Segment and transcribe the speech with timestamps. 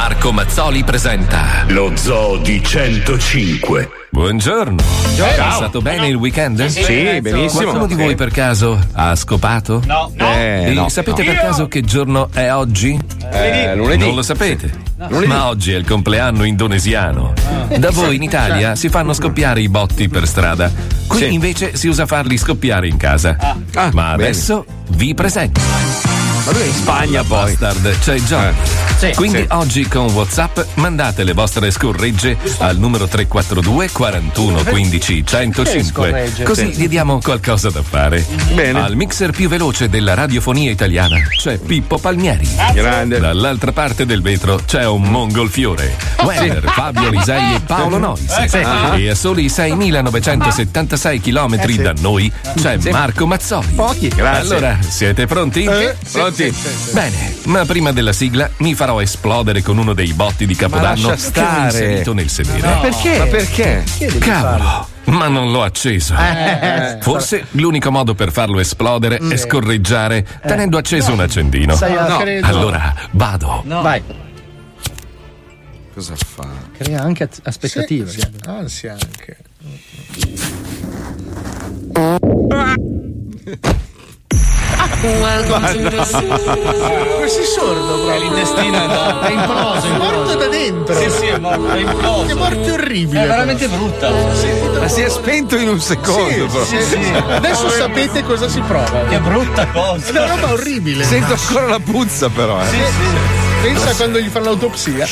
[0.00, 3.90] Marco Mazzoli presenta Lo Zoo di 105.
[4.12, 4.76] Buongiorno.
[5.16, 5.26] Ciao.
[5.26, 6.64] È stato bene il weekend?
[6.66, 7.62] Sì, sì, benissimo.
[7.62, 8.00] Qualcuno di Sì.
[8.02, 9.82] voi per caso ha scopato?
[9.86, 10.32] No, no.
[10.32, 11.32] Eh, E no, sapete no.
[11.32, 12.96] per caso che giorno è oggi?
[13.32, 14.04] Eh, lunedì.
[14.04, 14.70] Non lo sapete?
[15.08, 15.26] Lunedì.
[15.26, 17.32] Ma oggi è il compleanno indonesiano.
[17.76, 20.70] Da voi in Italia si fanno scoppiare i botti per strada.
[21.08, 21.32] Qui Sì.
[21.32, 23.36] invece si usa farli scoppiare in casa.
[23.40, 24.28] Ah, Ma bene.
[24.28, 25.60] adesso vi presento.
[26.48, 27.56] Ma lui è in Spagna poi.
[27.58, 28.54] Bastard, c'è Johnny.
[28.96, 29.12] Sì.
[29.14, 29.46] Quindi Sì.
[29.50, 35.84] oggi con WhatsApp mandate le vostre scorregge al numero 342 41 15 105.
[35.84, 36.44] scorregge?
[36.44, 38.24] Così gli diamo qualcosa da fare.
[38.54, 38.80] Bene.
[38.80, 42.48] Al mixer più veloce della radiofonia italiana c'è Pippo Palmieri.
[42.72, 43.20] Grande.
[43.20, 45.94] Dall'altra parte del vetro c'è un mongolfiore.
[46.22, 48.24] Weber, Fabio Lisei e Paolo Nois.
[48.96, 53.66] E a soli 6.976 km da noi c'è Marco Mazzoli.
[53.74, 54.40] Pochi, grazie.
[54.56, 55.68] Allora, siete pronti?
[56.10, 56.36] Pronti?
[56.92, 61.30] Bene, ma prima della sigla mi farò esplodere con uno dei botti di Capodanno lascia
[61.32, 61.64] che ho stare.
[61.64, 62.60] inserito nel sedere.
[62.60, 63.18] Ma perché?
[63.18, 63.84] Ma perché?
[64.20, 64.88] Cavolo!
[65.06, 66.14] Ma non l'ho acceso.
[67.00, 71.74] Forse l'unico modo per farlo esplodere è scorreggiare tenendo acceso un accendino.
[71.74, 72.18] Sai, No.
[72.18, 72.46] credo.
[72.46, 73.62] Allora, vado.
[73.66, 74.00] Vai.
[75.94, 76.46] Cosa fa?
[76.76, 78.12] Crea anche at- aspettative.
[78.46, 79.36] Ansia anche.
[87.20, 88.20] Così sordo proprio.
[88.20, 90.94] L'intestino è, da- è imploso, È morto da dentro.
[90.94, 92.36] Sì, sì, è morto, è Che imploso.
[92.36, 93.22] morte orribile.
[93.22, 94.10] È veramente brutta.
[94.78, 96.64] Ma si è spento in un secondo, però.
[96.64, 97.12] Sì, sì, sì.
[97.28, 99.04] Adesso sapete cosa si prova.
[99.08, 100.06] Che brutta cosa.
[100.06, 101.04] È una roba orribile.
[101.04, 102.60] Sento ancora la puzza, però.
[102.60, 102.66] Eh.
[103.62, 105.04] Pensa quando gli fanno l'autopsia.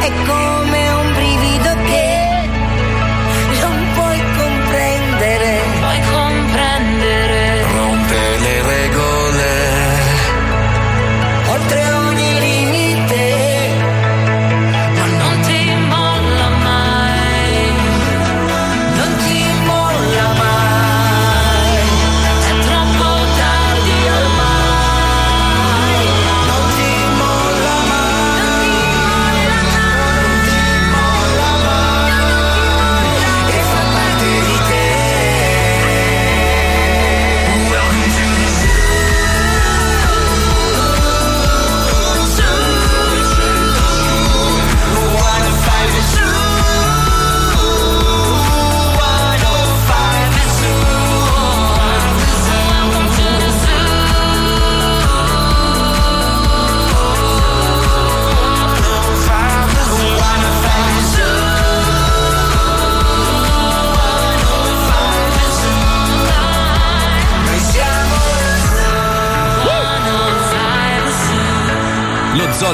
[0.00, 0.73] È come un brivido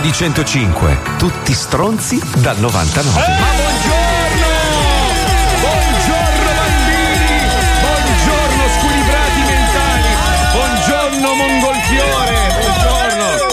[0.00, 0.98] Lo Zoo di 105.
[1.18, 3.20] Tutti stronzi dal 99.
[3.20, 4.46] Buongiorno!
[5.60, 7.42] Buongiorno bambini!
[7.80, 10.08] Buongiorno squilibrati mentali!
[10.52, 12.38] Buongiorno mongolfiore!
[12.60, 13.48] Buongiorno!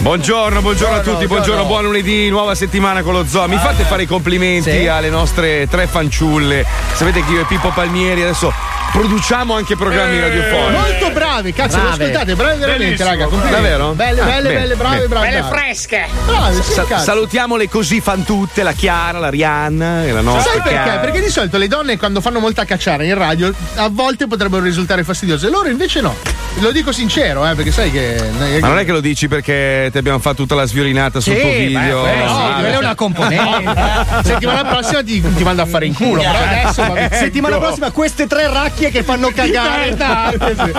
[0.00, 3.48] Buongiorno, buongiorno a tutti, buongiorno, buon lunedì, nuova settimana con lo zoo.
[3.48, 4.86] Mi fate fare i complimenti Sì.
[4.86, 6.64] alle nostre tre fanciulle.
[6.92, 8.52] Sapete che io e Pippo Palmieri adesso
[8.92, 10.72] produciamo anche programmi radiofonici.
[10.72, 12.04] Molto bravi, cazzo, lo Brave.
[12.04, 13.24] ascoltate, bravi veramente, raga.
[13.26, 13.54] complimenti.
[13.62, 13.92] Davvero?
[13.92, 15.08] Belle, Ah, belle, bene, belle, brave, bene.
[15.08, 15.26] brave.
[15.28, 15.56] Belle brave.
[15.56, 16.06] fresche.
[16.26, 20.62] Bravi, sì, Sa- salutiamole così fan tutte, la Chiara, la Rihanna e la nostra Sai
[20.62, 20.82] perché?
[20.82, 21.00] Chiara.
[21.00, 25.02] Perché di solito le donne quando fanno molta cacciara in radio a volte potrebbero risultare
[25.04, 26.14] fastidiose, loro invece no.
[26.60, 28.16] Lo dico sincero, eh, perché sai che.
[28.60, 31.40] Ma non è che lo dici perché ti abbiamo fatto tutta la sviolinata sul Sì,
[31.40, 32.00] tuo beh, video?
[32.02, 33.74] quello sì, quella è una componente.
[34.22, 37.08] Settimana prossima ti, ti mando a fare in culo, però adesso bene.
[37.16, 39.92] Settimana prossima queste tre racchie che fanno cagare.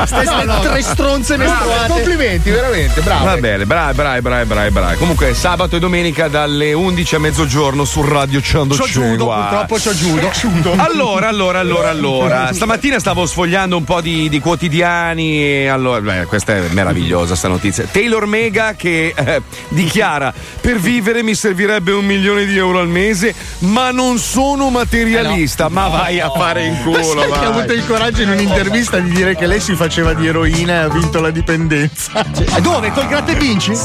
[0.05, 0.59] Queste No, no.
[0.61, 1.87] tre stronze mestruate.
[1.87, 3.25] Complimenti, veramente, bravo.
[3.25, 4.97] Va bene, bravi, bravi, bravi, bravi, bravi.
[4.97, 8.85] Comunque sabato e domenica dalle 11 a mezzogiorno su Radio 105.
[8.85, 10.73] C'ho giudo, purtroppo c'ho giudo.
[10.77, 12.49] Allora, allora, allora, allora.
[12.53, 17.47] Stamattina stavo sfogliando un po' di, di quotidiani e allora, beh, questa è meravigliosa sta
[17.47, 17.85] notizia.
[17.85, 23.33] Taylor Mega che eh, dichiara per vivere mi servirebbe un milione di euro al mese,
[23.59, 25.69] ma non sono materialista.
[25.69, 29.09] Ma vai a fare in Ma culo, che ha avuto il coraggio in un'intervista di
[29.09, 32.25] dire che lei si faceva di eroina e ha vinto la dipendenza.
[32.57, 32.91] E dove?
[32.91, 33.71] Col gratte e vinci?
[33.71, 33.75] È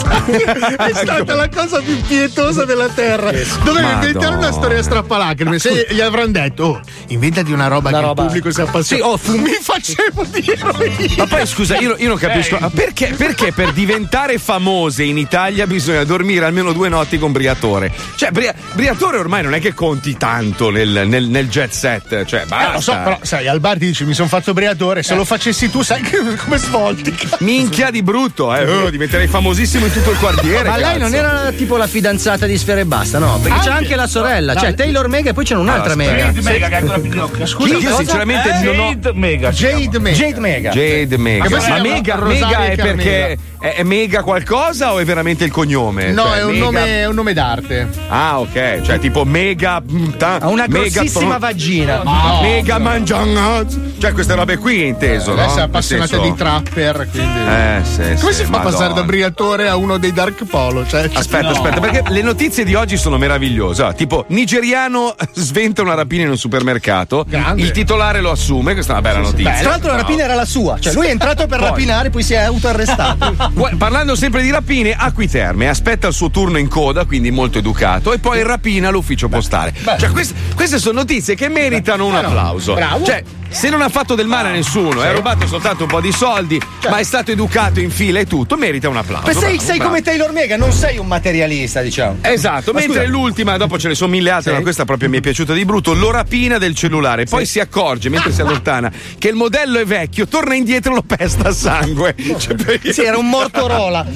[0.92, 3.30] stata la cosa più pietosa della terra.
[3.30, 3.92] Doveva Madonna.
[4.06, 5.58] inventare una storia strappalacrime.
[5.58, 9.02] Se gli avranno detto, oh, inventati una roba Una che roba- il pubblico si appassiona.
[9.04, 11.14] Sì, oh, fu- mi facevo di eroina.
[11.18, 12.58] Ma poi scusa, io, io non capisco.
[12.60, 17.92] ma perché, perché per diventare famose in Italia bisogna dormire almeno due notti con Briatore?
[18.16, 22.24] Cioè, Bria- Briatore ormai non è che conti tanto nel, nel- nel jet set.
[22.24, 22.70] Cioè, basta.
[22.70, 25.24] Eh, lo so, però, sai, al bar ti dici mi sono fatto briatore, se lo
[25.24, 27.14] facessi tu, sai che- come svolti.
[27.40, 28.64] Minchia di brutto, eh.
[28.70, 30.68] Oh, diventerei famosissimo in tutto il quartiere.
[30.68, 30.98] Ma lei cazzo.
[30.98, 33.38] non era tipo la fidanzata di Sfera e Basta, no?
[33.42, 33.84] Perché c'è Anche.
[33.84, 36.26] anche la sorella, No, cioè Taylor Mega e poi c'è un'altra Allora, Mega.
[36.28, 36.50] aspetta.
[36.50, 37.46] Mega che è ancora più.
[37.46, 37.96] Scusa, Io cosa?
[37.96, 38.88] sinceramente non ho.
[38.90, 39.50] Jade Mega.
[39.50, 40.16] Jade Mega.
[40.16, 40.70] Jade Mega.
[40.70, 41.48] Jade Mega.
[41.48, 42.82] Ma Mega, Mega è Carmela.
[42.82, 46.10] perché è, è Mega qualcosa o è veramente il cognome?
[46.12, 47.88] No, Cioè, è un, Mega- nome, è un nome d'arte.
[48.08, 48.80] Ah, ok.
[48.82, 49.80] Cioè, tipo Mega.
[49.80, 52.02] mm, ta- Ha una mega grossissima tro- vagina.
[52.42, 53.78] Mega mangiangaz.
[54.00, 55.42] Cioè, queste robe qui inteso, no?
[55.42, 57.38] Adesso è appassionata senso- di trapper, quindi.
[57.48, 60.86] Eh, sì, Come sì, si fa a passare da briatore a uno dei Dark Polo?
[60.86, 63.82] Cioè, Aspetta, aspetta, perché le notizie di oggi sono meravigliose.
[63.82, 67.24] Ah, tipo, nigeriano sventa una rapina in un supermercato.
[67.28, 67.60] Grande.
[67.62, 69.52] Il titolare lo assume, questa è una bella notizia.
[69.60, 72.32] Tra l'altro la rapina era la sua, cioè lui è entrato per rapinare, poi si
[72.32, 73.48] è autoarrestato.
[73.76, 78.18] Parlando sempre di rapine, Acquiterme aspetta il suo turno in coda, quindi molto educato, e
[78.18, 79.74] poi rapina l'ufficio postale.
[79.98, 82.74] Cioè, queste, queste sono notizie che meritano un applauso.
[82.74, 83.04] bravo.
[83.04, 86.12] Cioè, se non ha fatto del male a nessuno, ha rubato soltanto un po' di
[86.12, 89.26] soldi, ma è stato educato in fila e tutto, merita un applauso.
[89.26, 89.90] Ma sei, Bravo, sei bravo.
[89.90, 92.18] come Taylor Mega, non sei un materialista, diciamo.
[92.22, 95.52] Esatto, mentre l'ultima, dopo ce ne sono mille altre, ma questa proprio mi è piaciuta
[95.52, 99.78] di brutto, lo rapina del cellulare, poi si accorge mentre si allontana che il modello
[99.78, 102.14] è vecchio, torna indietro e lo pesta a sangue.
[102.38, 104.06] Cioè, perché- Sì, era un Mortorola.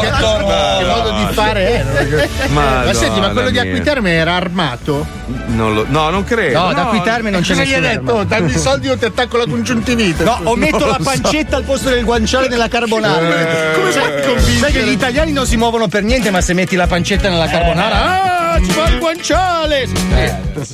[0.00, 1.82] che, che modo di fare è?
[1.84, 2.52] no?
[2.52, 3.62] Madonna ma senti, ma quello di mia.
[3.70, 5.06] Acquiterme era armato?
[5.46, 6.58] Non lo- no, non credo.
[6.60, 8.12] No, da qui Terme non c'è Cosa gli hai detto?
[8.12, 10.24] Oh, dammi i soldi o ti attacco la congiuntivite.
[10.24, 13.74] No, o metto la pancetta al posto del guanciale nella carbonara.
[13.74, 16.76] Come fai a Sai che gli italiani non si muovono per niente, ma se metti
[16.76, 19.88] la pancetta nella carbonara, ah, ci fa il guanciale!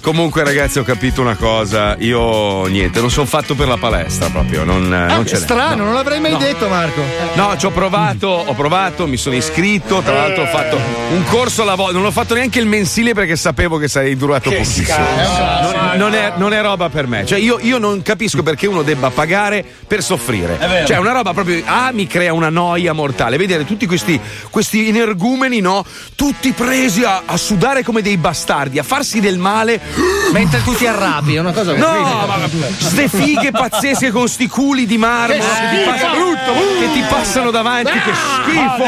[0.03, 1.97] Comunque, ragazzi, ho capito una cosa.
[2.01, 4.65] Io niente, non sono fatto per la palestra proprio.
[4.65, 5.45] Non, non ce È n'è.
[5.45, 7.03] strano, non l'avrei mai detto, Marco.
[7.35, 10.01] No, ci ho provato, ho provato, mi sono iscritto.
[10.01, 11.93] Tra l'altro, ho fatto un corso alla volta.
[11.95, 14.97] Non ho fatto neanche il mensile perché sapevo che sarei durato pochissimo.
[14.99, 17.25] Non, non è, non è roba per me.
[17.25, 20.59] Cioè, io, io non capisco perché uno debba pagare per soffrire.
[20.87, 21.63] Cioè, è una roba proprio.
[21.65, 23.37] Ah, mi crea una noia mortale.
[23.37, 24.21] Vedere tutti questi,
[24.51, 25.85] questi energumeni, no?
[26.15, 29.81] Tutti presi a, a sudare come dei bastardi, a farsi del male.
[30.33, 32.39] Mentre tu ti arrabbi, è una cosa No, ma
[32.79, 35.91] ste fighe pazzesche con sti culi di marmo Che schifo!
[35.91, 36.35] passano,
[36.79, 37.91] che ti passano davanti.
[37.93, 38.85] Che schifo!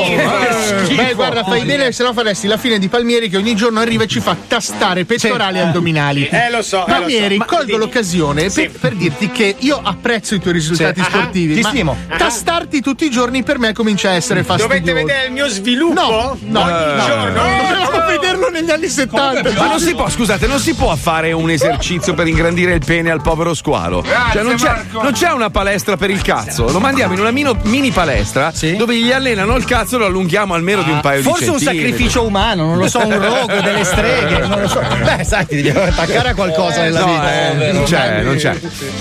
[0.00, 1.02] Che schifo!
[1.02, 4.04] Beh, guarda, fai bene, se no faresti la fine di Palmieri che ogni giorno arriva
[4.04, 6.26] e ci fa tastare pettorali e addominali.
[6.28, 7.38] Eh, lo so, eh, lo Palmieri, so.
[7.38, 11.06] Ma- colgo l'occasione per, per dirti che io apprezzo i tuoi risultati Sì.
[11.08, 11.52] sportivi.
[11.52, 11.96] Ah, ti ma stimo.
[12.16, 14.78] Tastarti tutti i giorni per me comincia a essere fastidioso.
[14.80, 16.00] Dovete vedere il mio sviluppo?
[16.00, 17.73] No, no, Ogni no.
[17.74, 19.52] Dovevamo vederlo negli anni 70.
[19.52, 23.10] Ma non si può, scusate, non si può fare un esercizio per ingrandire il pene
[23.10, 24.04] al povero squalo.
[24.32, 26.70] cioè, non c'è, non c'è una palestra per il cazzo.
[26.70, 28.76] Lo mandiamo in una mino- mini palestra Sì.
[28.76, 31.58] dove gli allenano il cazzo e lo allunghiamo almeno di un paio Forse di un
[31.58, 31.90] centimetri.
[31.90, 34.80] sacrificio umano, non lo so, un rogo, delle streghe, non lo so.
[35.02, 37.50] Beh, sai, ti devi attaccare a qualcosa nella No, vita.
[37.50, 38.58] eh, non c'è, non c'è.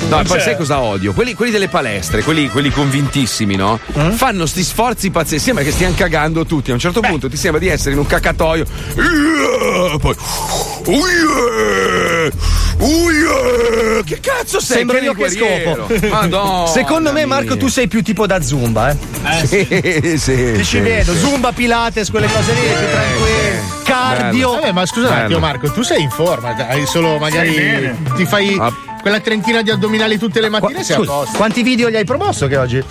[0.09, 1.13] No, e poi sai cosa odio?
[1.13, 3.79] Quelli, quelli delle palestre, quelli, quelli convintissimi, no?
[3.93, 4.11] Eh?
[4.11, 5.41] Fanno sti sforzi pazzeschi.
[5.43, 6.71] Sembra che stiano cagando tutti.
[6.71, 8.62] A un certo punto ti sembra di essere in un cacatoio.
[8.95, 9.97] Yeah!
[9.99, 10.15] Poi.
[10.85, 12.31] Yeah!
[14.03, 14.77] Che cazzo sei?
[14.77, 15.87] Sembra io che scopo.
[16.09, 17.57] Madonna Secondo me, Marco, mia.
[17.57, 18.97] tu sei più tipo da Zumba, eh.
[19.45, 21.19] Sì, sì, Ti ci sì, vedo, sì.
[21.19, 23.81] Zumba, Pilates, quelle cose lì, più tranquilli.
[23.83, 24.51] Cardio.
[24.55, 28.57] Vabbè, ma scusa un attimo, Marco, tu sei in forma, hai solo magari ti fai
[28.59, 28.73] Ah.
[29.03, 31.35] Quella trentina di addominali tutte le mattine e sei a Scusa, posto.
[31.37, 32.81] quanti video gli hai promosso che oggi?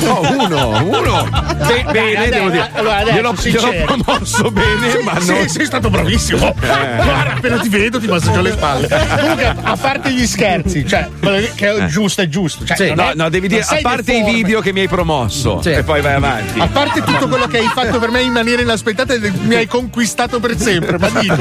[0.00, 1.28] No, uno, uno.
[1.66, 2.70] Be- bene, dai, devo dire.
[2.72, 5.48] allora, adesso, gliel'ho, promosso bene, ma Sì, non.
[5.48, 6.54] sei stato bravissimo.
[6.58, 8.88] Guarda, appena ti vedo ti massaggio le spalle.
[8.88, 11.08] Comunque, a parte gli scherzi, cioè,
[11.54, 12.64] che è giusto è giusto.
[12.64, 12.86] Cioè, Sì.
[12.86, 14.32] non No, è- no, devi dire, non a parte i deforme.
[14.32, 15.72] video che mi hai promosso, Sì.
[15.72, 16.58] e poi vai avanti.
[16.58, 19.66] A parte tutto quello che hai fatto per me in maniera inaspettata, e mi hai
[19.66, 20.96] conquistato per sempre.
[20.98, 21.36] Ma dico,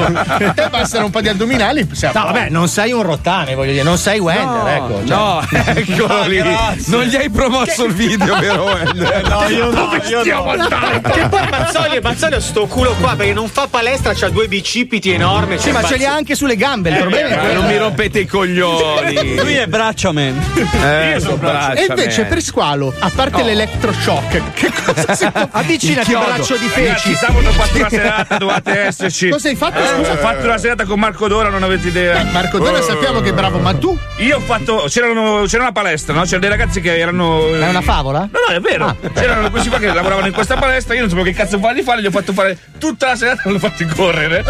[0.54, 1.88] te bastano un po' di addominali.
[1.90, 5.02] No, vabbè, non sei un rottame, voglio dire, non sei Wender, ecco.
[5.06, 5.16] cioè.
[5.18, 5.42] No,
[5.74, 6.42] eccolo lì.
[6.86, 8.64] Non gli hai promosso il video, vero?
[8.64, 9.10] Wender?
[9.32, 10.52] No, io no, io stiamo no.
[10.64, 11.10] andando?
[11.10, 15.12] Che poi Mazzoli, Mazzoli ha sto culo qua perché non fa palestra, c'ha due bicipiti
[15.12, 15.58] enormi.
[15.58, 17.62] Sì, ma ce li ha anche sulle gambe, il problema è quello.
[17.62, 19.36] non mi rompete i coglioni.
[19.40, 20.40] Lui è braccia man.
[20.84, 22.30] Eh, sono braccia, E invece man.
[22.30, 26.26] per squalo, a parte l'elettroshock, che cosa si può Avvicinati, Il chiodo.
[26.34, 27.16] braccio di Ragazzi, feci.
[27.16, 29.30] sabato ho fatto una serata, dovete esserci.
[29.30, 29.80] Cosa hai fatto?
[29.80, 30.12] Eh, Scusa.
[30.12, 32.20] Ho fatto una serata con Marco Dora, non avete idea.
[32.20, 33.98] Eh, Marco Dora sappiamo che è bravo, ma tu?
[34.18, 34.86] Io ho fatto.
[34.88, 36.22] C'erano, c'era una palestra, no?
[36.24, 37.54] C'erano dei ragazzi che erano.
[37.56, 38.20] È una favola?
[38.20, 38.96] No, no, è vero.
[39.14, 40.94] C'erano questi qua che lavoravano in questa palestra.
[40.94, 42.02] Io non sapevo che cazzo farli fare.
[42.02, 44.44] Gli ho fatto fare tutta la serata, non l'ho fatti correre.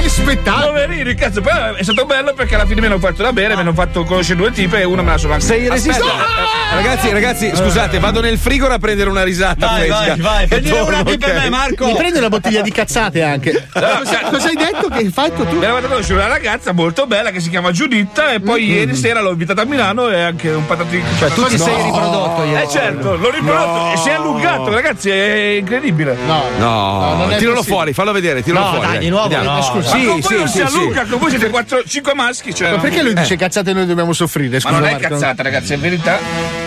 [0.00, 0.66] Che spettacolo!
[0.68, 1.40] Poverini, cazzo.
[1.40, 4.04] Poi è stato bello perché alla fine mi hanno fatto da bere, mi hanno fatto
[4.04, 5.44] conoscere due tipe e una me la sono anche.
[5.44, 6.06] Sei resistente.
[6.10, 10.16] eh, ragazzi, ragazzi, scusate, vado nel frigorifero a prendere una risata Vai, fresca.
[10.18, 10.58] vai, vai.
[10.58, 11.86] E torno, una qui per me, Marco.
[11.86, 13.68] Mi prendi una bottiglia di cazzate anche.
[13.72, 15.56] Cosa, cosa hai detto che hai fatto tu?
[15.58, 18.94] Mi hanno fatto conoscere una ragazza molto bella che si chiama Giuditta e poi ieri
[18.96, 21.04] sera l'ho invitata a Milano e anche un patatino.
[21.18, 22.62] Cioè, tu ti sei riprodotto ieri.
[22.64, 26.16] Eh certo, l'ho riprodotto e si è allungato, ragazzi, è incredibile.
[26.26, 27.62] No, No, non è tiralo possibile.
[27.62, 28.86] fuori, fallo vedere, tiralo No, fuori.
[28.88, 29.52] dai, di nuovo, Vediamo.
[29.56, 29.62] no.
[29.62, 30.76] Scusa, Ma Sì, con voi sì, non sì, si sì.
[30.78, 32.54] allunga, con voi siete 4, 5 maschi.
[32.54, 34.54] Cioè, Ma perché lui dice cazzate e noi dobbiamo soffrire?
[34.54, 35.08] Ma Scusa, non è Marco.
[35.08, 36.18] cazzata, ragazzi, è verità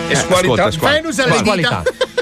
[0.08, 0.64] e squalità.
[0.66, 0.94] ascolta, squalo.
[0.96, 1.82] Fai usare le Qualità.
[1.84, 2.13] dita.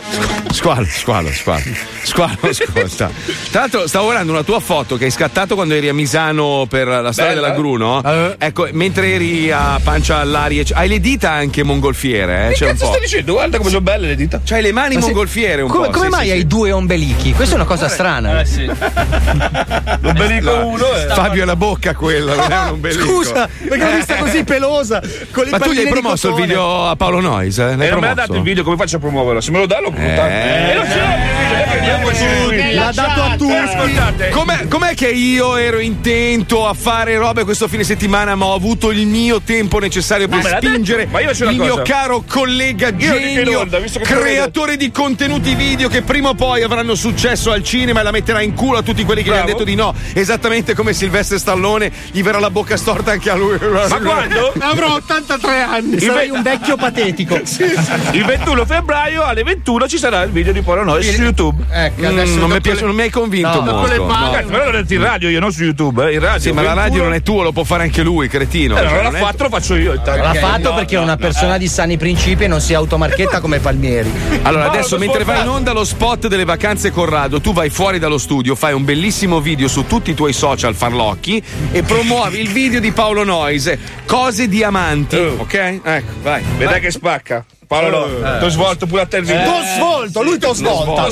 [0.52, 1.62] Squalo, squalo, squalo.
[2.02, 3.10] Squalo, ascolta.
[3.50, 6.86] Tra l'altro, stavo guardando una tua foto che hai scattato quando eri a Misano per
[6.86, 7.48] la storia Bella.
[7.48, 8.02] della gru, no?
[8.04, 8.36] Eh.
[8.38, 12.48] Ecco, mentre eri a pancia all'aria, hai le dita anche mongolfiere, eh?
[12.50, 13.32] Che C'è un cazzo stai dicendo?
[13.32, 14.40] Guarda come sono belle le dita.
[14.44, 15.92] C'hai le mani Ma mongolfiere un Come, po'.
[15.92, 16.46] come sì, mai sì, hai sì.
[16.46, 17.32] due ombelichi?
[17.32, 18.42] Questa è una cosa strana.
[20.00, 21.06] L'ombelico uno è.
[21.08, 23.04] Fabio è la bocca quella, non è un ombelico.
[23.04, 25.00] Scusa, perché l'ho vista così pelosa.
[25.30, 27.58] Con le Ma tu gli hai promosso il video a Paolo Noyes?
[27.58, 27.76] Eh?
[27.76, 28.14] L'hai E non l'ha promosso?
[28.14, 29.40] dato il video, come faccio a promuoverlo?
[29.40, 30.28] Se me lo dà lo butta.
[30.28, 30.70] Eh.
[30.70, 32.74] E non ce l'ho il video, eh, vediamoci qui.
[32.74, 33.52] L'ha dato a tutti.
[33.52, 34.28] Ascoltate.
[34.30, 38.90] Com'è, com'è che io ero intento a fare robe questo fine settimana, ma ho avuto
[38.90, 41.06] il mio tempo necessario per l'ha spingere.
[41.06, 41.50] Ma il cosa.
[41.50, 47.50] mio caro collega genio, onda, creatore di contenuti video che prima o poi avranno successo
[47.50, 49.48] al cinema e la metterà in culo a tutti quelli che gli Bravo.
[49.48, 49.94] hanno detto di no.
[50.12, 53.58] Esattamente come Silvestre Stallone, gli verrà la bocca storta anche a lui.
[53.60, 54.52] Ma quando?
[54.60, 56.00] Avrò 83 anni.
[56.00, 57.40] Sarei un vecchio patetico.
[58.12, 61.64] Il 21 febbraio alle 21 ci sarà il video di Polonois su YouTube.
[61.70, 64.06] Ecco, Mm, non, mi piace- le- non mi hai convinto No, molto.
[64.06, 64.30] palle- no.
[64.32, 66.40] Cazzo, però l'ho detto in radio, io non su YouTube, eh, in radio.
[66.40, 68.78] Sì, ma la radio non è tua, lo può fare anche lui, cretino.
[68.78, 69.92] Eh, non l'ha fatto, lo faccio io.
[70.02, 74.10] L'ha fatto perché è una persona di sani principi e non si automarchetta come Palmieri.
[74.44, 77.98] Allora, No, adesso mentre vai in onda lo spot delle vacanze Corrado, tu vai fuori
[77.98, 82.48] dallo studio, fai un bellissimo video su tutti i tuoi social farlocchi e promuovi il
[82.48, 85.36] video di Paolo Noise, cose diamanti, Oh.
[85.40, 85.80] ok?
[85.82, 86.42] Ecco, vai.
[86.56, 87.44] Vedrai che spacca.
[87.80, 88.38] Paolo, no.
[88.38, 89.42] Ti ho svolto pure a te il video.
[89.44, 91.08] T'ho svolto, lui t'ho svolta.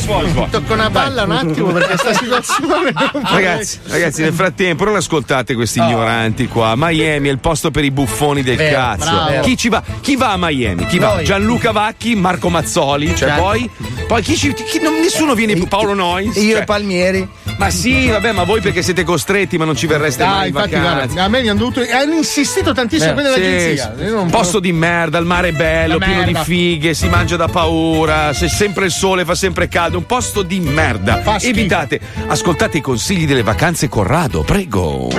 [0.51, 2.93] Tocca una palla un attimo perché sta situazione.
[3.23, 5.85] Ragazzi, ragazzi, nel frattempo non ascoltate questi Oh.
[5.85, 6.75] ignoranti qua.
[6.77, 9.11] Miami è il posto per i buffoni del Vero, cazzo.
[9.11, 9.41] bravo.
[9.43, 9.83] Chi ci va?
[10.01, 10.87] Chi va a Miami?
[10.87, 11.15] Chi va?
[11.15, 11.25] Noi.
[11.25, 13.37] Gianluca Vacchi, Marco Mazzoli, cioè Già.
[13.37, 13.69] poi,
[14.07, 16.35] poi chi ci, chi- non- nessuno viene Paolo Nois.
[16.37, 16.61] Io cioè.
[16.63, 17.29] e Palmieri.
[17.59, 20.47] Ma sì, vabbè, ma voi perché siete costretti, ma non ci verreste mai Ah, in
[20.49, 20.95] infatti, vacanza.
[21.05, 21.81] guarda, a me mi hanno dovuto.
[21.93, 23.95] Hanno insistito tantissimo Eh, quelli Sì, dell'agenzia.
[23.99, 24.05] sì.
[24.05, 26.45] Io non- Posto di merda, il mare è bello, La pieno di merda.
[26.51, 30.59] Fighe, si mangia da paura, c'è sempre il sole, fa sempre caldo, un posto di
[30.59, 31.23] merda.
[31.23, 31.57] Fa schifo.
[31.57, 35.11] Evitate, ascoltate i consigli delle vacanze Corrado, prego.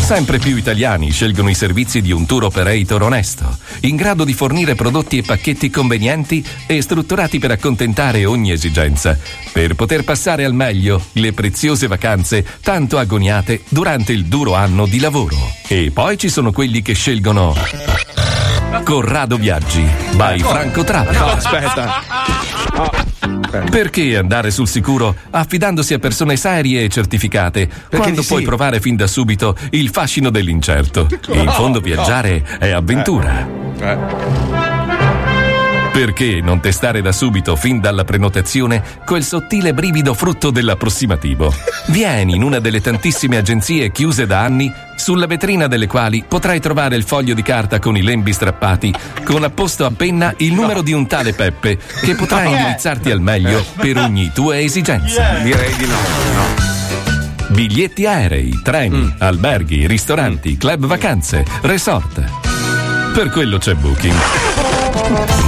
[0.00, 4.76] Sempre più italiani scelgono i servizi di un tour operator onesto, in grado di fornire
[4.76, 9.18] prodotti e pacchetti convenienti e strutturati per accontentare ogni esigenza,
[9.50, 15.00] per poter passare al meglio le preziose vacanze tanto agoniate durante il duro anno di
[15.00, 15.36] lavoro.
[15.66, 17.54] E poi ci sono quelli che scelgono
[18.82, 19.84] Corrado Viaggi
[20.16, 21.16] by Franco Travel.
[21.16, 22.02] No, aspetta.
[23.70, 28.28] Perché andare sul sicuro affidandosi a persone serie e certificate quando sì.
[28.28, 31.06] puoi provare fin da subito il fascino dell'incerto?
[31.28, 34.73] In fondo viaggiare è avventura.
[35.94, 41.54] Perché non testare da subito, fin dalla prenotazione, quel sottile brivido frutto dell'approssimativo?
[41.86, 46.96] Vieni in una delle tantissime agenzie chiuse da anni, sulla vetrina delle quali potrai trovare
[46.96, 50.92] il foglio di carta con i lembi strappati, con apposto a penna il numero di
[50.92, 55.38] un tale Peppe, che potrà indirizzarti al meglio per ogni tua esigenza.
[55.44, 55.96] Direi di no.
[57.50, 62.20] Biglietti aerei, treni, alberghi, ristoranti, club vacanze, resort.
[63.14, 64.73] Per quello c'è Booking.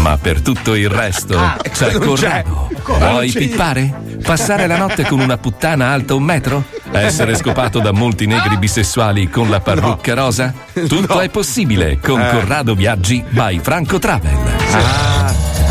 [0.02, 1.38] Ma per tutto il resto
[1.72, 2.68] c'è Corrado.
[2.84, 3.92] Vuoi pippare?
[4.22, 6.64] Passare la notte con una puttana alta un metro?
[6.92, 10.52] Essere scopato da molti negri bisessuali con la parrucca rosa?
[10.72, 15.15] Tutto è possibile con Corrado Viaggi by Franco Travel.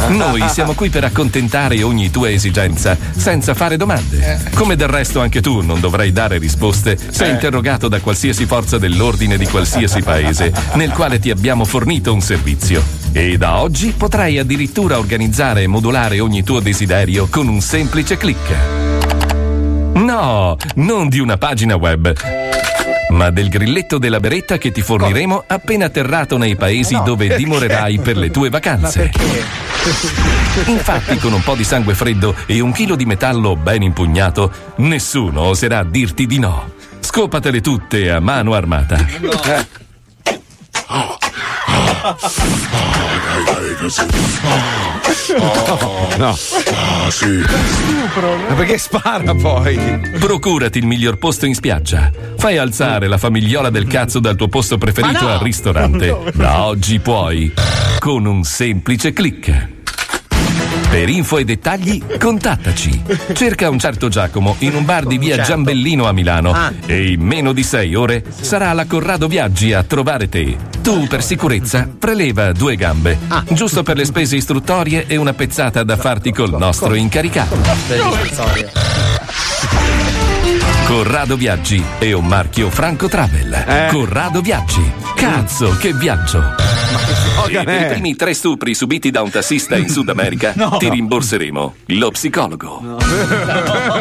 [0.07, 4.39] Noi siamo qui per accontentare ogni tua esigenza, senza fare domande.
[4.53, 7.29] Come del resto anche tu non dovrai dare risposte se Eh.
[7.29, 12.83] interrogato da qualsiasi forza dell'ordine di qualsiasi paese nel quale ti abbiamo fornito un servizio.
[13.11, 18.53] E da oggi potrai addirittura organizzare e modulare ogni tuo desiderio con un semplice clic.
[19.93, 22.13] No, non di una pagina web.
[23.09, 28.17] Ma del grilletto della beretta che ti forniremo appena atterrato nei paesi dove dimorerai per
[28.17, 29.11] le tue vacanze.
[30.65, 35.41] Infatti, con un po' di sangue freddo e un chilo di metallo ben impugnato, nessuno
[35.41, 36.71] oserà dirti di no.
[36.99, 38.97] Scopatele tutte a mano armata.
[39.19, 41.17] No.
[46.17, 47.43] Ah, sì.
[48.47, 50.01] Ma perché spara poi?
[50.19, 52.11] Procurati il miglior posto in spiaggia.
[52.37, 55.31] Fai alzare la famigliola del cazzo dal tuo posto preferito no!
[55.33, 56.15] al ristorante.
[56.35, 57.53] Da oggi puoi.
[57.99, 59.74] Con un semplice clic.
[60.95, 63.01] Per info e dettagli, contattaci.
[63.33, 65.51] Cerca un certo Giacomo in un bar di via Certo.
[65.51, 66.71] Giambellino a Milano Ah.
[66.85, 70.55] e in meno di sei ore sarà la Corrado Viaggi a trovare te.
[70.81, 75.97] Tu, per sicurezza, preleva due gambe, giusto per le spese istruttorie e una pezzata da
[75.97, 77.57] farti col nostro incaricato.
[80.85, 83.89] Corrado Viaggi è un marchio Franco Travel.
[83.91, 84.89] Corrado Viaggi.
[85.13, 86.41] Cazzo, che viaggio!
[87.47, 90.77] E per i primi tre stupri subiti da un tassista in Sud America No.
[90.77, 92.81] ti rimborseremo lo psicologo.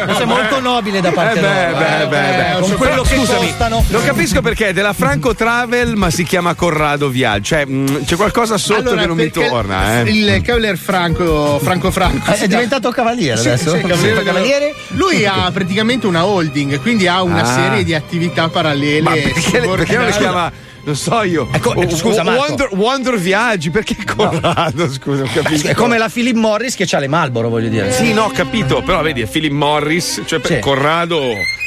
[0.05, 1.77] Questo è molto nobile da parte Eh beh, loro.
[1.77, 2.07] beh, eh.
[2.07, 2.59] beh, beh.
[2.59, 3.83] Con quello che Scusami, costano.
[3.89, 7.43] non capisco perché è della Franco Travel, ma si chiama Corrado Viaggio.
[7.55, 10.09] Cioè, mh, c'è qualcosa sotto Allora, che non mi torna, eh.
[10.09, 12.31] Il Cavalier Franco, Franco Franco.
[12.31, 13.75] È diventato cavaliere Sì, adesso?
[13.75, 14.73] sì, cavaliere, Sì, cavaliere.
[14.89, 17.53] Lui ha praticamente una holding, quindi ha una Ah.
[17.53, 19.01] serie di attività parallele.
[19.01, 20.51] Ma perché, perché non le chiama?
[20.85, 21.47] Non so io.
[21.51, 22.41] Ecco, O- scusa, o- Marco.
[22.41, 24.87] Wonder, Wonder Viaggi, perché Corrado?
[24.93, 25.67] Scusa, ho capito.
[25.67, 27.91] È come la Philip Morris che ha le Marlboro, voglio dire.
[27.91, 30.59] Sì, no, ho capito, però vedi, è Philip Morris, cioè Sì.
[30.59, 31.21] Corrado.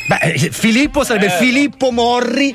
[0.08, 2.54] Beh, eh, Filippo sarebbe Filippo Morri.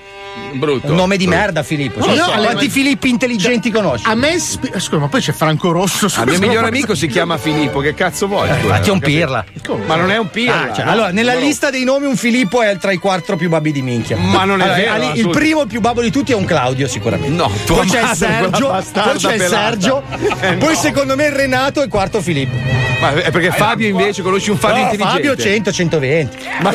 [0.53, 0.87] Brutto.
[0.87, 1.39] Un nome di brutto.
[1.39, 1.99] merda, Filippo.
[1.99, 2.31] No, Sì, no, so.
[2.31, 4.05] Quanti Filippi intelligenti conosci?
[4.07, 4.39] A me.
[4.39, 6.05] spi- scusa, ma poi c'è Franco Rosso.
[6.05, 8.47] Il scusa, mio ma- migliore amico si chiama Filippo, che cazzo vuoi?
[8.47, 8.59] scusa?
[8.61, 9.45] Infatti è un pirla.
[9.85, 10.69] Ma non è un pirla.
[10.71, 10.91] Ah, cioè, no?
[10.91, 11.39] allora, nella No.
[11.41, 14.17] lista dei nomi un Filippo è tra i quattro più babbi di minchia.
[14.17, 16.45] Ma non è Allora, vero, ali- il primo, il più babbo di tutti è un
[16.45, 17.35] Claudio, sicuramente.
[17.35, 19.69] No, tua poi c'è il Sergio, poi c'è il pelata.
[19.69, 20.03] Sergio,
[20.41, 20.79] Eh, poi no.
[20.79, 22.55] secondo me il Renato e il quarto Filippo.
[22.99, 25.27] Ma è perché Fabio invece conosci un Fabio No, intelligente.
[25.27, 26.37] Fabio 100, 120.
[26.61, 26.71] Ma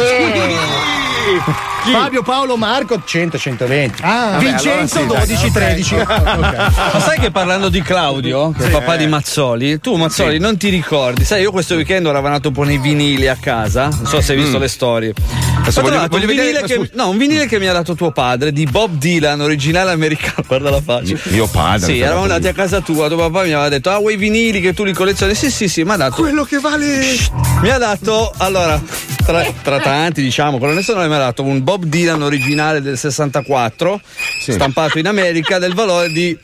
[0.69, 1.78] chi?
[1.89, 1.95] Chi?
[1.95, 4.03] Fabio Paolo Marco 100, 120.
[4.03, 5.95] Ah, vabbè, Vincenzo allora sì, 12, 13.
[6.05, 10.39] Ma sai che parlando di Claudio, che è il papà di Mazzoli, tu Mazzoli Sì.
[10.39, 11.25] non ti ricordi?
[11.25, 14.33] Sai, io questo weekend ho ravanato un po' nei vinili a casa, non so se
[14.33, 15.15] hai visto le storie.
[15.17, 15.73] Ho Mm.
[15.83, 18.53] voglio- trovato voglio un, vinile che, no, un vinile che mi ha dato tuo padre
[18.53, 21.15] di Bob Dylan, originale americano, guarda la faccia.
[21.25, 21.87] Mio padre.
[21.87, 24.61] Sì, eravamo andati a casa tua, tuo papà mi aveva detto, ah vuoi i vinili
[24.61, 25.35] che tu li collezioni?
[25.35, 26.15] Sì, sì, sì, mi ha dato.
[26.17, 27.17] Quello che vale.
[27.63, 28.81] Mi ha dato, allora,
[29.25, 32.99] tra, tra tanti, diciamo, con l'onesto nome mi ha dato un Bob Dylan originale del
[32.99, 34.01] 64,
[34.39, 36.37] stampato in America, del valore di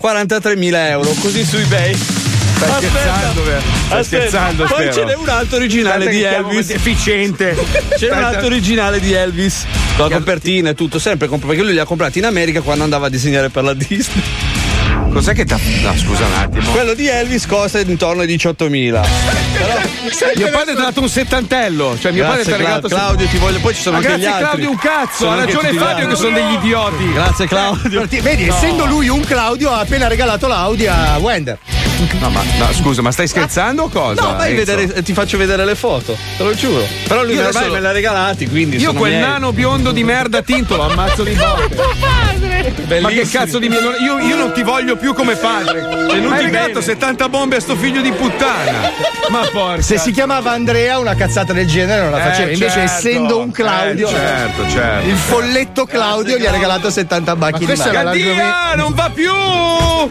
[0.00, 1.94] 43.000 euro, così su eBay.
[1.94, 3.62] Stai scherzando, vero?
[3.86, 4.92] Stai scherzando, Poi spero.
[4.92, 6.70] ce n'è un altro originale Aspetta di Elvis.
[6.70, 7.56] Efficiente.
[7.96, 9.64] C'è un altro originale di Elvis.
[9.96, 12.82] Con la copertina e tutto, sempre comp- perché lui li ha comprati in America quando
[12.82, 14.22] andava a disegnare per la Disney.
[15.18, 15.58] Cos'è che t'ha.
[15.82, 16.70] No, scusa un attimo.
[16.70, 18.68] Quello di Elvis costa intorno ai 18.000.
[20.36, 21.98] Mio padre ti ha dato un settantello.
[21.98, 22.86] Cioè, mio padre ti Grazie ha regalato.
[22.86, 23.58] Cla- Claudio, ti voglio.
[23.58, 24.62] Poi ci sono Ma anche gli grazie altri.
[24.62, 27.12] Claudio un cazzo, Sono ha ragione gli Fabio che sono degli idioti.
[27.12, 28.06] Grazie Claudio.
[28.08, 31.58] Vedi, essendo lui un Claudio, ha appena regalato l'Audi a Wender.
[32.20, 34.20] No, ma no, scusa, ma stai scherzando o cosa?
[34.22, 36.84] No, vai a vedere, ti faccio vedere le foto, te lo giuro.
[37.06, 38.76] Però lui ormai adesso- me l'ha regalati, quindi.
[38.76, 39.22] Io sono quel miei.
[39.22, 43.00] nano biondo di merda tinto lo ammazzo di botte.
[43.00, 43.78] Ma che cazzo di mio.
[43.96, 45.80] Io, io non ti voglio più come padre.
[46.10, 48.90] E non hai regalato 70 bombe a sto figlio di puttana.
[49.28, 49.82] Ma porca.
[49.82, 52.50] Se si chiamava Andrea, una cazzata del genere non la Eh, faceva.
[52.52, 52.92] Invece, certo.
[52.92, 55.08] essendo un Claudio, Eh, certo, certo.
[55.08, 57.98] il folletto Claudio gli ha regalato 70 bacchi di questo mano.
[57.98, 59.30] era Gaddia, non va più!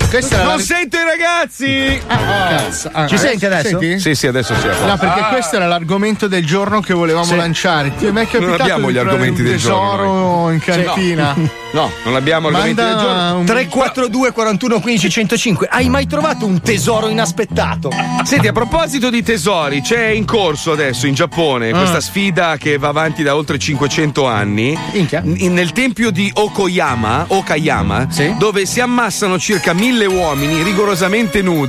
[0.10, 1.77] Questa non la- sento i ragazzi!
[2.08, 2.90] Cazzo.
[2.92, 3.70] Ah, Ci senti adesso?
[3.80, 4.00] Senti?
[4.00, 4.68] Sì, sì, adesso sì.
[4.86, 7.94] No, perché questo era l'argomento del giorno che volevamo lanciare.
[7.96, 11.36] Ti è mai capitato abbiamo di gli argomenti del giorno, tesoro in cantina?
[11.74, 13.08] No, non abbiamo argomenti del giorno.
[13.14, 17.92] Manda un 342 41 15 105 Hai mai trovato un tesoro inaspettato?
[18.24, 22.88] Senti, a proposito di tesori, c'è in corso adesso in Giappone questa sfida che va
[22.90, 24.78] avanti da oltre 500 anni.
[24.94, 25.22] Minchia.
[25.24, 28.34] n- Nel tempio di Okoyama, Okayama, Sì.
[28.38, 31.67] dove si ammassano circa mille uomini rigorosamente nudi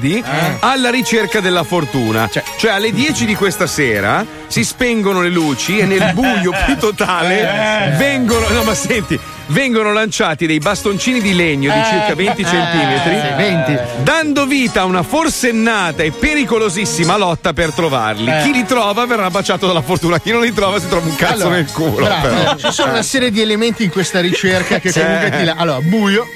[0.61, 2.29] alla ricerca della fortuna.
[2.29, 7.95] Cioè, alle 10 di questa sera si spengono le luci e nel buio più totale
[7.99, 8.49] vengono.
[8.49, 9.19] No, ma senti.
[9.49, 13.79] Vengono lanciati dei bastoncini di legno di Eh, circa 20 eh, centimetri, sì, 20.
[14.03, 18.31] dando vita a una forsennata e pericolosissima lotta per trovarli.
[18.31, 18.43] Eh.
[18.43, 21.33] Chi li trova verrà baciato dalla fortuna, chi non li trova si trova un cazzo
[21.35, 22.05] Allora, nel culo.
[22.05, 22.29] bravo.
[22.29, 22.57] però.
[22.57, 25.01] Ci sono una serie di elementi in questa ricerca che Sì.
[25.01, 25.55] comunque ti la...
[25.57, 26.27] Allora, buio,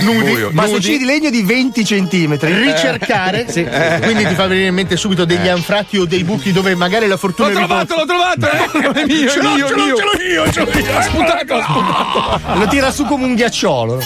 [0.00, 2.52] nudi, buio, Bastoncini di legno di 20 centimetri.
[2.52, 3.66] ricercare, Sì.
[4.02, 7.16] quindi ti fa venire in mente subito degli anfratti o dei buchi dove magari la
[7.16, 8.46] fortuna L'ho trovato, l'ho trovato!
[8.50, 8.66] Eh?
[9.02, 9.96] È mio, Ce l'ho, mio, ce è l'ho, mio.
[9.96, 10.96] ce l'ho io, ce l'ho io.
[10.96, 12.47] Ha sputato, ha sputato.
[12.54, 14.00] Lo tira su come un ghiacciolo.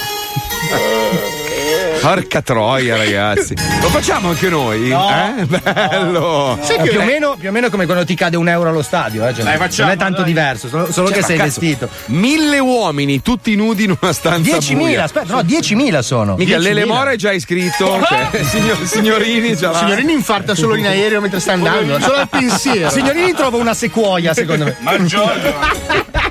[2.00, 3.54] Porca troia, ragazzi.
[3.80, 4.88] Lo facciamo anche noi?
[4.88, 5.08] No.
[5.08, 5.44] Eh?
[5.46, 6.58] Bello.
[6.60, 9.24] Sai più, o meno, più o meno come quando ti cade un euro allo stadio,
[9.24, 9.32] eh?
[9.32, 10.26] cioè, Dai, facciamo, non è tanto dai.
[10.26, 11.88] diverso, solo, solo Cioè, che sei cazzo, vestito.
[12.06, 15.04] Mille uomini, tutti nudi in una stanza 10.000, buia.
[15.04, 16.34] aspetta, no, 10.000 sono.
[16.34, 16.60] Mica 10.000.
[16.60, 18.00] Lele Mora è già iscritto.
[18.12, 19.72] Cioè, signor- signorini già.
[19.72, 22.90] Signorini infarta solo in aereo mentre sta andando, solo al pensiero.
[22.90, 24.76] Signorini trova una sequoia, secondo me.
[24.80, 24.96] Ma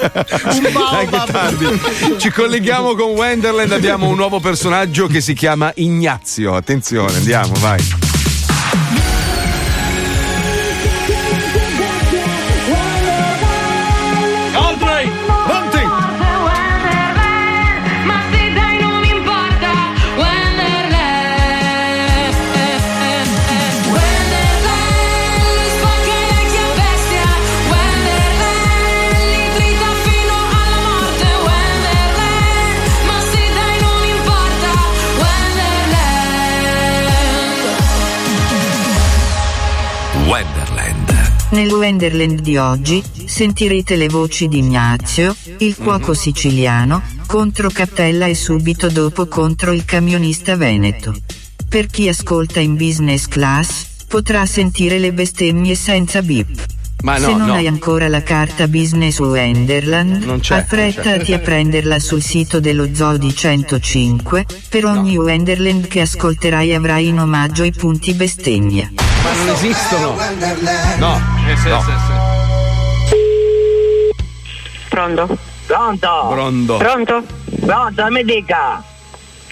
[0.00, 0.90] Giorgio.
[0.90, 1.80] Dai, che tardi.
[2.18, 3.72] Ci colleghiamo con Wenderland.
[3.72, 6.54] Abbiamo un nuovo personaggio che si chiama Ignazio.
[6.54, 8.09] Attenzione, andiamo, vai.
[41.50, 48.36] Nel Wonderland di oggi sentirete le voci di Ignazio, il cuoco siciliano, contro Cappella e
[48.36, 51.12] subito dopo contro il camionista veneto.
[51.68, 56.79] Per chi ascolta in business class, potrà sentire le bestemmie senza bip.
[57.02, 57.54] Ma no, Se non no.
[57.54, 64.44] hai ancora la carta business Wonderland, affrettati a prenderla sul sito dello Zodi 105.
[64.68, 68.90] Per ogni Wonderland che ascolterai avrai in omaggio i punti bestemmia.
[69.22, 70.14] Ma non esistono.
[70.98, 71.20] No.
[71.48, 71.80] Eh, sì, No.
[71.80, 72.12] sì, sì.
[74.88, 75.38] Pronto?
[75.66, 76.26] Pronto?
[76.28, 76.76] Brondo.
[76.76, 77.22] Pronto?
[77.60, 78.82] Pronto, mi dica.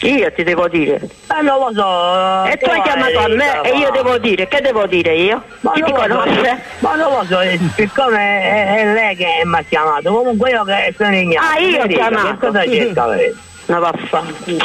[0.02, 1.00] Io ti devo dire.
[1.02, 2.44] Eh, non lo so.
[2.48, 4.46] E tu hai chiamato a me e io devo dire.
[4.46, 5.42] Che devo dire io?
[5.72, 6.62] Chi ti conosce?
[6.78, 10.62] Ma non lo so, eh, siccome è, è lei che mi ha chiamato, comunque io
[10.64, 11.46] che sono ignoto.
[11.46, 12.28] Ah, io ho chiamato.
[12.28, 13.37] Che cosa cerca lei?
[13.66, 14.58] No, vaffanculo.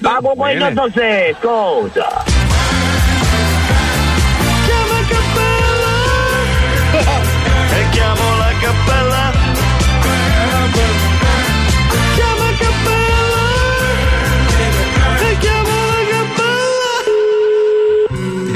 [0.00, 0.70] Ma Bene.
[0.70, 2.22] non sei, scusa.
[2.24, 2.45] E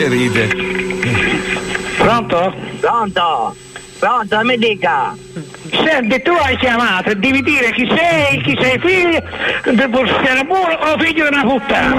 [0.01, 0.49] la cappella E ride.
[1.99, 2.55] Pronto?
[2.81, 3.57] Pronto?
[3.99, 5.15] Pronto, mi dica.
[5.71, 9.23] Senti, tu hai chiamato, devi dire chi sei, chi sei figlio
[9.71, 11.95] di Bursera Puro o figlio di una puttana.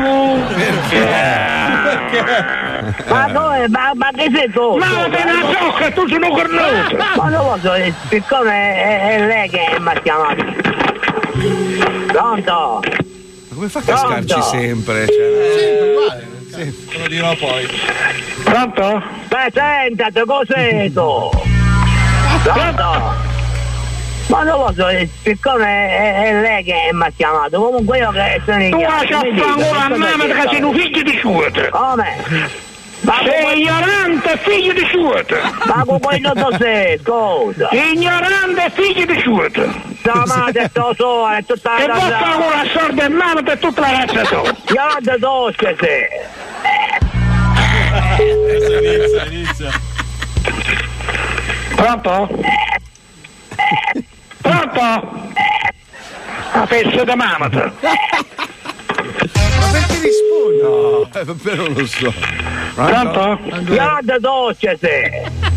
[3.07, 3.67] Ma dove?
[3.69, 4.77] Ma, ma che sei tu?
[4.77, 6.97] Ma te ne so che tu sei un cornuto.
[6.97, 10.43] Ma non lo so, eh, siccome è, è lei che mi ha chiamato.
[12.07, 12.81] Pronto?
[13.49, 14.41] Ma come fa a cascarci Pronto?
[14.49, 15.05] sempre?
[16.51, 17.65] Cioè, Te lo dirò poi.
[18.43, 19.01] Pronto?
[19.27, 21.29] Beh, sentate, cos'è tu?
[22.43, 23.29] Pronto?
[24.27, 24.87] Ma non lo so,
[25.23, 29.19] siccome è, è lei che mi ha chiamato, comunque io che sono in Tu chiaro,
[29.23, 31.69] mi dica, fanculo a me, perché sei un figlio di suote.
[31.69, 32.17] Come?
[33.01, 35.41] Ma Sei ignorante figlio di suote.
[35.65, 37.69] Ma con quello tu sei, scusa.
[37.71, 39.90] Ignorante figlio di suote.
[40.03, 43.43] No, ma ha detto so, è tutta E la vostra con la sorda in mano
[43.43, 44.41] per tutta la razza tua.
[44.41, 46.07] Io non ti do che sei.
[48.19, 49.69] Inizia, inizia.
[51.75, 52.29] Pronto?
[54.41, 55.29] Pronto?
[56.53, 57.73] La festa da mamata.
[57.81, 60.61] Ma perché rispondi?
[60.61, 62.13] no, eh, non lo so.
[62.73, 63.39] Pronto?
[63.71, 65.50] Io non ti do che sei.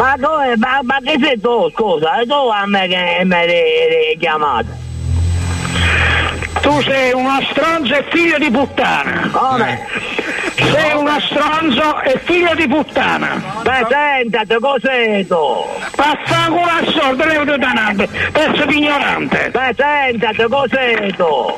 [0.00, 2.20] Ma dove, ma, ma che sei tu, scusa?
[2.20, 4.68] E tu a me che mi hai richiamato?
[6.62, 9.28] Tu sei uno stronzo e figlio di puttana.
[9.30, 9.86] Come?
[10.56, 13.42] Sei uno stronzo e figlio di puttana.
[13.62, 15.66] Beh, sentate, cos'è tu?
[15.94, 19.50] Vaffanculo a sordo, levo di danante, pezzo di ignorante.
[19.50, 21.54] Beh, sentate, cos'è tu?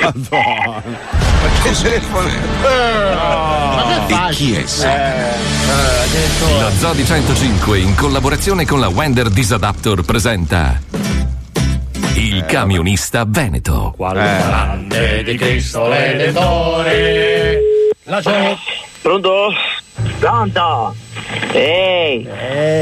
[0.00, 1.23] Madonna.
[1.44, 2.28] Ma che telefono
[2.62, 4.34] Ma che?
[4.34, 5.34] Chi è?
[6.58, 10.80] Lo Zodi 105 in collaborazione con la Wender Disadaptor presenta
[12.14, 13.94] Il camionista veneto.
[13.98, 17.58] Grande di Cristo Redentore.
[18.04, 18.58] La gio-
[19.02, 19.52] Pronto?
[20.18, 20.94] Pronto?
[21.52, 22.26] Ehi!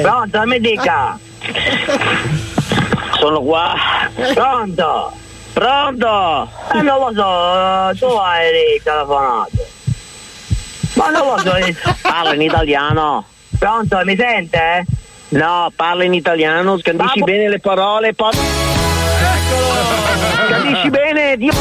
[0.02, 1.18] Pronto, mi dica!
[3.18, 3.74] Sono qua.
[4.34, 5.12] Pronto?
[5.52, 6.48] Pronto?
[6.74, 9.50] Eh, non lo so, tu hai telefonato.
[10.94, 11.74] Ma non lo so, eh.
[12.00, 13.24] parla in italiano.
[13.58, 14.84] Pronto, mi sente?
[15.30, 18.32] No, parla in italiano, scandisci bene le parole, poi...
[20.48, 21.52] Scandisci bene, Dio...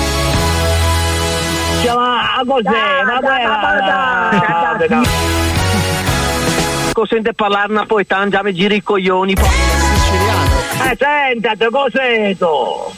[1.93, 3.03] Ma cos'è?
[3.03, 4.29] Ma guarda...
[6.93, 9.33] Consente parlare napoletano, già mi giri i coglioni.
[9.33, 12.93] po- Eh, sentate, cos'è tu?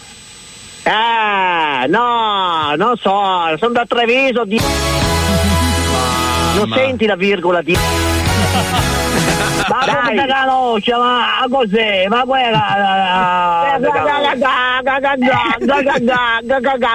[0.86, 4.60] Eh, no, non so, sono da Treviso, di...
[6.56, 7.74] Non senti la virgola di...
[9.70, 10.92] Ma come te conosci?
[10.92, 12.08] Ma cos'è?
[12.08, 13.78] Ma quella...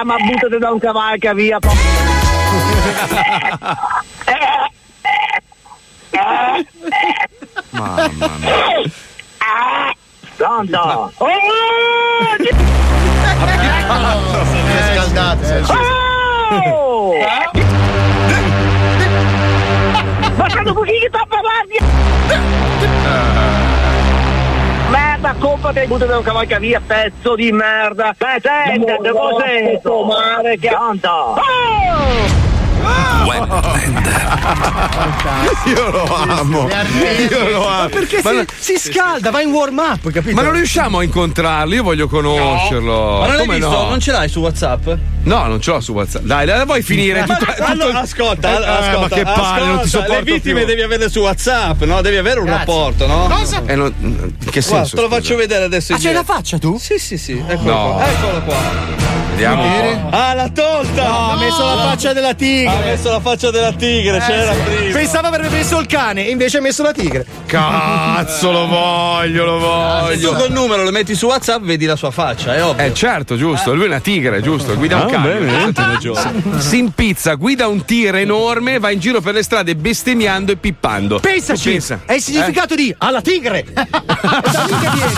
[0.03, 1.57] Ma buttati da un cavallo che via.
[7.71, 8.77] Mamma mia.
[10.35, 11.11] Pronto?
[11.17, 11.27] Oh!
[13.45, 15.73] È scaldato.
[15.73, 17.13] Oh!
[20.35, 21.75] Ma sono qui che sta parlando?
[24.89, 28.15] Merda, colpa che hai buttato un cavallo che via, pezzo di merda!
[28.17, 29.79] Beh, senta, cos'è?
[30.05, 30.69] Mare che...
[30.69, 31.09] Pronto?
[31.09, 32.48] Oh!
[35.65, 36.67] Io lo amo.
[36.69, 37.81] Io lo amo.
[37.83, 40.35] Ma perché Ma si, no- si scalda, va in warm up, capito?
[40.35, 43.19] Ma non riusciamo a incontrarlo, io voglio conoscerlo.
[43.19, 43.71] Ma non l'hai Come visto?
[43.71, 43.89] no?
[43.89, 44.87] Non ce l'hai su WhatsApp?
[45.23, 46.23] No, non ce l'ho su WhatsApp.
[46.23, 47.25] Dai, la vuoi finire?
[47.25, 50.59] Ma- Tutto- allora, tutto- ascolta, Eh, ascolta, ma che palle, non ti sopporto Le vittime
[50.59, 50.65] più.
[50.67, 52.01] devi averle su WhatsApp, no?
[52.01, 52.65] Devi avere un Grazie.
[52.65, 53.27] rapporto, no?
[53.29, 53.61] Cosa?
[53.65, 54.95] Eh, non- che Guarda, senso?
[54.95, 55.19] te lo scusa?
[55.21, 55.93] faccio vedere adesso.
[55.93, 56.77] Ah, c'hai la faccia tu?
[56.79, 57.43] Sì, sì, sì.
[57.45, 57.93] Eccolo No.
[57.93, 58.05] qua.
[58.07, 58.55] Eccolo qua.
[59.31, 60.07] Vediamo.
[60.09, 61.07] Ah, l'ha tolta!
[61.07, 62.33] No, ha messo la faccia della Ha
[62.77, 62.91] tigre.
[62.91, 64.97] messo la faccia della tigre, c'era prima.
[64.97, 67.25] Pensava avrebbe messo il cane, e invece ha messo la tigre.
[67.45, 70.33] Cazzo, lo voglio, lo Se tu voglio.
[70.39, 72.83] col numero lo metti su WhatsApp, vedi la sua faccia, è ovvio.
[72.83, 75.33] Eh certo, giusto, lui è una tigre, giusto, guida un Ah, cane.
[75.33, 76.43] bene, hai ragione.
[76.57, 81.19] Si impizza, guida un tigre enorme, va in giro per le strade bestemmiando e pippando.
[81.19, 81.69] Pensaci!
[81.71, 81.99] Pensa.
[82.05, 83.65] È il significato di alla tigre!
[83.65, 85.13] È da lì che viene!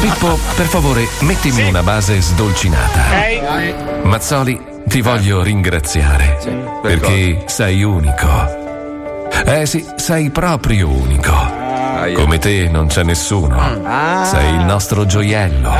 [0.00, 3.00] Pippo, per favore, mettimi una base sdolcinata.
[4.04, 6.38] Mazzoli, ti voglio ringraziare.
[6.82, 8.64] perché sei unico.
[9.44, 11.64] Eh sì, sei proprio unico.
[12.14, 13.58] Come te non c'è nessuno.
[14.24, 15.72] Sei il nostro gioiello.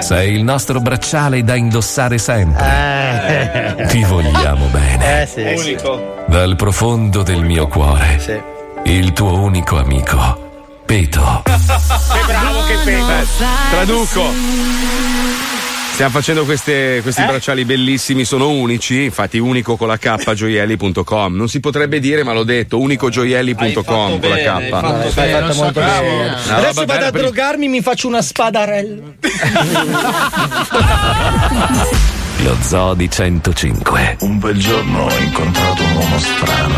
[0.00, 3.86] Sei il nostro bracciale da indossare sempre.
[3.88, 5.22] Ti vogliamo bene.
[5.22, 5.42] Eh sì.
[5.42, 6.24] Unico.
[6.26, 8.44] Dal profondo del mio cuore.
[8.84, 10.44] Il tuo unico amico.
[10.86, 11.42] Peto.
[11.44, 13.22] bravo che pena.
[13.70, 15.55] Traduco.
[15.96, 21.34] Stiamo facendo queste- questi bracciali bellissimi, sono unici, infatti unico con la K gioielli.com.
[21.34, 24.68] Non si potrebbe dire, ma l'ho detto, unicogioielli.com con bene, la K.
[24.68, 25.32] fatto bene.
[25.40, 26.28] fatto molto Una bene.
[26.34, 29.02] Adesso vado bella a drogarmi, mi faccio una spadarella.
[32.44, 34.16] Lo Zoo di 105.
[34.20, 36.74] Un bel giorno ho incontrato un uomo strano.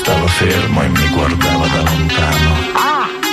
[0.00, 2.87] Stava fermo e mi guardava da lontano.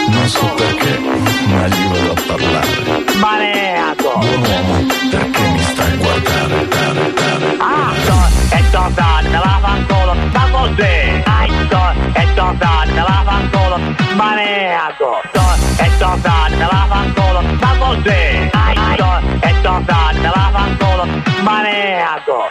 [0.08, 3.04] Non so perché, ma gli vado a parlare.
[3.20, 4.18] Maneato!
[4.20, 7.58] Buon uomo, perché mi stai a guardare, dare, dare.
[7.60, 11.24] Ah, so, è tornato, me la fanculo, ma cos'è?
[11.26, 13.80] Ah, so, è tornato, me la fanculo,
[14.16, 15.22] maneato.
[15.34, 18.50] So, è tornato, me la fanculo, ma cos'è?
[18.54, 21.08] Ah, so, è tornato, me la fanculo,
[21.42, 22.50] maneato.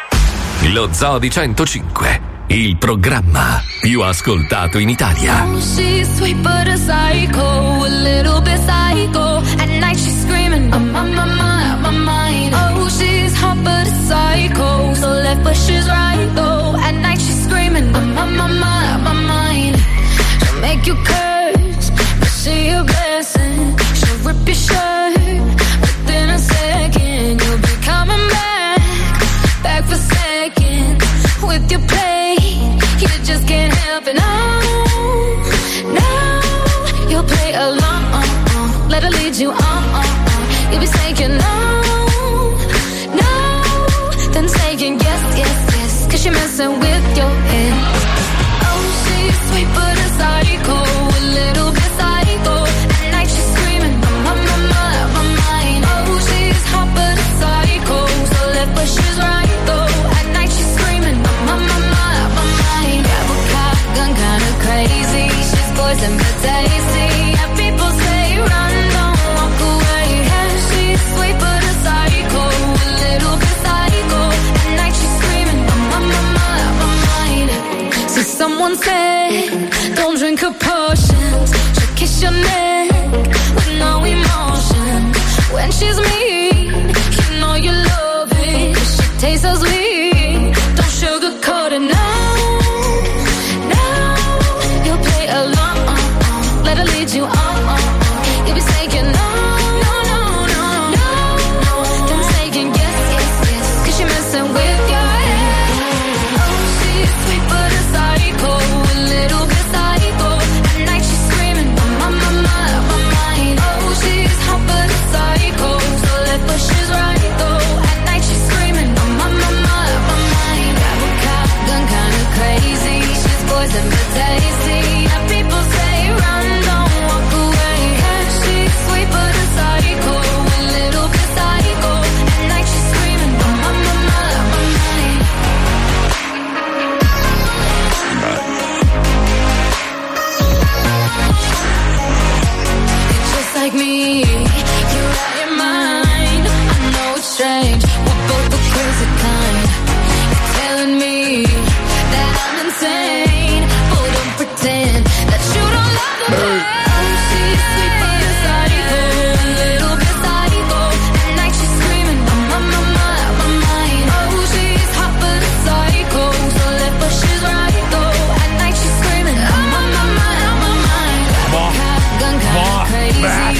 [0.73, 2.34] Lo Zoo di 105.
[2.47, 5.47] Il programma più ascoltato in Italia.
[5.59, 9.43] She's sweet but a psycho, a little bit psycho.
[9.59, 12.55] At night she's screaming, I'm on my mind, my mind.
[12.55, 16.77] Oh, she's hot but a psycho, so left but she's right though.
[16.77, 19.77] At night she's screaming, I'm on my mind, my mind.
[20.45, 23.77] She'll make you curse, but see a blessing.
[23.95, 25.41] She'll rip your shirt,
[25.81, 28.81] within a second you'll be coming back,
[29.63, 31.03] back for seconds
[31.43, 32.04] with your play.
[39.41, 39.43] Along.
[39.43, 40.33] Let her lead you uh, uh, uh.
[40.33, 40.73] on.
[40.73, 41.55] You'll be saying no,
[43.21, 43.33] no,
[44.33, 46.07] then saying yes, yes, yes.
[46.11, 46.94] Cause you're messing with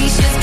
[0.05, 0.21] crazy.
[0.21, 0.35] She's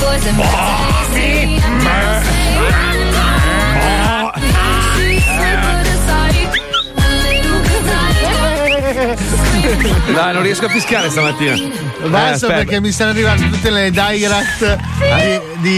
[10.13, 11.53] Dai, non riesco a fischiare stamattina.
[11.53, 11.71] Eh,
[12.09, 12.53] Basta aspetta.
[12.53, 14.77] perché mi stanno arrivando tutte le direct
[15.59, 15.69] di,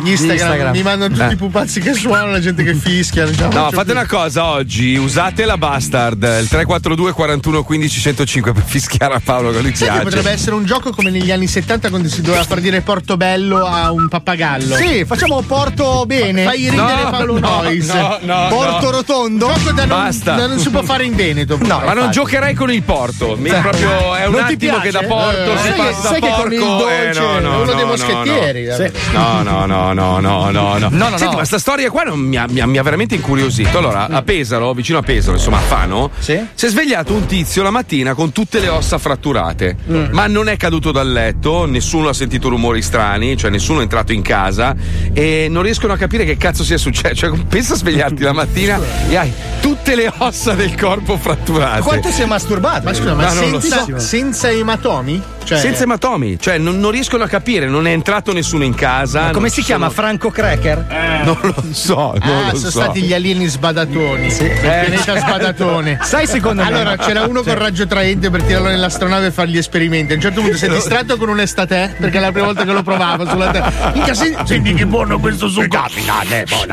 [0.00, 0.10] di Instagram.
[0.10, 0.72] Instagram.
[0.72, 1.32] Mi mandano tutti Eh.
[1.32, 3.26] i pupazzi che suonano, la gente che fischia.
[3.26, 3.52] diciamo.
[3.52, 8.62] No, Cioè, fate una cosa oggi, usate la bastard, il 342 41 15 105 per
[8.64, 10.00] fischiare a Paolo Sai piace.
[10.02, 13.90] potrebbe essere un gioco come negli anni 70 quando si doveva far dire Portobello a
[13.92, 14.74] un pappagallo.
[14.76, 16.44] Sì, facciamo Porto bene.
[16.44, 17.86] Fai ridere No, Paolo no, Nois.
[17.92, 18.90] no, no, Porto no.
[18.90, 19.46] rotondo.
[19.48, 20.34] Gioco da non, Basta.
[20.34, 21.58] da non si può fare in Veneto.
[21.60, 22.12] No, ma non infatti.
[22.12, 23.10] giocherei con il porto.
[23.36, 23.56] Mi Sì.
[23.60, 24.80] proprio è un attimo piace?
[24.80, 26.76] che da porto Eh, si sai passa che- sai che con il porco.
[26.76, 28.92] dolce eh, no, è no, uno no, dei moschettieri, No, eh.
[29.12, 30.88] no, no, no, no, no, no, no.
[30.90, 33.14] No, no, Senti, ma sta storia qua non mi, ha, mi ha- mi ha veramente
[33.14, 33.78] incuriosito.
[33.78, 37.70] Allora, a Pesaro, vicino a Pesaro, insomma, a Fano, si è svegliato un tizio la
[37.70, 39.76] mattina con tutte le ossa fratturate.
[40.10, 44.12] Ma non è caduto dal letto, nessuno ha sentito rumori strani, cioè nessuno è entrato
[44.12, 44.74] in casa
[45.12, 47.14] e non riescono a capire che cazzo sia successo.
[47.14, 51.80] Cioè, pensa a svegliarti la mattina e hai tutte le ossa del corpo fratturate.
[51.82, 52.84] Quanto si è masturbato?
[52.84, 53.98] Ma scusa, ma Ma non lo senza, so.
[53.98, 55.22] senza ematomi?
[55.44, 59.22] Cioè, Senza ematomi, cioè non, non riescono a capire, non è entrato nessuno in casa.
[59.22, 59.86] Ma come si chiama?
[59.88, 60.86] sono- Franco Cracker?
[61.24, 62.70] Non lo so, non Ah, lo sono so.
[62.70, 64.26] stati gli alieni sbadatoni.
[64.28, 65.98] Il pianeta sbadatone.
[66.02, 69.56] Sai, secondo me- Allora, c'era uno con raggio traente per tirarlo nell'astronave e fare gli
[69.58, 70.12] esperimenti.
[70.12, 72.64] A un certo punto si è distratto con un estate perché è la prima volta
[72.64, 73.90] che lo provavo sulla terra.
[73.94, 75.76] Minchia, senti, senti che buono questo succo.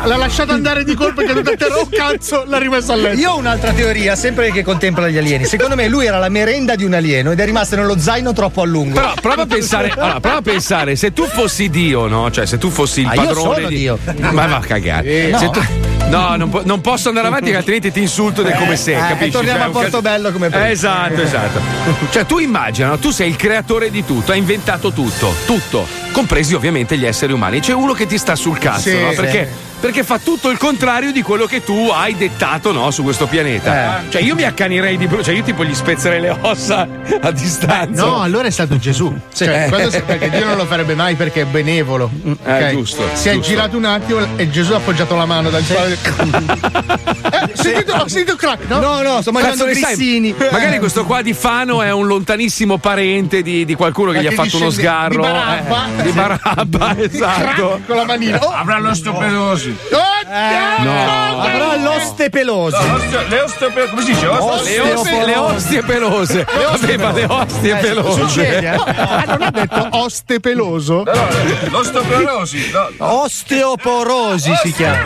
[0.05, 1.75] L'ha lasciato andare di colpo e è caduto a terra.
[1.75, 3.19] Oh cazzo, l'ha rimessa a letto.
[3.19, 5.45] Io ho un'altra teoria, sempre che contempla gli alieni.
[5.45, 8.61] Secondo me lui era la merenda di un alieno ed è rimasto nello zaino troppo
[8.61, 8.93] a lungo.
[8.93, 12.29] Però prova a pensare, allora, prova a pensare, se tu fossi Dio, no?
[12.31, 13.75] Cioè, se tu fossi il Ah, io padrone sono di.
[13.75, 13.97] Dio.
[14.31, 15.07] Ma va a cagare.
[15.27, 15.49] Eh, no.
[15.49, 18.95] Tu- No, non, po- non posso andare avanti, che altrimenti ti insulto del come sei,
[18.95, 19.25] Eh, capisci?
[19.25, 20.67] e torniamo Cioè, a un cas- Portobello come prima.
[20.67, 21.59] Eh, Esatto, esatto.
[22.09, 26.97] Cioè, tu immagina, tu sei il creatore di tutto, hai inventato tutto, tutto, compresi ovviamente
[26.97, 27.59] gli esseri umani.
[27.59, 29.09] C'è uno che ti sta sul cazzo, Sì, no?
[29.11, 29.15] sì.
[29.17, 29.49] Perché?
[29.79, 34.03] Perché fa tutto il contrario di quello che tu hai dettato no, su questo pianeta.
[34.09, 36.85] Cioè, io mi accanirei di brutto, cioè, io tipo gli spezzerei le ossa
[37.21, 38.03] a distanza.
[38.05, 39.15] No, allora è stato Gesù.
[39.33, 40.01] Cioè, Eh.
[40.01, 42.09] perché Dio non lo farebbe mai perché è benevolo.
[42.43, 42.69] Ok?
[42.71, 43.49] giusto, Si è giusto.
[43.49, 45.97] girato un attimo e Gesù ha appoggiato la mano dal spalle.
[47.31, 48.79] eh, sentito, ho sentito crack, no?
[48.79, 49.95] No, no, sto mangiando ne sai?
[49.95, 50.35] grissini.
[50.51, 54.27] Magari questo qua di Fano è un lontanissimo parente di, di qualcuno che Ma gli
[54.27, 55.21] ha fatto uno sgarro.
[55.23, 55.87] di Barabba.
[55.97, 57.41] eh, di Barabba, esatto.
[57.41, 58.37] Crack con la manina.
[58.43, 58.77] Oh, Avrà
[59.89, 60.83] l'osteoporosi.
[60.83, 61.41] No.
[61.41, 62.77] Avrà l'oste peloso.
[63.27, 63.89] Le osteoporosi.
[63.89, 64.25] Come si dice?
[64.25, 66.45] Le ostie, le ostie pelose.
[66.47, 68.21] Aveva le ostie pelose.
[68.21, 68.75] Succede, eh?
[68.75, 71.03] Ah, non ha detto oste peloso?
[71.69, 72.71] L'osteoporosi.
[72.71, 72.89] No.
[73.21, 74.97] Osteoporosi si chiama.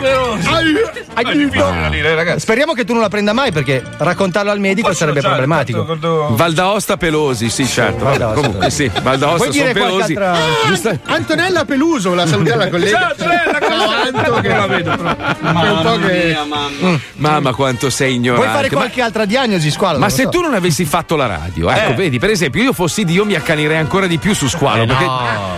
[2.14, 2.40] Ragazzi.
[2.40, 5.96] Speriamo che tu non la prenda mai perché raccontarlo al medico sarebbe problematico.
[6.30, 8.04] Val d'Aosta pelosi, sì, certo.
[8.04, 8.40] Val d'Aosta.
[8.40, 10.12] Comunque, sì, Val d'Aosta Puoi sono pelosi.
[10.12, 12.98] altra- Giusta- Antonella Peluso, la salutiamo la collega.
[12.98, 14.96] Ciao, Antonella, Anto, che Non la vedo.
[14.96, 18.46] che un po' che Mamma, quanto sei ignorante.
[18.46, 19.98] Vuoi fare Ma- qualche altra diagnosi, squalo?
[19.98, 20.28] Ma se so.
[20.30, 21.94] tu non avessi fatto la radio, ecco, Eh.
[21.94, 24.84] vedi, per esempio, io fossi Dio, mi accanirei ancora di più su squalo.
[24.86, 25.04] perché...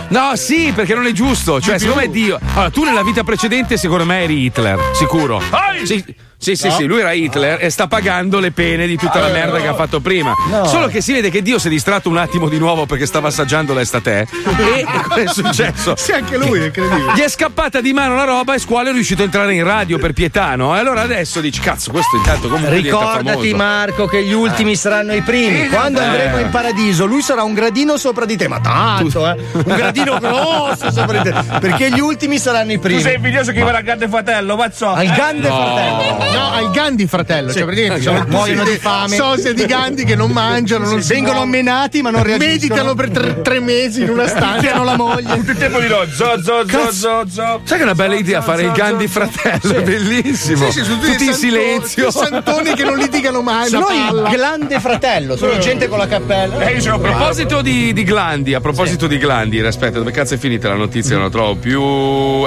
[0.09, 0.35] no.
[0.35, 1.59] sì, perché non è giusto.
[1.59, 2.39] Cioè, secondo me Dio.
[2.53, 5.41] Allora, tu nella vita precedente, secondo me, eri Hitler, sicuro.
[5.83, 6.03] Sì,
[6.39, 6.73] Sì, sì, No?
[6.75, 9.61] sì, lui era Hitler e sta pagando le pene di tutta la Eh, merda no.
[9.63, 10.33] che ha fatto prima.
[10.49, 10.65] No.
[10.65, 13.29] Solo che si vede che Dio si è distratto un attimo di nuovo perché stava
[13.29, 14.27] assaggiando l'estate.
[14.75, 15.95] E cosa è successo?
[15.97, 17.13] Sì, anche lui, è incredibile.
[17.15, 19.97] Gli è scappata di mano la roba e Squalo è riuscito a entrare in radio
[19.97, 20.75] per Pietano.
[20.75, 23.53] E allora adesso dici, cazzo, questo intanto comunque Ricordati.
[23.55, 25.67] Marco che gli ultimi saranno i primi.
[25.69, 26.03] Quando Eh.
[26.03, 29.35] andremo in paradiso, lui sarà un gradino sopra di te, ma tanto, eh.
[29.53, 31.35] Un gradino grosso sopra di te.
[31.59, 32.99] Perché gli ultimi saranno i primi.
[33.01, 34.93] Tu sei invidioso che va al grande fratello, mazzo.
[34.93, 35.55] Al grande No.
[35.55, 36.26] fratello.
[36.31, 37.57] No, al Gandhi fratello, Sì.
[37.59, 38.07] cioè praticamente Sì.
[38.15, 39.15] sono Muoiono tutti di fame.
[39.15, 42.51] Sosie di Gandhi che non mangiano, non Sì, si vengono menati ma non reagiscono.
[42.53, 44.73] Meditano per tre, tre mesi in una stanza.
[44.73, 45.35] Hanno la moglie.
[45.37, 47.61] Tutto il tempo di no, zo, zo, zo, zo, zo.
[47.63, 50.65] Sai che è una bella idea fare il Gandhi fratello, è bellissimo.
[50.69, 52.11] Sì, sì, sono tutti in santoni- silenzio.
[52.11, 53.67] santoni che non litigano mai.
[53.69, 56.59] Sono il grande fratello, sono gente con la cappella.
[56.67, 60.67] Eh, A proposito di, di glandi, a proposito di glandi, aspetta, dove cazzo è finita
[60.69, 61.15] la notizia?
[61.15, 61.81] Non la trovo più.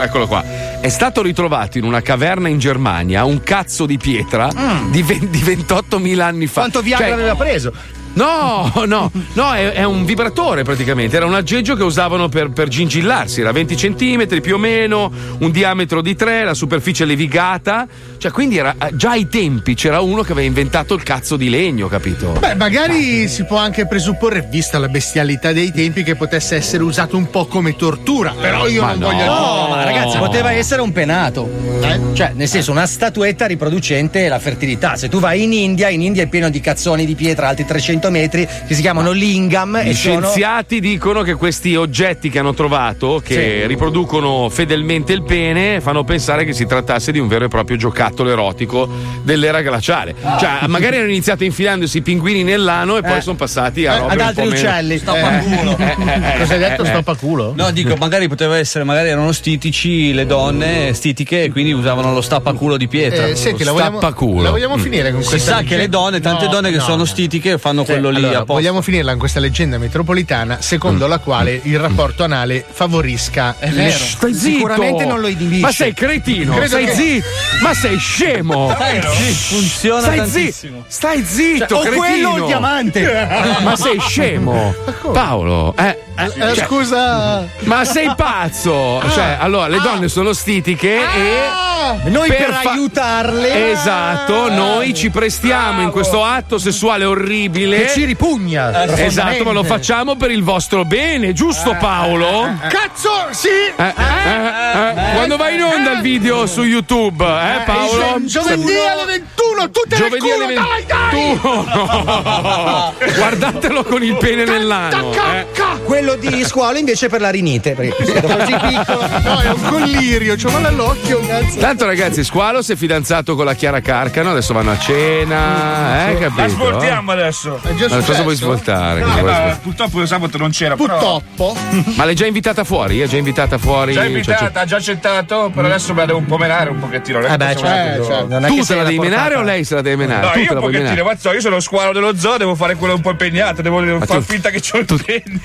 [0.00, 0.44] Eccolo qua.
[0.80, 4.48] È stato ritrovato in una caverna in Germania un cazzo di pietra
[4.90, 6.60] di, ve- di 28.000 anni fa.
[6.60, 7.72] Quanto Viagra Cioè, aveva preso?
[8.12, 11.16] No, no, no, è, è un vibratore praticamente.
[11.16, 13.40] Era un aggeggio che usavano per, per gingillarsi.
[13.40, 17.86] Era 20 centimetri più o meno, un diametro di 3, la superficie levigata.
[18.18, 21.48] Cioè, quindi era eh, già ai tempi c'era uno che aveva inventato il cazzo di
[21.48, 22.32] legno, capito?
[22.38, 27.16] Beh, magari si può anche presupporre, vista la bestialità dei tempi, che potesse essere usato
[27.16, 28.34] un po' come tortura.
[28.38, 29.06] Però io Ma non no.
[29.06, 31.48] voglio No, ma ragazzi, poteva essere un penato.
[31.80, 32.00] Eh?
[32.12, 34.96] Cioè, nel senso, una statuetta riproducente la fertilità.
[34.96, 37.99] Se tu vai in India, in India è pieno di cazzoni di pietra alti 300
[38.08, 40.20] metri che si chiamano lingam Gli e sono.
[40.20, 43.66] scienziati dicono che questi oggetti che hanno trovato, che Sì.
[43.66, 48.30] riproducono fedelmente il pene, fanno pensare che si trattasse di un vero e proprio giocattolo
[48.30, 48.88] erotico
[49.22, 50.14] dell'era glaciale.
[50.22, 50.38] Ah.
[50.38, 53.20] Cioè, magari hanno iniziato infilandosi i pinguini nell'ano e poi Eh.
[53.20, 54.98] sono passati a Eh, ad altri po' meno- uccelli.
[54.98, 55.76] Stoppaculo.
[55.78, 56.82] Eh, eh, eh, Cosa hai detto?
[56.84, 56.90] eh, eh.
[56.90, 57.52] Stoppaculo?
[57.56, 62.20] No, dico, magari poteva essere, magari erano stitici le donne, stitiche, e quindi usavano lo
[62.20, 63.26] stappaculo di pietra.
[63.26, 64.42] Eh, senti, la vogliamo, Stappaculo.
[64.42, 66.82] la vogliamo finire con Si questa sa che le donne, tante No, donne che no,
[66.82, 67.04] sono no.
[67.04, 71.78] stitiche fanno quello lì allora, vogliamo finirla in questa leggenda metropolitana secondo la quale il
[71.78, 73.96] rapporto anale favorisca È vero.
[73.96, 74.56] Stai zitto!
[74.56, 75.60] Sicuramente non lo inibisce.
[75.62, 76.52] Ma sei cretino!
[76.52, 77.26] Credo stai che- zitto!
[77.62, 78.70] Ma sei scemo!
[78.74, 80.76] Stai zitto, funziona Stai tantissimo.
[80.78, 80.84] zitto!
[80.88, 81.98] Stai zitto, Cioè, o cretino!
[82.00, 83.28] quello o il diamante.
[83.62, 84.74] Ma sei scemo!
[85.12, 87.46] Paolo, eh, Eh, cioè, scusa.
[87.60, 89.02] ma sei pazzo!
[89.12, 91.68] Cioè, allora, le donne sono stitiche e.
[92.10, 93.70] Noi per, fa- aiutarle.
[93.72, 97.79] Esatto, noi ci prestiamo in questo atto sessuale orribile.
[97.80, 98.86] Che ci ripugna.
[98.96, 102.52] Esatto, ma lo facciamo per il vostro bene, giusto Paolo?
[102.68, 103.48] Cazzo, sì!
[103.48, 105.12] Eh, eh, eh.
[105.14, 108.16] Quando vai in onda il video su YouTube, eh Paolo?
[108.24, 111.38] Giovedì alle 21, tutte le Giovedì culo, alle dai, dai!
[111.40, 112.94] 21.
[113.16, 115.12] Guardatelo con il pene nell'ano.
[115.12, 115.46] eh.
[115.84, 117.72] Quello di scuola invece per la rinite.
[117.72, 119.06] Perché è così piccolo.
[119.22, 121.58] No, è un collirio, c'ho male all'occhio, cazzo.
[121.58, 126.18] Tanto ragazzi, Squalo si è fidanzato con la Chiara Carcano, adesso vanno a cena, eh,
[126.18, 126.40] capito?
[126.42, 127.60] La svoltiamo adesso.
[127.88, 129.00] Ma cosa vuoi svoltare?
[129.00, 130.76] Eh, Cosa vuoi ma purtroppo sabato non c'era.
[130.76, 131.56] però- Purtroppo.
[131.96, 133.00] Ma l'hai già invitata fuori?
[133.00, 133.92] È già invitata fuori?
[133.92, 136.78] Già Cioè, invitata, ha già accettato, però adesso me la devo un po' menare un
[136.78, 137.20] pochettino.
[137.20, 137.90] Eh beh, certo.
[137.92, 138.26] devo- certo.
[138.28, 140.26] Non è tu sei la devi portata- menare o lei se la deve menare?
[140.26, 141.02] No, tu io te un pochettino, menare?
[141.04, 143.98] mazzo, io sono lo squalo dello zoo, devo fare quello un po' impegnato, devo, devo
[143.98, 144.96] Ma far tu- finta che c'ho il tu,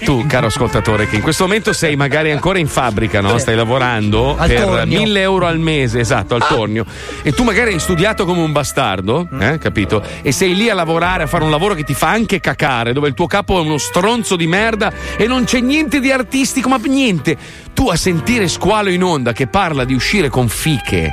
[0.03, 3.37] tu, caro ascoltatore, che in questo momento sei magari ancora in fabbrica, no?
[3.37, 4.99] Stai lavorando Al per tornio.
[4.99, 6.85] 1000 euro al mese, esatto, al tornio.
[7.21, 10.01] E tu magari hai studiato come un bastardo, eh, capito?
[10.21, 13.07] E sei lì a lavorare, a fare un lavoro che ti fa anche cacare, dove
[13.09, 16.79] il tuo capo è uno stronzo di merda e non c'è niente di artistico, ma
[16.83, 17.37] niente.
[17.73, 21.11] Tu a sentire squalo in onda che parla di uscire con fiche.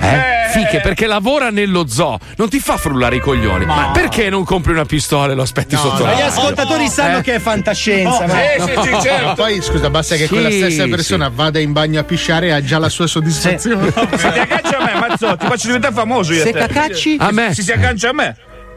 [0.00, 0.34] Eh?
[0.52, 3.64] Fiche perché lavora nello zoo, non ti fa frullare i coglioni.
[3.66, 7.22] Ma perché non compri una pistola e lo aspetti sotto Ma gli ascoltatori sanno Eh?
[7.22, 8.26] che è fantascienza.
[8.26, 9.34] ma- Sì, sì, sì, Ma certo.
[9.34, 12.62] poi scusa, basta che Sì, quella stessa persona vada in bagno a pisciare e ha
[12.62, 13.90] già la sua soddisfazione.
[14.16, 16.42] Se ti agganci a me, Mazzo, ti faccio diventare famoso io.
[16.42, 17.16] Se cacacci?
[17.18, 17.52] A me.
[17.52, 18.36] Se si aggancia a me.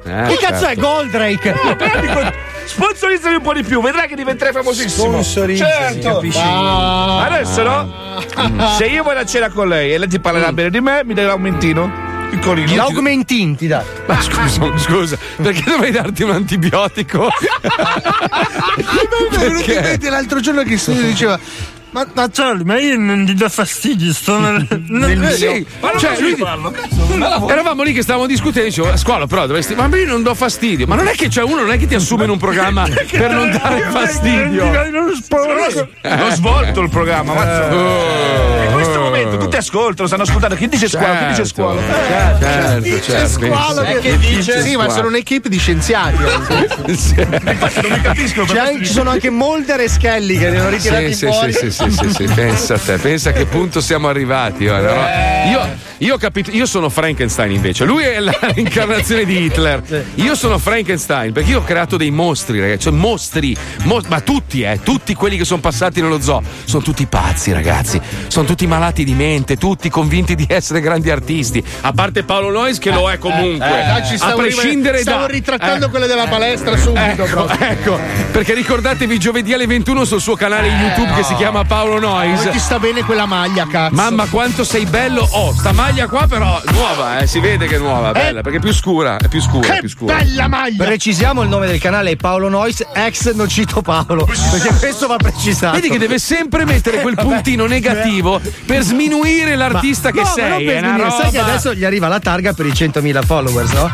[0.10, 0.82] Eh, Che cazzo è certo.
[0.82, 1.55] Goldrake?
[1.64, 2.34] No, però dico,
[2.66, 5.10] sponsorizzami un po' di più, vedrai che diventerai famosissimo.
[5.10, 6.14] Sponsorizzami, certo.
[6.16, 6.39] capisci?
[6.41, 8.24] Adesso no?
[8.78, 11.14] Se io vado a cena con lei e lei ti parlerà bene di me, mi
[11.14, 12.07] dai l'aumentino?
[12.30, 12.76] Piccolino.
[12.76, 13.84] L'augmentin ti dà.
[14.05, 17.28] Ma scusa, scusa, perché dovrei darti un antibiotico?
[18.78, 21.39] Mi è venuto in mente l'altro giorno che si diceva.
[21.92, 26.00] Ma, ma Charlie, ma io non ti do fastidio, sto nel, nel Sì, Ma non
[26.00, 27.48] cioè, lui- parlo, cazzo.
[27.50, 29.74] Eravamo lì che stavamo discutendo, dicevo, a scuola però dovresti.
[29.74, 30.86] Ma io non do fastidio.
[30.86, 33.32] Ma non è che c'è uno, non è che ti assume in un programma per
[33.32, 34.66] non dare fastidio.
[34.66, 35.12] Non
[36.22, 37.76] ho svolto il programma, mazzo.
[37.76, 38.79] In questo
[39.24, 40.56] momento tutti ascoltano, stanno ascoltando.
[40.56, 41.18] Chi dice scuola?
[41.18, 41.82] Chi dice scuola?
[42.40, 43.28] Certo, certo.
[43.30, 44.02] squalo benissimo.
[44.02, 44.62] che dice?
[44.62, 46.18] Sì, ma sono un'equipe di scienziati.
[46.88, 51.26] Infatti non mi anche- ci sono anche Molder e Skelly che li hanno ritirati Sì,
[51.26, 51.54] fuori.
[51.54, 54.66] sì, sì, sì, sì, pensa a te, pensa a che punto siamo arrivati.
[54.66, 54.78] no?
[55.50, 57.84] Io, Io ho capito, io sono Frankenstein invece.
[57.86, 60.06] Lui è l'incarnazione di Hitler.
[60.16, 62.84] Io sono Frankenstein perché io ho creato dei mostri, ragazzi.
[62.84, 66.42] Cioè, mostri, mo- ma tutti, eh, tutti quelli che sono passati nello zoo.
[66.64, 68.00] Sono tutti pazzi, ragazzi.
[68.28, 71.64] Sono tutti malati di mente, tutti convinti di essere grandi artisti.
[71.82, 73.68] A parte Paolo Nois che lo è comunque.
[73.68, 75.28] Eh, dai, ci a stavo, prescindere stavo da.
[75.28, 75.89] ritrattando eh.
[75.89, 77.99] quelle della palestra subito Ecco, ecco,
[78.32, 82.39] perché ricordatevi giovedì alle 21 sul suo canale YouTube che si chiama Paolo Nois.
[82.39, 83.95] Come ti sta bene quella maglia, cazzo.
[83.95, 85.28] Mamma quanto sei bello!
[85.32, 88.62] Oh, sta maglia qua però nuova, eh, si vede che è nuova, bella, perché è
[88.62, 90.16] più scura, è più scura, è più scura.
[90.16, 90.84] bella maglia!
[90.84, 94.26] Precisiamo il nome del canale è Paolo Nois, ex Nocito Paolo.
[94.26, 95.76] Perché questo va precisato.
[95.76, 100.50] Vedi che deve sempre mettere quel puntino negativo per sminuire l'artista che no, ma sei.
[100.50, 102.72] non per è una sminuire, Sai che roba- adesso gli arriva la targa per i
[102.72, 103.91] 100.000 followers, no?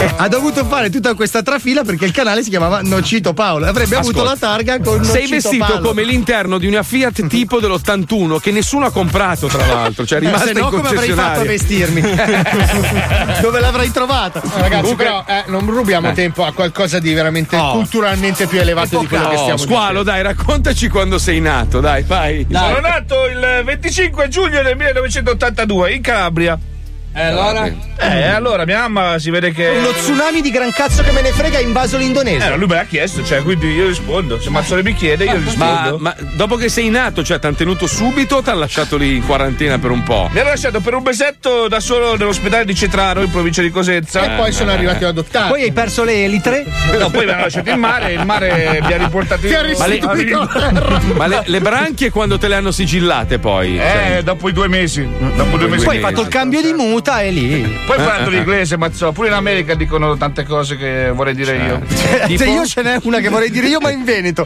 [0.00, 3.66] Eh, ha dovuto fare tutta questa trafila perché il canale si chiamava Nocito Paolo.
[3.66, 5.88] Avrebbe avuto la Ascolta, targa con Sei Nocito vestito Paolo.
[5.88, 10.06] come l'interno di una Fiat tipo dell'81 che nessuno ha comprato, tra l'altro.
[10.06, 12.00] Cioè, è Eh, rimasta se no, come avrei fatto a vestirmi?
[13.40, 14.40] Dove l'avrei trovata?
[14.44, 16.12] No, ragazzi, Comunque- però eh, non rubiamo Eh.
[16.12, 17.72] tempo a qualcosa di veramente Oh.
[17.72, 22.46] culturalmente più elevato di quello che stiamo squalo, dai, raccontaci quando sei nato, dai, vai.
[22.50, 26.67] Sono nato il 25 giugno del 1982 in Calabria.
[27.18, 27.66] Eh, allora?
[28.00, 29.68] Eh, allora mia mamma si vede che.
[29.76, 32.52] Uno tsunami di gran cazzo che me ne frega ha invaso l'Indonesia.
[32.52, 34.40] Eh, lui me l'ha chiesto, cioè, quindi io rispondo.
[34.40, 35.98] Se Mazzone mi chiede, io Ma, rispondo.
[35.98, 39.78] ma dopo che sei nato, cioè, t'hanno tenuto subito o t'hanno lasciato lì in quarantena
[39.80, 40.28] per un po'?
[40.30, 44.22] Mi hanno lasciato per un mesetto da solo nell'ospedale di Cetraro in provincia di Cosenza.
[44.34, 45.48] E poi sono arrivati ad adottare.
[45.48, 46.64] Poi hai perso le elitre?
[46.96, 50.38] No, poi mi hanno lasciato in mare, il mare mi ha riportato Ti in restituito
[50.38, 51.00] la terra.
[51.16, 53.74] Ma le, le branchie quando te le hanno sigillate poi?
[53.76, 55.04] Cioè, Eh, dopo i due mesi.
[55.34, 55.84] Dopo due mesi.
[55.84, 57.78] Poi hai fatto il cambio di muta e lì.
[57.86, 59.12] Poi Eh, eh, l'inglese, mazzo.
[59.12, 61.82] Pure in America dicono tante cose che vorrei dire io.
[62.36, 64.44] Se io ce n'è una che vorrei dire io, ma in Veneto.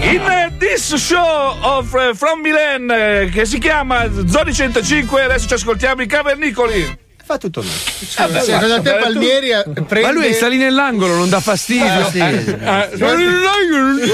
[0.00, 5.48] In eh, this show of eh, From Milan eh, che si chiama Zoni 105, adesso
[5.48, 7.02] ci ascoltiamo i cavernicoli.
[7.24, 7.70] Fa tutto lui.
[8.16, 11.86] Vabbè, Secondo te vabbè, Palmieri eh, prende Ma lui sta lì nell'angolo, non dà fastidio.
[11.86, 12.18] Ah, sì.
[12.18, 14.06] Eh, eh, nell'angolo,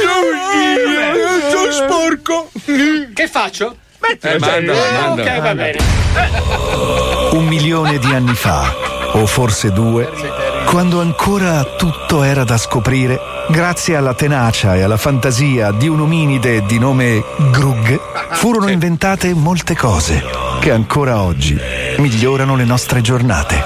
[1.50, 2.50] sono sporco.
[3.12, 3.76] Che faccio?
[4.22, 5.22] Eh, manda, manda.
[5.22, 5.78] ok, va bene.
[7.32, 8.74] Un milione di anni fa,
[9.12, 10.08] o forse due,
[10.66, 16.64] quando ancora tutto era da scoprire, grazie alla tenacia e alla fantasia di un ominide
[16.66, 18.00] di nome Grug,
[18.32, 20.22] furono inventate molte cose
[20.60, 21.58] che ancora oggi
[21.98, 23.62] migliorano le nostre giornate.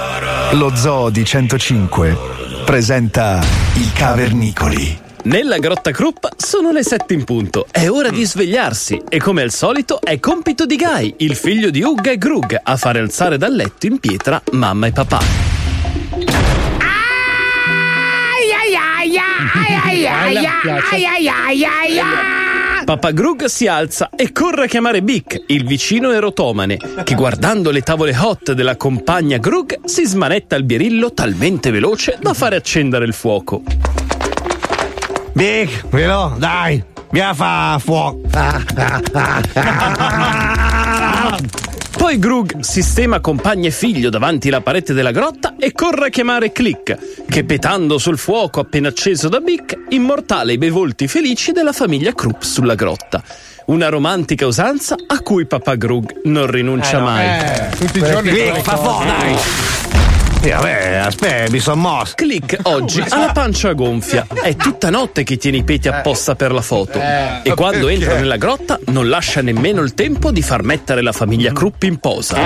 [0.51, 2.17] Lo Zoo di 105
[2.65, 3.39] presenta
[3.73, 5.04] i Cavernicoli.
[5.25, 7.65] Nella grotta Krupp sono le sette in punto.
[7.71, 11.81] È ora di svegliarsi e come al solito è compito di Guy, il figlio di
[11.81, 15.19] Ugga e Grug, a fare alzare dal letto in pietra mamma e papà.
[22.85, 27.81] Papà Grug si alza e corre a chiamare Bic, il vicino erotomane, che guardando le
[27.81, 33.13] tavole hot della compagna Grug si smanetta il birillo talmente veloce da fare accendere il
[33.13, 33.63] fuoco.
[35.35, 38.21] Big, Velo, dai, mi fa fuoco.
[41.97, 46.53] Poi Grug sistema compagna e figlio davanti alla parete della grotta e corre a chiamare
[46.53, 51.73] Click, che petando sul fuoco appena acceso da Bic, immortala i bei volti felici della
[51.73, 53.21] famiglia Krupp sulla grotta.
[53.65, 57.25] Una romantica usanza a cui papà Grug non rinuncia Eh no, mai.
[57.27, 59.35] eh, tutti i giorni Big, quelle fa fuoco, dai.
[60.45, 62.13] Sì, vabbè, aspetta, mi sono mosso.
[62.13, 64.27] Click oggi ha la pancia gonfia.
[64.31, 66.99] È tutta notte che tiene i peti apposta per la foto.
[66.99, 71.13] Eh, e quando entra nella grotta non lascia nemmeno il tempo di far mettere la
[71.13, 72.37] famiglia Krupp in posa.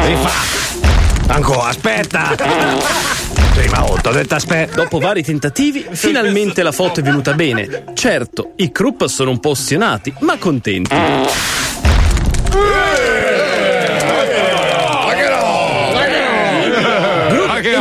[1.28, 2.38] Ancora, aspetta.
[2.38, 4.76] Sì, ma oh, t'ho detto aspetta.
[4.76, 7.84] Dopo vari tentativi, finalmente la foto è venuta bene.
[7.96, 10.96] Certo, i Krupp sono un po' ostinati, ma contenti.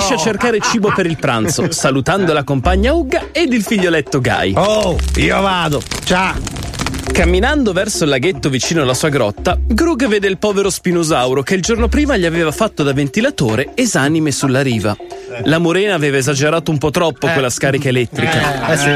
[0.09, 4.21] Groot esce a cercare cibo per il pranzo, salutando la compagna Ugga ed il figlioletto
[4.21, 4.55] Guy.
[4.57, 5.83] Oh, io vado.
[6.05, 6.35] Ciao.
[7.13, 11.63] Camminando verso il laghetto vicino alla sua grotta, Grug vede il povero spinosauro che il
[11.63, 14.97] giorno prima gli aveva fatto da ventilatore esanime sulla riva.
[15.45, 18.69] La morena aveva esagerato un po' troppo quella scarica elettrica.
[18.69, 18.95] Eh, sì.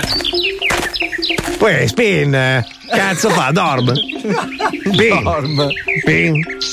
[1.59, 3.93] Uè, Spin, eh, cazzo fa, dorm.
[3.93, 4.93] Spin.
[4.93, 5.73] Spin.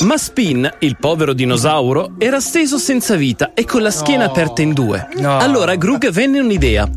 [0.01, 4.73] Ma Spin, il povero dinosauro, era steso senza vita e con la schiena aperta in
[4.73, 5.07] due.
[5.21, 6.89] Allora Grug venne un'idea.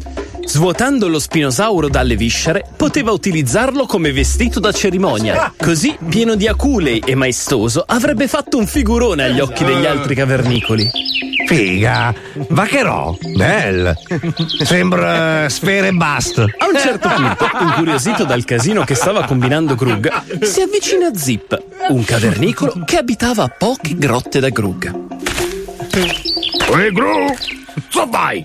[0.45, 5.53] Svuotando lo spinosauro dalle viscere, poteva utilizzarlo come vestito da cerimonia.
[5.57, 10.90] Così, pieno di aculei e maestoso, avrebbe fatto un figurone agli occhi degli altri cavernicoli.
[11.47, 12.14] Figa,
[12.49, 13.95] vacherò, bel.
[14.62, 16.43] Sembra sfere e basta.
[16.43, 21.62] A un certo punto, incuriosito dal casino che stava combinando Grug, si avvicina a Zip,
[21.88, 24.95] un cavernicolo che abitava a poche grotte da Grug.
[25.95, 27.34] Ehi, Gru,
[27.88, 28.45] so vai.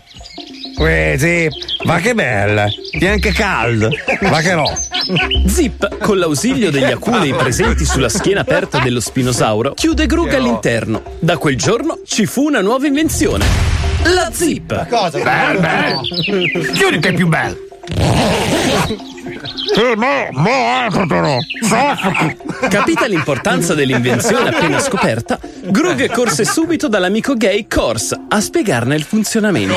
[0.77, 1.47] Uè, sì,
[1.85, 2.67] ma che bella.
[2.91, 3.89] E anche caldo.
[4.21, 4.65] Vacherò.
[5.47, 11.01] Zip, con l'ausilio degli aculei presenti sulla schiena aperta dello spinosauro, chiude Grug all'interno.
[11.19, 13.45] Da quel giorno ci fu una nuova invenzione.
[14.03, 14.87] La Zip.
[14.87, 15.19] Cosa?
[15.19, 16.71] Bel, bel.
[16.73, 17.66] Chiudi che è più bello.
[19.73, 20.87] Sì, mo, mo.
[21.61, 22.37] Soffocati.
[22.69, 29.75] Capita l'importanza dell'invenzione appena scoperta, Grug corse subito dall'amico gay Kors a spiegarne il funzionamento.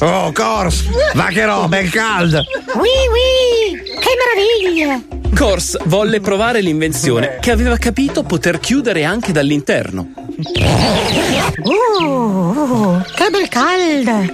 [0.00, 2.44] Oh, Cors, vacherò, ben caldo.
[2.74, 3.93] Wii wii!
[4.04, 5.00] Che meraviglia!
[5.34, 10.12] Kors volle provare l'invenzione che aveva capito poter chiudere anche dall'interno.
[11.62, 11.70] Uh,
[12.60, 14.30] uh, che bel caldo!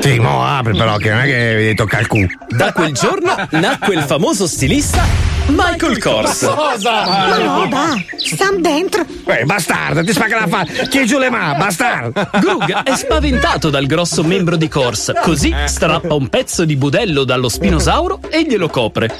[0.00, 2.26] Sì, mo apri però che non è che vi tocca il cu.
[2.50, 6.42] Da quel giorno nacque il famoso stilista Michael Kors.
[6.42, 9.04] Ma no, va, stiamo dentro!
[9.26, 10.84] Eh, bastardo, ti spacca la faccia.
[10.84, 12.28] Chi giù le mani, bastardo.
[12.40, 17.48] Grug è spaventato dal grosso membro di Kors, così strappa un pezzo di budello dallo
[17.48, 19.10] spinosauro e glielo copre.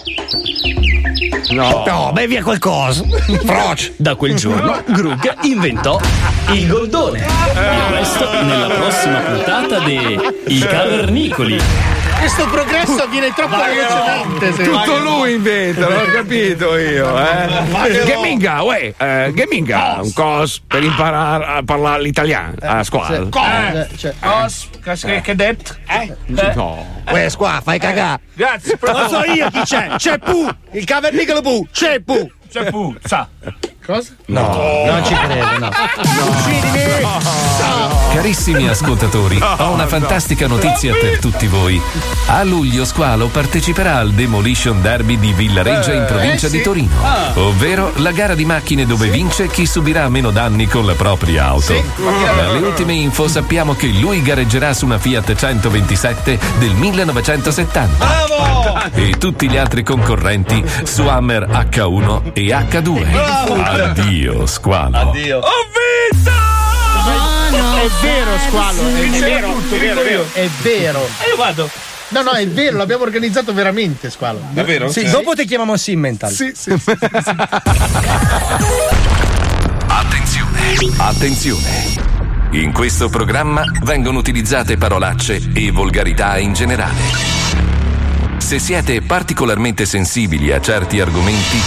[1.50, 1.84] No.
[1.86, 3.04] No, beh, via qualcosa.
[3.44, 3.94] Froce.
[3.96, 6.00] Da quel giorno Grug inventò
[6.52, 7.18] il goldone.
[7.20, 10.18] Il resto nella prossima puntata di
[10.48, 11.60] I Cavernicoli.
[12.18, 14.64] Questo progresso avviene troppo velocemente.
[14.64, 18.04] Tutto lui inventa, l'ho capito io, eh.
[18.04, 23.16] Gaminga, uè, eh, Gaminga, un cos per imparare a parlare l'italiano a scuola.
[23.16, 25.76] Eh, cioè, Cos, che, che detto?
[25.88, 26.14] Eh?
[26.54, 27.02] No.
[27.10, 28.18] Uè, squa, fai cagà.
[28.34, 32.30] Grazie, Lo so io chi c'è, c'è Pu, il cavernicolo Pu, c'è Pu.
[32.50, 33.28] C'è Pu, sa.
[33.86, 34.14] Cosa?
[34.26, 34.40] No,
[34.84, 35.70] non ci credo, no.
[38.12, 41.80] Carissimi ascoltatori, ho una fantastica notizia per tutti voi.
[42.26, 46.56] A luglio Squalo parteciperà al Demolition Derby di Villareggia in provincia eh sì.
[46.56, 47.30] di Torino, Ah.
[47.34, 51.74] ovvero la gara di macchine dove vince chi subirà meno danni con la propria auto.
[52.36, 58.24] Dalle ultime info sappiamo che lui gareggerà su una Fiat 127 del 1970
[58.94, 63.10] e tutti gli altri concorrenti su Hammer H1 e H2.
[63.10, 63.74] Bravo.
[63.84, 64.98] Addio Squalo.
[64.98, 65.40] Addio.
[65.40, 65.44] È
[68.02, 68.80] vero, squalo.
[68.80, 70.26] È vero, tutto, vero, vero.
[70.32, 71.08] È vero.
[71.22, 71.70] E io vado.
[72.08, 74.40] No, no, è vero, l'abbiamo organizzato veramente, squalo.
[74.50, 74.88] Davvero?
[74.90, 76.30] Sì, dopo ti chiamiamo Simmental.
[76.30, 76.70] Sì, sì.
[79.86, 80.60] Attenzione,
[80.98, 82.04] attenzione.
[82.52, 87.34] In questo programma vengono utilizzate parolacce e volgarità in generale.
[88.38, 91.60] Se siete particolarmente sensibili a certi argomenti,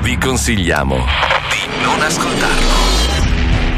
[0.00, 2.86] vi consigliamo di non ascoltarlo.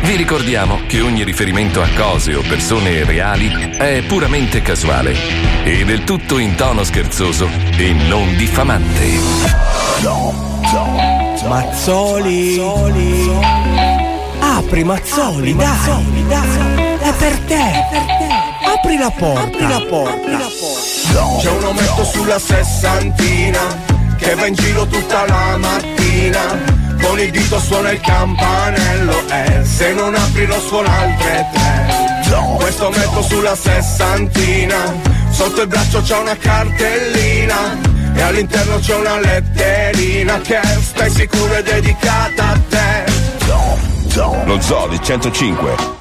[0.03, 5.15] Vi ricordiamo che ogni riferimento a cose o persone reali è puramente casuale
[5.63, 9.09] e del tutto in tono scherzoso e non diffamante.
[11.47, 12.61] Mazzoli.
[14.41, 16.99] Apri Mazzoli, dai, dai.
[16.99, 17.63] È per te.
[18.75, 19.41] Apri la porta.
[19.43, 20.39] Apri la porta.
[21.41, 23.90] C'è un ometto sulla sessantina
[24.21, 26.79] che va in giro tutta la mattina.
[27.03, 32.59] Con il dito suona il campanello e se non apri lo suona altre tre.
[32.59, 34.95] Questo ometto sulla sessantina,
[35.31, 37.81] sotto il braccio c'è una cartellina
[38.15, 43.05] e all'interno c'è una letterina che stai sicuro è dedicata a te.
[44.45, 46.00] Lo Zoo di 105.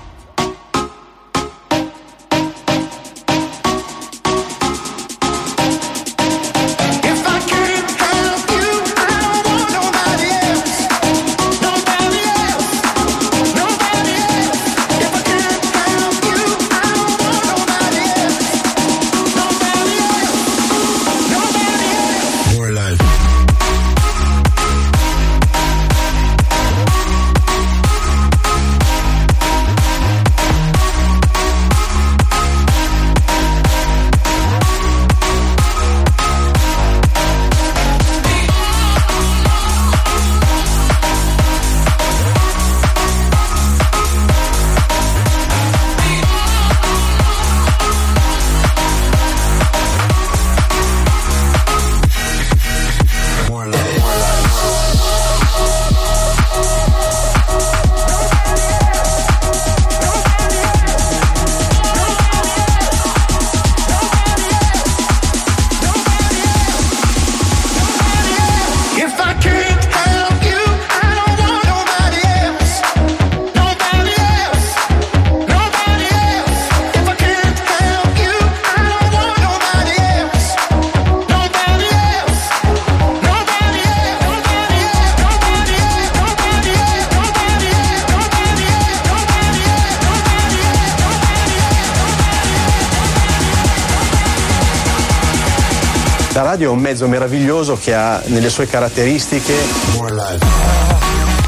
[96.39, 99.53] La radio è un mezzo meraviglioso che ha nelle sue caratteristiche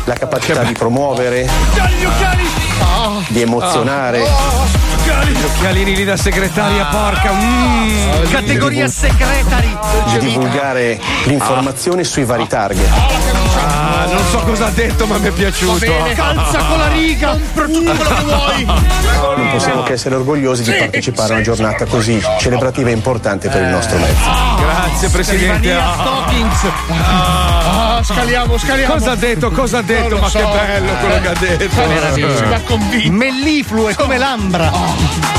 [0.03, 1.47] la capacità di promuovere,
[3.29, 7.31] di emozionare, Gli occhialini lì da segretaria, porca.
[7.31, 8.29] Mm.
[8.31, 9.77] Categoria secretary.
[10.11, 12.89] di divulgare l'informazione sui vari target.
[12.89, 15.85] Ah, non so cosa ha detto, ma mi è piaciuto.
[16.15, 18.65] Calza con la riga, compra tutto quello che vuoi.
[19.37, 23.61] Non possiamo che essere orgogliosi di partecipare a una giornata così celebrativa e importante per
[23.61, 24.50] il nostro mezzo.
[24.61, 25.57] Grazie, presidente.
[25.69, 26.65] Scrivania Stockings.
[26.89, 28.93] Ah, scaliamo, scaliamo.
[28.93, 29.51] Cosa ha detto?
[29.51, 30.17] Cosa ha detto?
[30.17, 30.37] Ma so.
[30.37, 31.87] che bello quello che ha detto.
[31.87, 32.43] Meraviglioso.
[32.65, 33.11] Convinto.
[33.11, 34.71] Mellifluo è come l'ambra.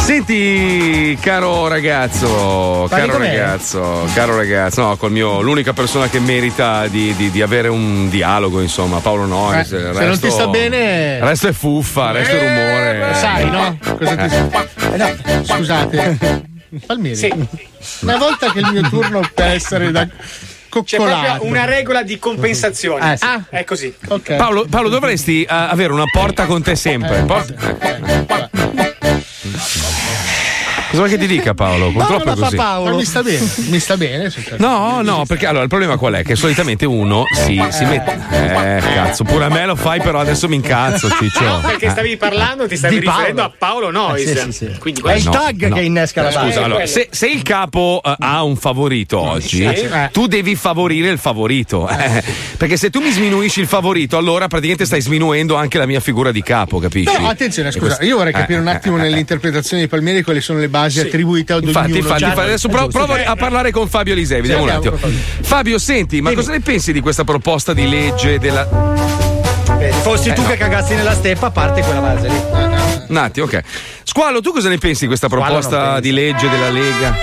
[0.02, 6.88] Senti, caro ragazzo, Parli caro ragazzo, caro ragazzo, no, col mio, l'unica persona che merita
[6.88, 9.70] di, di- di avere un dialogo, insomma, Paolo Noyes.
[9.70, 13.08] Eh, se non ti sta bene- resto è fuffa, resto è rumore.
[13.08, 13.78] Lo sai, no?
[13.96, 14.34] Cosa ti...
[14.34, 14.92] Eh.
[14.92, 16.50] Eh, no, Scusate.
[16.86, 17.48] Palmieri.
[18.00, 20.12] Una volta che è il mio turno per essere da C'è
[20.68, 21.20] coccolato.
[21.22, 23.12] proprio una regola di compensazione.
[23.12, 23.26] Ah, sì.
[23.50, 23.94] È così.
[24.36, 27.22] Paolo, Paolo, dovresti eh, avere una porta con te sempre.
[27.24, 27.44] Por-
[30.92, 31.88] Cosa vuoi che ti dica Paolo?
[31.92, 32.56] Purtroppo è così.
[32.56, 33.40] Ma mi sta bene,
[33.70, 34.30] mi sta bene.
[34.58, 36.22] No, no, perché allora il problema qual è?
[36.22, 38.20] Che solitamente uno si, si mette.
[38.30, 41.42] Eh, cazzo, pure a me lo fai, però adesso mi incazzo, Ciccio.
[41.42, 43.18] No, perché stavi parlando, ti stavi Di Paolo.
[43.20, 44.28] riferendo a Paolo Noyes.
[44.28, 44.78] Eh, sì, sì, sì.
[44.78, 45.86] Quindi È il questo- tag No, che no.
[45.86, 46.58] innesca la Scusa, base.
[46.60, 49.62] allora, se, se il capo eh, ha un favorito oggi, Sì.
[49.64, 50.10] Eh.
[50.12, 51.88] tu devi favorire il favorito.
[51.88, 52.22] eh,
[52.58, 56.30] perché se tu mi sminuisci il favorito, allora praticamente stai sminuendo anche la mia figura
[56.32, 57.16] di capo, capisci?
[57.18, 60.40] No, attenzione, scusa, io vorrei capire eh, un attimo eh, eh, nell'interpretazione di Palmieri quali
[60.42, 61.00] sono le basi Sì.
[61.00, 61.98] attribuite ad Infatti, ognuno.
[62.00, 64.98] infatti, infatti, adesso è pro- provo a parlare con Fabio Lisei, vediamo un attimo.
[65.40, 68.64] Fabio, senti, ma cosa ne pensi di questa proposta di legge della.
[68.64, 70.48] Beh, fossi Eh, tu no.
[70.48, 72.42] che cagassi nella steppa, a parte quella base lì.
[73.08, 73.60] Un attimo, ok.
[74.04, 77.14] Squalo, tu cosa ne pensi di questa Squalo proposta di legge della Lega?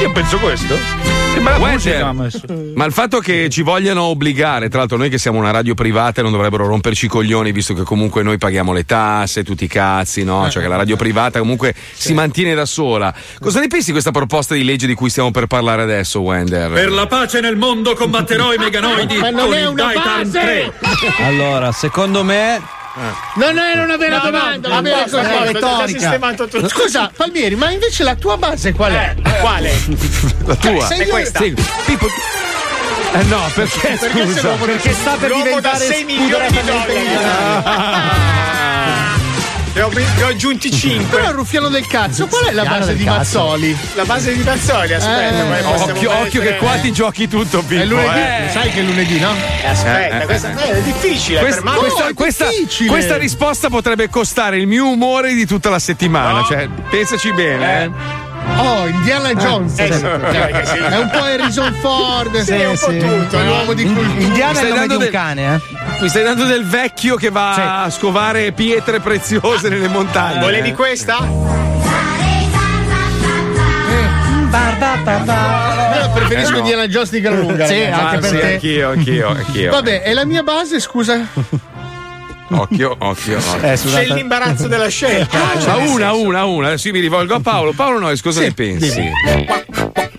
[0.00, 1.13] Io penso questo.
[1.34, 2.52] Che bella Wender, musica.
[2.76, 6.22] Ma il fatto che ci vogliano obbligare, tra l'altro noi che siamo una radio privata
[6.22, 10.22] non dovrebbero romperci i coglioni visto che comunque noi paghiamo le tasse, tutti i cazzi,
[10.22, 10.48] no?
[10.48, 13.12] Cioè che la radio privata comunque si mantiene da sola.
[13.40, 16.70] Cosa ne pensi di questa proposta di legge di cui stiamo per parlare adesso, Wender?
[16.70, 19.92] Per la pace nel mondo combatterò i meganoidi Ma non con è una!
[20.30, 20.72] 3.
[21.18, 22.82] Allora, secondo me.
[23.34, 26.68] Non era una vera No, domanda, no, una vera sistemato tutto.
[26.68, 29.14] Scusa, Palmieri, ma invece la tua base qual è?
[29.20, 29.72] Eh, quale?
[30.46, 30.86] La tua?
[30.86, 31.40] Sei È questa.
[31.40, 31.54] Sì,
[31.86, 32.06] Pippo-
[33.14, 34.48] Eh no, perché, Perché scusa?
[34.50, 36.92] Perché sta per L'uomo da diventare 6 milioni di dollari.
[39.74, 41.18] Ne ho, ne ho aggiunti 5.
[41.18, 43.38] Però Ruffiano del cazzo, qual è la Ruffiano base del di cazzo.
[43.40, 43.78] Mazzoli?
[43.94, 47.62] La base di Mazzoli, aspetta, Eh, poi possiamo Occhio, occhio che qua ti giochi tutto,
[47.62, 47.82] Pippo.
[47.82, 48.48] È lunedì, eh.
[48.52, 49.32] sai che è lunedì, no?
[49.62, 50.68] Eh, Aspetta, Eh, eh, questa eh.
[50.68, 51.40] eh, è difficile.
[51.40, 51.78] Questa, per me.
[51.78, 52.88] questa- No, è questa- difficile.
[52.88, 56.38] questa risposta potrebbe costare il mio umore di tutta la settimana.
[56.38, 56.44] No.
[56.44, 57.82] Cioè, pensaci bene.
[57.82, 58.22] eh.
[58.56, 59.78] Oh, Indiana Jones.
[59.78, 60.76] eh, sì, sì.
[60.76, 62.38] È un po' Harrison Ford.
[62.42, 63.48] Sì, un po' tutto, È no?
[63.48, 64.20] l'uomo di cultura.
[64.20, 65.60] Indiana è Stai il nome dando di un del- cane, eh?
[66.00, 70.40] Mi stai dando del vecchio che va a scovare pietre preziose nelle montagne.
[70.40, 70.74] Volevi eh.
[70.74, 71.18] questa?
[75.96, 76.58] Io preferisco Eh, no.
[76.58, 77.66] Indiana Jones di gran lunga.
[77.66, 78.52] Sì, anche Ah, per sì, te.
[78.54, 79.70] anch'io, anch'io, anch'io.
[79.70, 81.26] Vabbè, e la mia base, scusa?
[82.50, 83.62] Occhio, occhio, occhio.
[83.62, 85.38] Eh, C'è l'imbarazzo della scelta.
[85.38, 86.66] Ma Cioè, una, una, una.
[86.68, 87.72] Adesso io mi rivolgo a Paolo.
[87.72, 89.02] Paolo Nois, cosa ne pensi?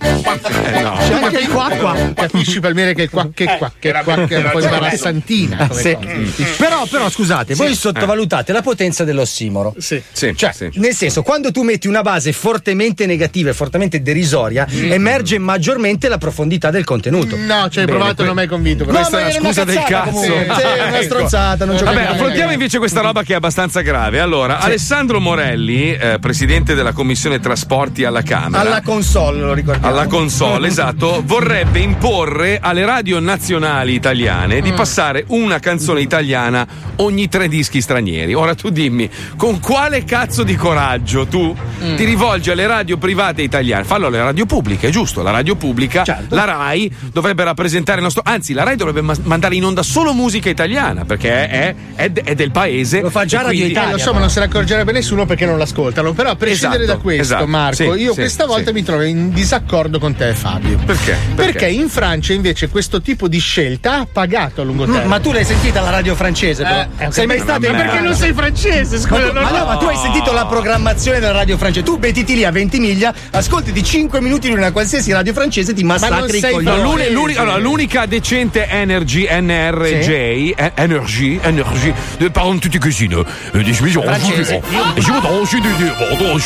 [0.06, 0.96] Eh, no.
[0.98, 1.96] C'è anche il qua qua.
[2.14, 5.68] Capisci Palmieri che il qua che qua che qua che è un po' imbarazzantina.
[5.68, 5.94] come Sì.
[5.96, 6.54] cosa.
[6.58, 9.74] Però, però, scusate, voi sottovalutate la potenza dell'ossimoro.
[9.78, 10.02] Sì.
[10.12, 10.70] Sì, Cioè, sì.
[10.76, 16.18] nel senso, quando tu metti una base fortemente negativa e fortemente derisoria, emerge maggiormente la
[16.18, 17.36] profondità del contenuto.
[17.36, 18.86] No, ci hai Bene, provato, que- non mi hai convinto.
[18.86, 20.22] Questa è una scusa del cazzo.
[20.22, 20.44] Sì, è
[20.88, 21.04] una Ecco.
[21.04, 24.20] stronzata, non Vabbè, affrontiamo invece questa roba che è abbastanza grave.
[24.20, 28.62] Allora, Alessandro Morelli, eh, presidente della commissione trasporti alla Camera.
[28.62, 29.95] Alla console, lo ricordiamo.
[29.96, 34.64] Alla console, esatto, vorrebbe imporre alle radio nazionali italiane Mm.
[34.64, 36.68] di passare una canzone italiana
[36.98, 38.34] ogni tre dischi stranieri.
[38.34, 41.96] Ora tu dimmi, con quale cazzo di coraggio tu Mm.
[41.96, 43.86] ti rivolgi alle radio private italiane?
[43.86, 45.22] Fallo alle radio pubbliche, è giusto?
[45.22, 46.36] La radio pubblica, Certo.
[46.36, 48.22] la RAI dovrebbe rappresentare il nostro.
[48.26, 52.36] Anzi, la RAI dovrebbe ma- mandare in onda solo musica italiana perché è, è- è
[52.36, 53.00] del paese.
[53.02, 53.90] Lo fa già Radio quindi- Italia.
[53.90, 56.12] Eh, lo so, ma non se ne accorgerebbe nessuno perché non l'ascoltano.
[56.12, 57.48] Però a prescindere Esatto, da questo, esatto.
[57.48, 58.74] Marco, Sì, io sì, questa volta sì.
[58.74, 60.78] mi trovo in disaccordo con te Fabio.
[60.86, 61.16] Perché?
[61.36, 65.06] Perché in Francia invece questo tipo di scelta ha pagato a lungo termine.
[65.06, 66.64] Ma tu l'hai sentita la radio francese?
[66.64, 66.86] però?
[66.98, 68.04] Eh, sei mai ma stato in perché Francia?
[68.04, 68.96] non sei francese?
[68.96, 71.86] Ma, Scusa, tu, non- ma no, ma tu hai sentito la programmazione della radio francese?
[71.86, 75.74] Tu mettiti lì a 20 miglia, ascolti di 5 minuti di una qualsiasi radio francese,
[75.74, 76.82] ti massacri sei coglioni.
[76.82, 80.10] No, l'uni- l'uni- allora, l'unica decente Energy NRJ
[80.56, 83.24] eh, Energy Energy de parlons tutti così no?
[83.54, 83.60] Eh.
[83.60, 83.74] Eh,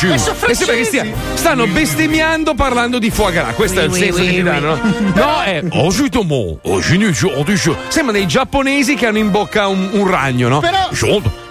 [0.08, 3.52] Ma sono E sembra che stia- stanno bestemmiando parlando di fuochi pagherà.
[3.54, 4.72] Questo è il Oui, senso oui, che ti oui, danno.
[4.82, 5.12] oui.
[5.14, 5.62] No, è
[6.62, 7.30] Ojinijo,
[7.88, 10.60] Sembra dei giapponesi che hanno in bocca un, un ragno, no?
[10.60, 10.88] Però-.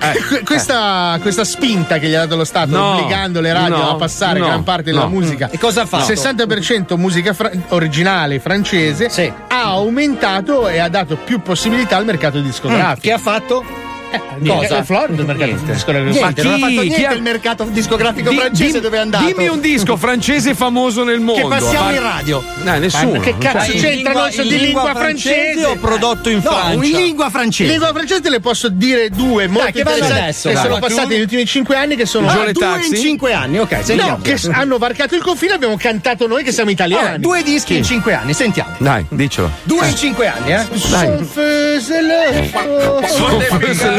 [0.02, 3.78] Eh, Que- Questa, questa spinta che gli ha dato lo Stato, No, obbligando le radio
[3.78, 6.12] no, a passare no, gran parte della musica, E cosa ha fatto?
[6.12, 9.10] 60% musica fra- originale francese,
[9.48, 13.02] ha aumentato e ha dato più possibilità al mercato discografico.
[13.02, 13.64] Che ha fatto?
[14.46, 14.84] Cosa?
[14.84, 16.12] Florida il mercato discografico.
[16.12, 19.26] Niente, non ha fatto niente ha- il mercato discografico Di- francese dim- dove è andato.
[19.26, 21.48] Dimmi un disco francese famoso nel mondo.
[21.48, 22.44] passiamo a in radio.
[22.64, 23.12] No, nessuno.
[23.12, 26.86] Ma che cazzo Cioè, c'entrano in di lingua francese o prodotto in No, Francia?
[26.86, 27.70] in lingua francese.
[27.70, 30.64] Lingua francese te le posso dire due molto che vanno interessanti adesso, che dai.
[30.64, 30.88] sono Ma tu?
[30.94, 34.12] passate negli ultimi cinque anni che sono Ah, due in cinque anni, ok, sentiamo.
[34.12, 37.02] No, che hanno varcato il confine abbiamo cantato noi che siamo italiani.
[37.04, 38.72] Allora, due dischi in cinque anni, sentiamo.
[38.78, 39.52] Dai, dicelo.
[39.64, 40.66] Due in cinque anni, eh?
[40.76, 41.26] Son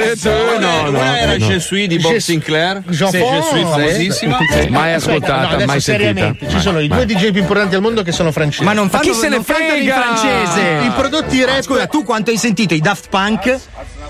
[0.09, 1.49] faisait le No, no, Una era no.
[1.49, 2.83] Je suis di Bob Sinclair.
[2.85, 3.19] Vabbè.
[3.21, 4.39] famosissima.
[4.69, 5.81] Mai ascoltata, no, mai sentita.
[5.81, 8.65] seriamente, ci Mai, sono i due DJ più importanti al mondo che sono francesi.
[8.65, 10.03] Ma non fanno, chi se ne cantano in frega?
[10.03, 10.87] francese.
[10.87, 13.59] I prodotti rap Scusa, tu quanto hai sentito i Daft Punk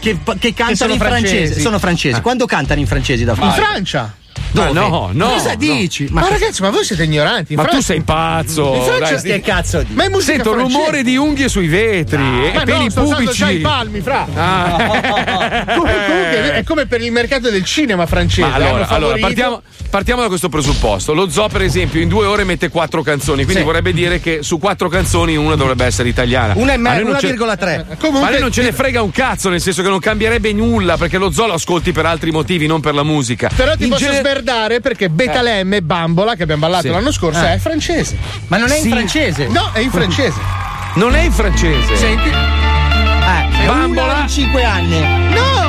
[0.00, 1.36] che, che cantano sono in francese?
[1.36, 1.60] francesi.
[1.60, 2.20] Sono francesi.
[2.20, 3.56] Quando cantano in francese Daft in Punk?
[4.52, 4.72] Francia.
[4.72, 5.28] Ma no, no.
[5.34, 5.56] Cosa no.
[5.56, 6.08] dici?
[6.10, 7.54] Ma, ragazzi, ma voi siete ignoranti.
[7.54, 8.74] Ma tu Francia- sei pazzo.
[8.74, 9.22] In Francia dai.
[9.22, 9.94] Che cazzo di?
[9.94, 10.76] Ma è musica Sento francese.
[10.78, 13.32] rumore di unghie sui vetri e Ma peli no, pubici.
[13.32, 14.26] già i palmi, fra.
[14.34, 15.64] Ah.
[15.76, 18.48] Come- comunque è come per il mercato del cinema francese.
[18.48, 21.14] Ma allora, allora partiamo, partiamo da questo presupposto.
[21.14, 23.66] Lo zoo, per esempio, in due ore mette quattro canzoni, quindi Sì.
[23.66, 26.54] vorrebbe dire che su quattro canzoni una dovrebbe essere italiana.
[26.56, 27.84] Una e Ma me- noi non ce- 1,3.
[27.98, 30.96] Comunque- Ma lei non ce ne frega un cazzo, nel senso che non cambierebbe nulla,
[30.96, 33.48] perché lo zoo lo ascolti per altri motivi, non per la musica.
[33.54, 36.90] Però ti In posso sverdare perché Betalemme e Bambola, che abbiamo ballato Sì.
[36.90, 37.54] l'anno scorso, Eh.
[37.54, 38.16] è francese.
[38.48, 38.90] Ma non è in Sì.
[38.90, 39.46] francese?
[39.48, 40.38] No, è in francese.
[40.94, 41.96] Non è in francese.
[41.96, 42.28] Senti.
[42.28, 44.24] Eh, Bambola.
[44.28, 44.98] cinque anni.
[45.34, 45.59] No,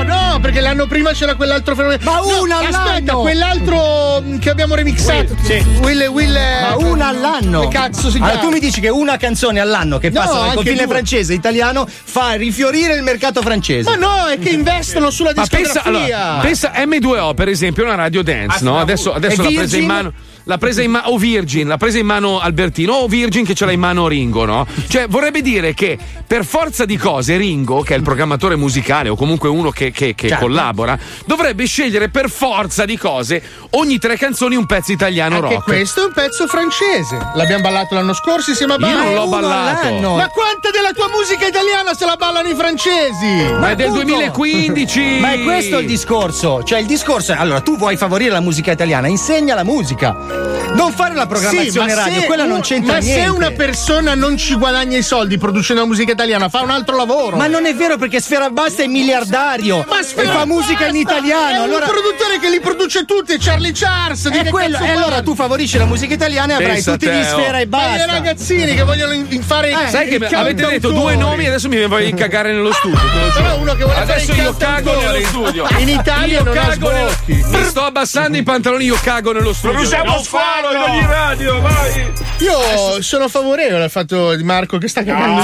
[0.42, 2.00] perché l'anno prima c'era quell'altro fenomeno.
[2.04, 3.22] Ma No, una Aspetta, all'anno.
[3.22, 5.36] quell'altro mm, che abbiamo remixato.
[5.44, 5.64] Sì.
[5.82, 6.34] Will, Will.
[6.34, 7.60] Ma una all'anno.
[7.62, 8.26] Come cazzo si chiama?
[8.32, 10.88] Allora tu mi dici che una canzone all'anno che No, passa dal confine due.
[10.88, 13.90] francese e italiano fa rifiorire il mercato francese.
[13.90, 15.82] Ma no, è che investono sulla Ma discografia.
[15.82, 15.88] pensa,
[16.18, 18.80] allora, pensa M2O, per esempio, è una radio dance, no?
[18.80, 20.14] Adesso, adesso l'ha presa in mano.
[20.46, 23.66] L'ha presa in mano, o Virgin, l'ha presa in mano Albertino, o Virgin che ce
[23.66, 24.66] l'ha in mano Ringo, no?
[24.88, 29.16] Cioè, vorrebbe dire che per forza di cose Ringo, che è il programmatore musicale o
[29.16, 30.46] comunque uno che, che- che Certo.
[30.46, 35.64] collabora, dovrebbe scegliere per forza di cose ogni tre canzoni un pezzo italiano Anche rock.
[35.66, 37.18] questo è un pezzo francese.
[37.36, 39.88] L'abbiamo ballato l'anno scorso insieme a Io non l'ho ballato.
[39.88, 40.16] all'anno.
[40.16, 43.54] Ma quanta della tua musica italiana se la ballano i francesi?
[43.60, 44.06] Ma è del appunto.
[44.06, 45.20] 2015!
[45.22, 46.64] Ma è questo il discorso.
[46.64, 50.31] Cioè, il discorso è: allora, tu vuoi favorire la musica italiana, insegna la musica.
[50.74, 53.24] Non fare la programmazione Sì, ma radio, quella non un- c'entra Ma niente.
[53.24, 56.96] se una persona non ci guadagna i soldi producendo la musica italiana, fa un altro
[56.96, 57.36] lavoro.
[57.36, 60.94] Ma non è vero perché Sfera Basta è miliardario Ma e Sfera fa musica in
[61.04, 61.62] Basta italiano.
[61.62, 64.30] È allora un produttore che li produce tutti, è Charlie Charles.
[64.30, 67.06] di è che quello, e allora tu favorisci la musica italiana e avrai Pensa tutti
[67.06, 67.46] te, gli Sfera oh.
[67.48, 68.06] e Ma i basta.
[68.06, 71.68] ragazzini che vogliono in- in fare Eh, Sai che avete detto due nomi e adesso
[71.68, 72.98] mi voglio di cagare nello studio.
[72.98, 73.44] lo giuro.
[73.44, 75.68] Però uno che vuole Adesso fare io cago nello studio.
[75.78, 77.12] In Italia io non cago nello...
[77.26, 79.76] Mi sto abbassando i pantaloni, io cago nello studio.
[79.76, 82.12] Non usiamo sfalo in ogni radio, vai!
[82.40, 85.42] Io sono favorevole al fatto di Marco che sta cagando.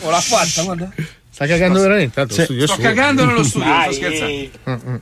[0.00, 0.90] Ho la fatta, guarda.
[1.30, 2.14] Sta cagando veramente.
[2.14, 3.94] Tanto studio è Sto cagando nello studio, sto Dai.
[3.94, 5.00] scherzando.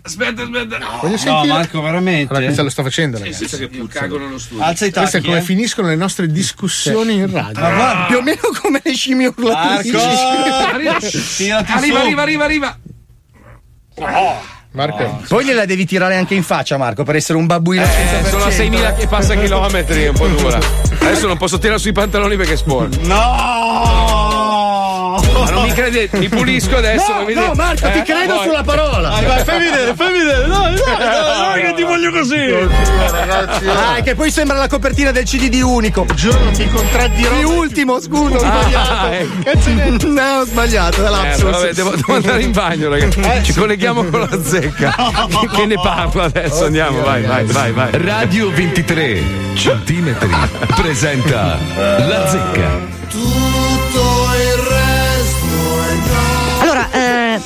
[0.00, 0.78] Aspetta, aspetta.
[1.00, 1.52] Voglio No, sentire.
[1.52, 2.28] Marco, veramente.
[2.30, 3.38] Allora, questa lo sto facendo, ragazzi.
[3.40, 4.64] Pensa che io cago nello studio.
[4.64, 5.26] Alza i Questo è tacchi.
[5.26, 5.42] come eh.
[5.42, 7.60] finiscono le nostre discussioni in radio.
[7.60, 9.90] Ma guarda, Più o meno come le scimmie urlatrici.
[9.96, 10.06] Marco!
[10.72, 10.96] Arriva,
[11.74, 12.78] arriva, arriva, arriva, arriva.
[14.78, 15.22] Marco.
[15.26, 17.86] Poi gliela devi tirare anche in faccia, Marco, per essere un babbuino Eh,
[18.22, 18.28] 100%.
[18.28, 20.58] sono a 6.000 che passa chilometri, è un po' dura.
[21.00, 22.96] Adesso non posso tirare sui pantaloni perché è sporco.
[23.02, 24.37] No!
[25.48, 27.10] Ma non mi credete, mi pulisco adesso.
[27.10, 29.08] No, non mi no, Marco, ti Eh, credo poi- sulla parola.
[29.08, 30.46] Vai, vai, fai vedere, fai vedere.
[30.46, 32.50] Dai, dai, dai, dai, che ti voglio così.
[33.10, 33.66] ragazzi.
[33.68, 36.06] Ah, che poi sembra la copertina del CD di Unico.
[36.14, 37.36] Giuro, mi contraddirò.
[37.36, 39.06] Di ultimo, scusa, ho Ah, sbagliato.
[39.12, 39.42] ecco.
[39.44, 41.50] Cazzo ne- No, ho sbagliato, è Eh, lapsus.
[41.50, 43.20] vabbè, devo, devo andare in bagno, ragazzi.
[43.42, 44.94] Ci colleghiamo con la zecca.
[45.54, 46.64] che ne parla adesso?
[46.64, 47.90] Andiamo, vai, vai, vai, vai.
[47.92, 49.22] Radio 23
[49.54, 50.30] centimetri
[50.76, 53.57] presenta La Zecca.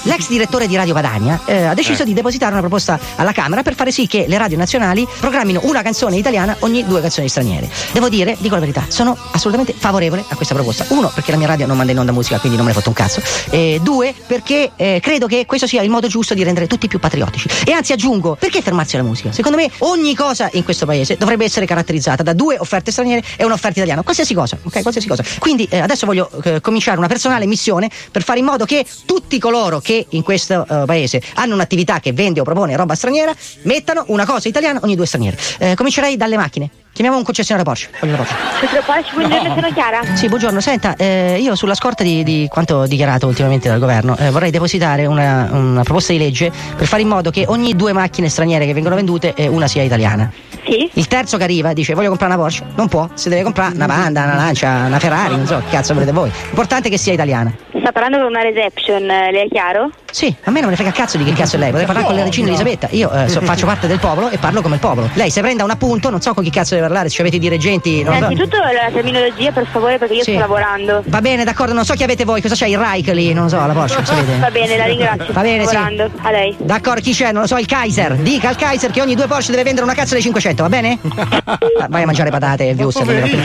[0.03, 3.75] L'ex direttore di Radio Padania eh, ha deciso di depositare una proposta alla Camera per
[3.75, 7.69] fare sì che le radio nazionali programmino una canzone italiana ogni due canzoni straniere.
[7.93, 10.87] Devo dire, dico la verità, sono assolutamente favorevole a questa proposta.
[10.89, 12.89] Uno, perché la mia radio non manda in onda musica, quindi non me ne fotte
[12.89, 13.23] un cazzo.
[13.51, 16.99] E due, perché eh, credo che questo sia il modo giusto di rendere tutti più
[16.99, 17.49] patriottici.
[17.65, 19.33] E anzi aggiungo, perché fermarsi alla musica?
[19.33, 23.45] Secondo me ogni cosa in questo paese dovrebbe essere caratterizzata da due offerte straniere e
[23.45, 24.03] un'offerta italiana.
[24.03, 24.81] Qualsiasi cosa, ok?
[24.83, 25.23] Qualsiasi cosa.
[25.39, 29.39] Quindi eh, adesso voglio eh, cominciare una personale missione per fare in modo che tutti
[29.39, 34.05] coloro che in questo eh, paese hanno un'attività che vende o propone roba straniera mettano
[34.09, 35.37] una cosa italiana ogni due straniere.
[35.59, 36.71] Eh, comincerei dalle macchine.
[36.93, 37.91] Chiamiamo un concessionario Porsche.
[38.01, 38.35] Voglio la Porsche.
[38.61, 40.01] Centro Porsche, buongiorno, sono Chiara.
[40.15, 40.61] Sì, buongiorno.
[40.61, 45.07] Senta, eh, io sulla scorta di, di quanto dichiarato ultimamente dal governo, eh, vorrei depositare
[45.07, 48.75] una, una proposta di legge per fare in modo che ogni due macchine straniere che
[48.75, 50.31] vengono vendute, eh, una sia italiana.
[50.65, 50.91] Sì.
[50.93, 53.87] Il terzo che arriva dice voglio comprare una Porsche, non può, si deve comprare una
[53.87, 56.31] Panda, una Lancia, una Ferrari, non so che cazzo volete voi.
[56.45, 57.53] L'importante è che sia italiana.
[57.81, 59.91] Sta parlando con una reception, eh, le è chiaro?
[60.13, 62.07] Sì, a me non me ne frega cazzo di che cazzo è lei, potrei parlare
[62.07, 62.87] con la regina Elisabetta.
[62.91, 65.09] Io eh, so- faccio parte del popolo e parlo come il popolo.
[65.15, 67.39] Lei se prenda un appunto, non so con chi cazzo deve parlare, se avete i
[67.39, 68.03] dirigenti.
[68.03, 68.17] Non.
[68.17, 70.33] Innanzitutto la terminologia, per favore, perché io Sì.
[70.33, 71.03] sto lavorando.
[71.07, 73.57] Va bene, d'accordo, non so chi avete voi, cosa c'è il Reich lì, non so,
[73.65, 74.37] la Porsche, sapete.
[74.39, 75.33] Va bene, la ringrazio.
[75.33, 75.75] Va bene, sto sì.
[75.77, 76.11] lavorando.
[76.21, 76.55] A lei.
[76.59, 77.33] D'accordo, chi c'è?
[77.33, 78.15] Non lo so, il Kaiser.
[78.17, 80.99] Dica al Kaiser che ogni due Porsche deve vendere una cazzo delle 500, va bene?
[81.45, 83.41] Ah, Vai a mangiare patate e wurstel.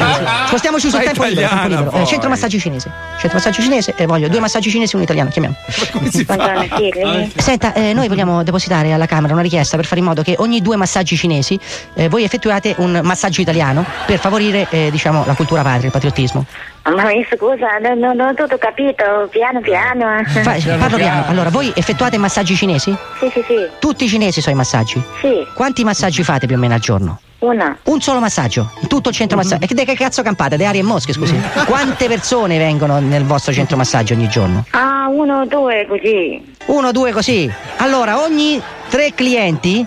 [0.47, 1.45] Spostiamoci sul Ma tempo libero.
[1.47, 2.03] italiana, tempo libero.
[2.03, 2.91] Eh, centro massaggi cinese.
[3.19, 5.55] Centro massaggi cinese e voglio due massaggi cinesi e un italiano, chiamiamo.
[5.91, 6.25] Buongiorno, sì,
[7.03, 10.35] lei- Senta, eh, noi vogliamo depositare alla Camera una richiesta per fare in modo che
[10.37, 11.59] ogni due massaggi cinesi
[11.93, 16.45] eh, voi effettuate un massaggio italiano per favorire eh, diciamo, la cultura patria, il patriottismo.
[16.95, 20.23] Ma mi scusa, non, non ho tutto capito, piano piano.
[20.25, 21.25] Fa- parlo piano.
[21.27, 22.95] Allora, voi effettuate massaggi cinesi?
[23.19, 23.67] Sì, sì, sì.
[23.79, 25.01] Tutti i cinesi sono i massaggi?
[25.19, 27.19] Sì, Quanti massaggi fate più o meno al giorno?
[27.39, 27.77] una.
[27.83, 29.65] Un solo massaggio, in tutto il centro massaggio.
[29.65, 30.57] E che, che cazzo campate?
[30.57, 31.39] De aria e mosche, scusi.
[31.67, 34.65] Quante persone vengono nel vostro centro massaggio ogni giorno?
[34.71, 36.55] Ah, uno, due, così.
[36.65, 37.51] Uno, due, così.
[37.77, 38.59] Allora, ogni
[38.89, 39.85] tre clienti,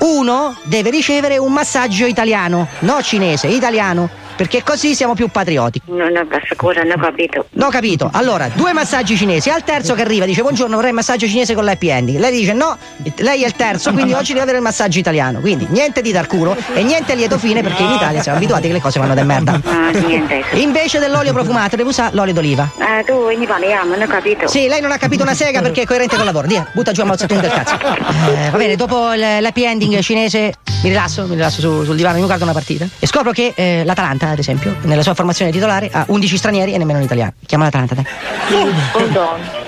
[0.00, 4.08] uno deve ricevere un massaggio italiano, no cinese, italiano.
[4.36, 5.80] Perché così siamo più patrioti.
[5.86, 7.46] No, no, scusa, non ho capito.
[7.52, 8.10] No, capito.
[8.12, 9.48] Allora, due massaggi cinesi.
[9.50, 12.18] Al terzo che arriva dice buongiorno, vorrei il massaggio cinese con l'happy ending.
[12.18, 12.76] Lei dice no,
[13.18, 15.40] lei è il terzo, quindi oggi deve avere il massaggio italiano.
[15.40, 18.72] Quindi niente di dar culo e niente lieto fine perché in Italia siamo abituati che
[18.72, 19.60] le cose vanno da merda.
[19.64, 20.42] Ah, niente.
[20.54, 22.68] Invece dell'olio profumato deve usare l'olio d'oliva.
[22.78, 24.48] Ah, tu, quindi parliamo, non ho capito.
[24.48, 26.46] Sì, lei non ha capito una sega perché è coerente col lavoro.
[26.46, 27.74] Dia, butta giù a mozzatura del cazzo.
[27.74, 32.24] Eh, va bene, dopo l'happy ending cinese mi rilasso, mi rilasso su- sul divano, mi
[32.24, 36.04] guardo una partita e scopro che eh, l'Atalanta, ad esempio, nella sua formazione titolare ha
[36.08, 37.32] 11 stranieri e nemmeno un italiano.
[37.46, 39.63] Chiama l'Atalanta, dai.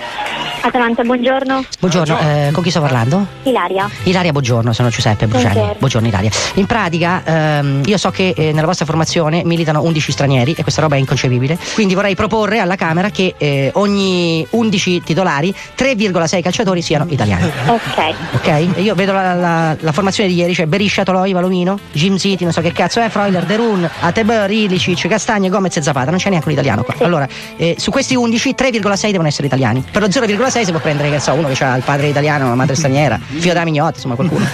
[0.63, 1.65] Atalanta, buongiorno.
[1.79, 3.25] Buongiorno, eh, con chi sto parlando?
[3.45, 3.89] Ilaria.
[4.05, 5.53] Ilaria, buongiorno, sono Giuseppe Bruciani.
[5.55, 5.79] Buongiorno.
[5.79, 6.31] Buongiorno Ilaria.
[6.55, 10.81] In pratica, ehm, io so che eh, nella vostra formazione militano 11 stranieri e questa
[10.81, 11.57] roba è inconcepibile.
[11.75, 17.51] Quindi vorrei proporre alla Camera che eh, ogni 11 titolari, 3,6 calciatori siano italiani.
[17.67, 18.15] Ok.
[18.33, 18.67] Ok?
[18.79, 22.53] Io vedo la, la- la formazione di ieri, cioè Beriscia, Toloi, Valomino, Jim City, non
[22.53, 26.11] so che cazzo è, Freuler, Derun, Atebeur, Ilicic, Castagne, Gomez e Zapata.
[26.11, 26.95] Non c'è neanche un italiano qua.
[27.07, 29.85] Allora, eh, su questi 11, 3,6 devono essere italiani.
[29.89, 32.55] Per lo 0,6 si può prendere, che so, uno che ha il padre italiano, una
[32.55, 34.47] madre straniera, figlio della mignotta, insomma qualcuno.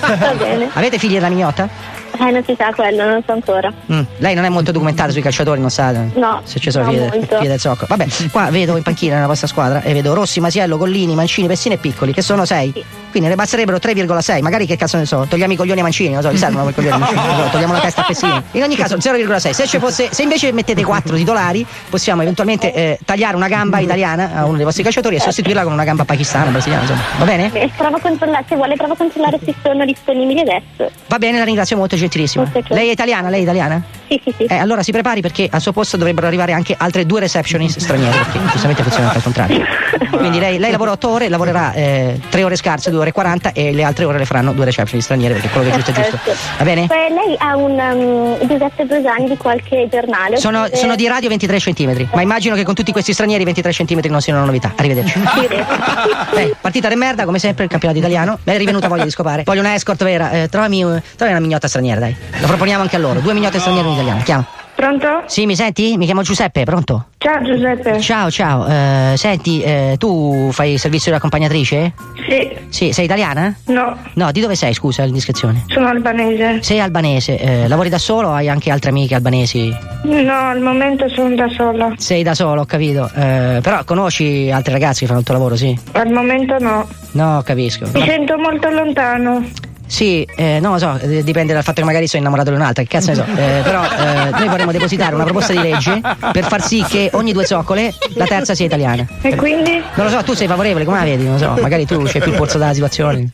[0.73, 2.02] Avete figli della mignotta?
[2.19, 3.73] Eh, non si sa quello, non so ancora.
[3.93, 4.03] Mm.
[4.19, 7.37] Lei non è molto documentato sui calciatori, non sa No, se ci sono figlie, molto.
[7.37, 7.87] figlie del zocco.
[7.89, 11.75] Vabbè, qua vedo in panchina nella vostra squadra e vedo Rossi, Masiello, Gollini, Mancini, Pessini
[11.75, 12.85] e Piccoli, che sono 6.
[13.11, 14.41] Quindi ne basterebbero 3,6.
[14.41, 16.75] Magari che cazzo ne so, togliamo i coglioni a Mancini, non so, gli servono quei
[16.75, 18.43] coglioni a Mancini, non so, togliamo la testa a Pessini.
[18.53, 19.51] In ogni caso 0,6.
[19.51, 24.33] Se, ci fosse, se invece mettete 4 titolari, possiamo eventualmente eh, tagliare una gamba italiana
[24.35, 27.03] a uno dei vostri calciatori e sostituirla con una gamba pakistana, brasiliana, insomma.
[27.19, 27.51] Va bene?
[27.53, 27.71] Eh,
[28.03, 30.91] controllare, se vuole provo a controllare se sono disponibili adesso.
[31.07, 32.51] Va bene, la ringrazio molto, gentilissima.
[32.69, 33.29] Lei è italiana?
[33.29, 33.83] Lei è italiana?
[34.13, 34.45] Sì, sì, sì.
[34.45, 38.15] Eh, allora si prepari perché al suo posto dovrebbero arrivare anche altre due receptionist straniere,
[38.17, 39.65] perché giustamente funziona al contrario.
[40.11, 43.73] Quindi lei, lei lavora 8 ore, lavorerà 3 ore scarse, 2 ore e 40 e
[43.73, 46.19] le altre ore le faranno due receptionist straniere perché quello che è giusto è giusto.
[46.59, 46.87] Va bene?
[46.87, 50.37] Poi lei ha un um, Giuseppe Brusani di qualche giornale.
[50.37, 53.73] Sono, oppure- sono di radio 23 cm, ma immagino che con tutti questi stranieri 23
[53.73, 54.73] cm non siano una novità.
[54.77, 55.21] Arrivederci.
[56.35, 58.39] Eh, partita di merda, come sempre, il campionato italiano.
[58.45, 59.43] Mi è rivenuta voglia di scopare.
[59.45, 60.31] Voglio una escort vera.
[60.31, 62.17] Eh, trovami, trovami una mignotta straniera, dai.
[62.41, 63.21] Lo proponiamo anche a loro.
[63.21, 64.23] Due mignotte straniere in italiano.
[64.25, 64.47] Chiama.
[64.75, 65.23] Pronto?
[65.27, 65.97] Sì, mi senti?
[65.97, 67.07] Mi chiamo Giuseppe, pronto?
[67.19, 68.01] Ciao Giuseppe.
[68.01, 68.67] Ciao, ciao.
[68.67, 71.93] Eh, senti, eh, tu fai il servizio di accompagnatrice?
[72.29, 72.51] Sì.
[72.69, 73.55] Sì, sei italiana?
[73.67, 75.65] No, No, di dove sei, scusa, l'indiscrezione?
[75.69, 76.63] sono albanese.
[76.63, 79.73] Sei albanese, eh, lavori da solo o hai anche altre amiche albanesi?
[80.05, 81.93] No, al momento sono da sola.
[81.99, 83.09] Sei da solo, ho capito.
[83.15, 85.79] Eh, però conosci altri ragazzi che fanno il tuo lavoro, sì?
[85.93, 86.89] Al momento no.
[87.13, 87.87] No, capisco.
[87.93, 89.45] Mi sento molto lontano.
[89.93, 92.83] Sì, eh, non lo so, eh, dipende dal fatto che magari sono innamorato di un'altra,
[92.83, 93.25] che cazzo ne so.
[93.25, 96.01] Eh, però eh, noi vorremmo depositare una proposta di legge
[96.33, 99.07] per far sì che ogni due zoccole la terza sia italiana.
[99.21, 99.83] E quindi?
[99.97, 101.25] Non lo so, tu sei favorevole, come la vedi?
[101.25, 103.33] Non lo so, magari tu c'è più il polso della situazione.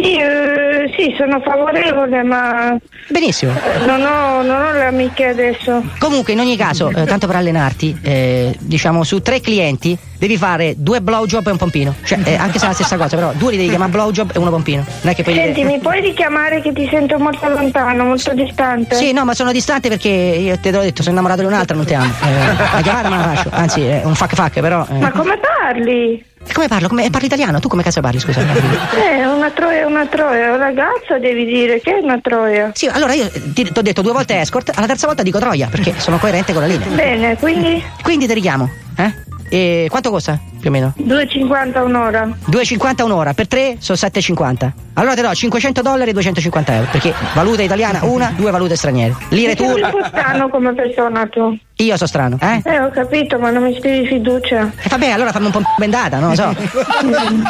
[0.00, 2.76] Sì, eh, sì, sono favorevole, ma
[3.08, 3.52] Benissimo.
[3.84, 5.82] non ho, non ho le amiche adesso.
[5.98, 10.74] Comunque, in ogni caso, eh, tanto per allenarti, eh, diciamo su tre clienti devi fare
[10.76, 11.94] due blowjob e un pompino.
[12.04, 14.38] Cioè, eh, anche se è la stessa cosa, però due li devi chiamare blowjob e
[14.38, 14.84] uno pompino.
[15.00, 18.94] Non è che poi Senti, mi puoi richiamare che ti sento molto lontano, molto distante?
[18.94, 21.84] Sì, no, ma sono distante perché io te l'ho detto, sono innamorato di un'altra, non
[21.84, 22.12] ti amo.
[22.22, 24.86] Eh, la chiamata me la faccio, anzi, è un fuck fuck, però.
[24.88, 24.94] eh.
[24.98, 26.24] Ma come parli?
[26.52, 26.88] Come parlo?
[26.88, 27.60] Come, parli italiano?
[27.60, 28.40] Tu come cazzo parli, scusa?
[28.98, 32.70] Eh, una troia, una troia, ragazza devi dire che è una troia.
[32.74, 35.94] Sì, allora io ti ho detto due volte escort, alla terza volta dico troia, perché
[35.98, 36.88] sono coerente con la linea.
[36.88, 39.26] Bene, quindi Quindi ti richiamo, eh?
[39.50, 40.94] E quanto costa, più o meno?
[40.98, 42.26] 2,50 un'ora.
[42.50, 44.70] 2,50 un'ora, per tre sono 7,50.
[44.94, 49.14] Allora ti do 500 dollari e 250 euro, perché valuta italiana una, due valute straniere.
[49.28, 49.64] Lire tu.
[49.64, 51.56] Sei un po' strano come persona tu.
[51.80, 52.60] Io sono strano, eh?
[52.64, 54.72] Eh, ho capito, ma non mi ispiri fiducia.
[54.82, 56.52] E vabbè, allora fammi un po' bendata, non lo so.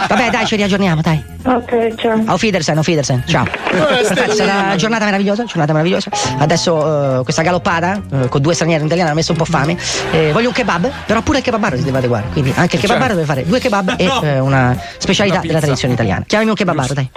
[0.06, 1.24] vabbè, dai, ci riaggiorniamo, dai.
[1.44, 2.20] Ok, ciao.
[2.26, 3.24] Auf Wiedersehen, auf Wiedersehen.
[3.26, 3.46] Ciao.
[4.34, 6.10] Sarà una giornata meravigliosa, giornata meravigliosa.
[6.36, 9.78] Adesso eh, questa galoppata eh, con due stranieri in italiano ha messo un po' fame.
[10.10, 12.26] Eh, voglio un kebab, però pure il kebabaro si deve adeguare.
[12.32, 14.22] Quindi anche il kebabaro deve fare due kebab e No.
[14.22, 16.24] eh, una specialità Una della tradizione italiana.
[16.26, 17.08] Chiamami un kebabaro, dai.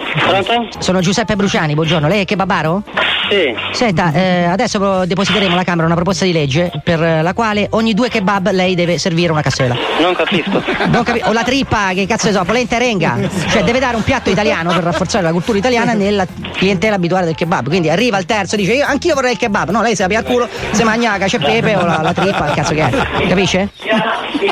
[0.78, 2.08] Sono Giuseppe Bruciani, buongiorno.
[2.08, 2.82] Lei è kebabaro?
[3.30, 3.54] Sì.
[3.72, 7.94] Senta, eh, adesso depositeremo alla Camera una proposta di legge per eh, la quale ogni
[7.94, 9.74] due kebab lei deve servire una cassella.
[10.00, 10.62] Non capisco.
[10.88, 13.16] Non capi- o la trippa, che cazzo ne so, polenta e renga.
[13.48, 17.34] Cioè deve dare un piatto italiano per rafforzare la cultura italiana nella clientela abituale del
[17.34, 17.68] kebab.
[17.68, 19.70] Quindi arriva il terzo e dice io anch'io vorrei il kebab.
[19.70, 22.12] No, lei si apre al culo, se mangia la cacio e pepe o la, la
[22.12, 23.26] trippa, il cazzo che è.
[23.28, 23.70] Capisce?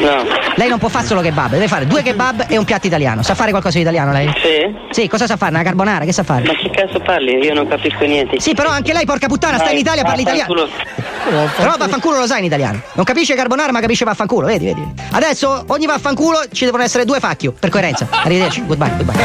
[0.00, 0.24] No.
[0.54, 3.22] Lei non può fare solo kebab, deve fare due kebab e un piatto italiano.
[3.22, 4.32] Sa fare qualcosa di italiano lei?
[4.42, 4.74] Sì.
[4.90, 5.52] Sì, cosa sa fare?
[5.52, 6.44] Una carbonara, che sa fare?
[6.44, 7.36] Ma che cazzo parli?
[7.36, 8.40] Io non capisco niente.
[8.40, 10.54] Sì, però anche lei, porca puttana, sta in Italia, parla italiano.
[11.56, 12.80] Però vaffanculo lo sai in italiano.
[12.94, 14.46] Non capisce carbonara, ma capisce vaffanculo.
[14.46, 14.82] Vedi, vedi.
[15.10, 18.06] Adesso ogni vaffanculo ci devono essere due facchio, per coerenza.
[18.10, 19.18] Arrivederci, goodbye, goodbye.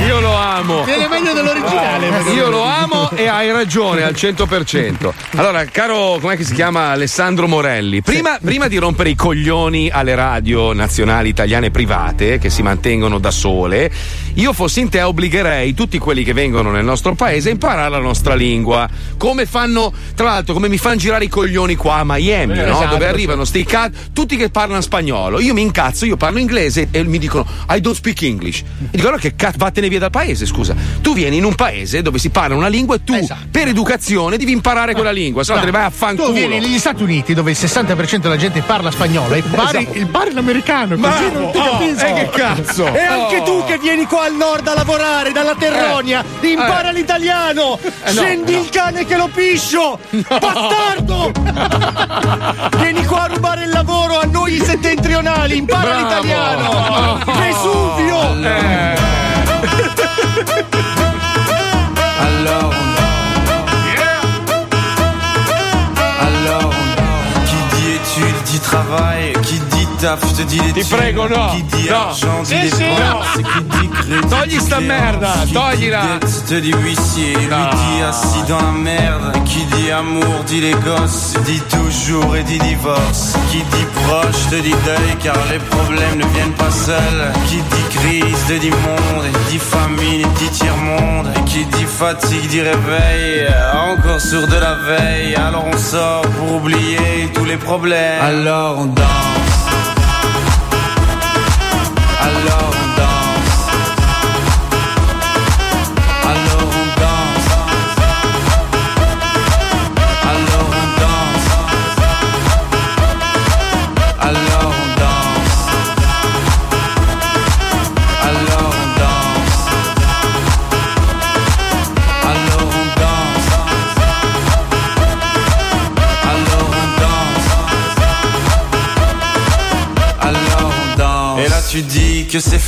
[0.06, 0.84] Io lo amo.
[0.84, 2.08] Viene meglio dell'originale.
[2.34, 5.10] Io lo amo e hai ragione al 100%.
[5.36, 8.02] Allora, caro, com'è che si chiama Alessandro Morelli?
[8.02, 13.30] Prima, prima di rompere i coglioni alle radio nazionali italiane private che si mantengono da
[13.30, 13.90] sole,
[14.34, 17.98] io fossi in te obbligherei tutti quelli che vengono nel nostro paese a imparare la
[17.98, 18.88] nostra lingua.
[19.16, 22.72] Come fanno, tra l'altro, come mi fanno girare i coglioni qua a Miami, Eh, no?
[22.72, 25.40] esatto, Dove arrivano sti cazzo, tutti che parlano spagnolo.
[25.40, 28.60] Io mi incazzo, io parlo inglese e mi dicono I don't speak English.
[28.60, 30.74] E dico allora che cazzo, vattene via dal paese, scusa.
[31.00, 33.14] Tu vieni in un paese dove si parla una lingua e tu,
[33.50, 36.28] per educazione, devi imparare quella lingua, se no, te ne vai a fanculo.
[36.28, 39.98] Tu vieni negli Stati Uniti dove il 60% della gente parla spagnolo e pari, Esatto.
[39.98, 42.06] il parli l'americano, così Bravo, non ti oh, capisco.
[42.06, 42.86] e che cazzo?
[42.94, 43.42] E anche Oh.
[43.44, 46.92] tu che vieni qua al nord a lavorare dalla Terronia, impara Eh.
[46.92, 47.78] l'italiano!
[47.82, 48.60] Eh, no, Scendi no.
[48.60, 49.98] il cane che lo piscio!
[50.10, 51.30] Bastardo!
[52.78, 56.00] vieni qua a rubare il lavoro a noi settentrionali, impara Bravo.
[56.00, 57.18] l'italiano!
[57.38, 58.34] Vesuvio!
[58.42, 58.98] Eh.
[66.20, 66.70] Alors,
[67.46, 71.48] qui dit études dit travail, qui dit taf, je te dis les Ti prego, no.
[71.54, 71.96] Qui dit No.
[71.96, 73.42] argent Sì, dit sì, no.
[73.42, 74.28] qui dit crédit.
[74.28, 76.02] Togli sta merda, toglila.
[76.48, 79.32] te dit huissier, lui dit assis dans la merde.
[79.44, 83.34] Qui dit amour dit les gosses, dit toujours et dit divorce.
[83.50, 87.32] Qui dit proche te dit deuil car les problèmes ne viennent pas seuls.
[87.48, 91.28] Qui dit crise te dit monde, et dit famine et dit tiers-monde.
[91.36, 93.46] Et qui dit fatigue dit réveil,
[93.92, 95.34] encore sur de la veille.
[95.36, 98.22] Alors on sort pour oublier tous les problèmes.
[98.22, 99.49] Alors on danse.
[102.44, 102.69] love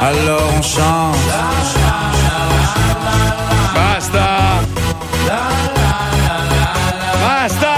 [0.00, 1.18] Alors on chante.
[3.74, 4.26] Basta!
[7.20, 7.76] Basta!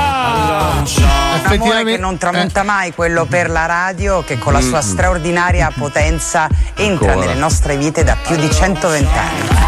[1.53, 4.89] Un amore che non tramonta mai, quello per la radio che con la sua Mm.
[4.89, 7.27] straordinaria potenza entra Ancora.
[7.27, 9.60] nelle nostre vite da più di 120 anni.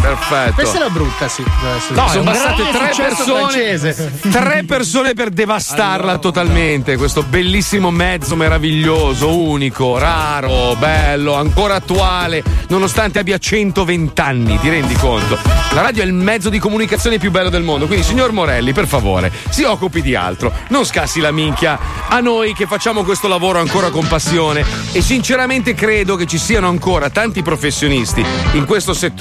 [0.00, 0.54] Perfetto.
[0.54, 1.42] Questa era brutta, sì.
[1.90, 4.20] No, sono bastate tre persone, francese.
[4.30, 6.96] tre persone per devastarla totalmente.
[6.96, 14.94] Questo bellissimo mezzo meraviglioso, unico, raro, bello, ancora attuale, nonostante abbia 120 anni, ti rendi
[14.94, 15.38] conto?
[15.72, 17.86] La radio è il mezzo di comunicazione più bello del mondo.
[17.86, 20.52] Quindi, signor Morelli, per favore, si occupi di altro.
[20.68, 21.78] Non scassi la minchia
[22.08, 24.64] a noi che facciamo questo lavoro ancora con passione.
[24.92, 29.15] E sinceramente credo che ci siano ancora tanti professionisti in questo settore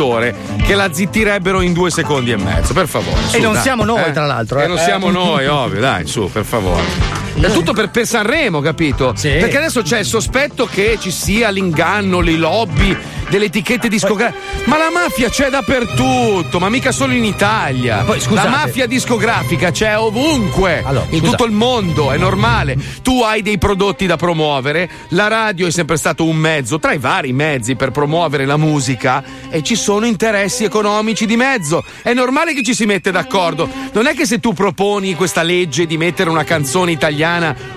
[0.65, 2.73] che la zittirebbero in due secondi e mezzo.
[2.73, 3.17] Per favore.
[3.19, 3.61] E su, non dai.
[3.61, 4.67] siamo noi, tra l'altro, E eh.
[4.67, 4.81] non Eh.
[4.81, 7.24] siamo noi, ovvio, dai, su, per favore.
[7.37, 9.13] È tutto per, per Sanremo, capito?
[9.39, 12.97] Perché adesso c'è il sospetto che ci sia l'inganno, le lobby
[13.29, 14.63] delle etichette discografiche.
[14.65, 18.03] Ma la mafia c'è dappertutto, ma mica solo in Italia.
[18.03, 21.31] Poi, la mafia discografica c'è ovunque, in scusa.
[21.31, 22.77] tutto il mondo, è normale.
[23.03, 26.99] Tu hai dei prodotti da promuovere, la radio è sempre stato un mezzo, tra i
[26.99, 31.83] vari mezzi per promuovere la musica e ci sono interessi economici di mezzo.
[32.01, 33.67] È normale che ci si mette d'accordo.
[33.91, 37.24] Non è che se tu proponi questa legge di mettere una canzone italiana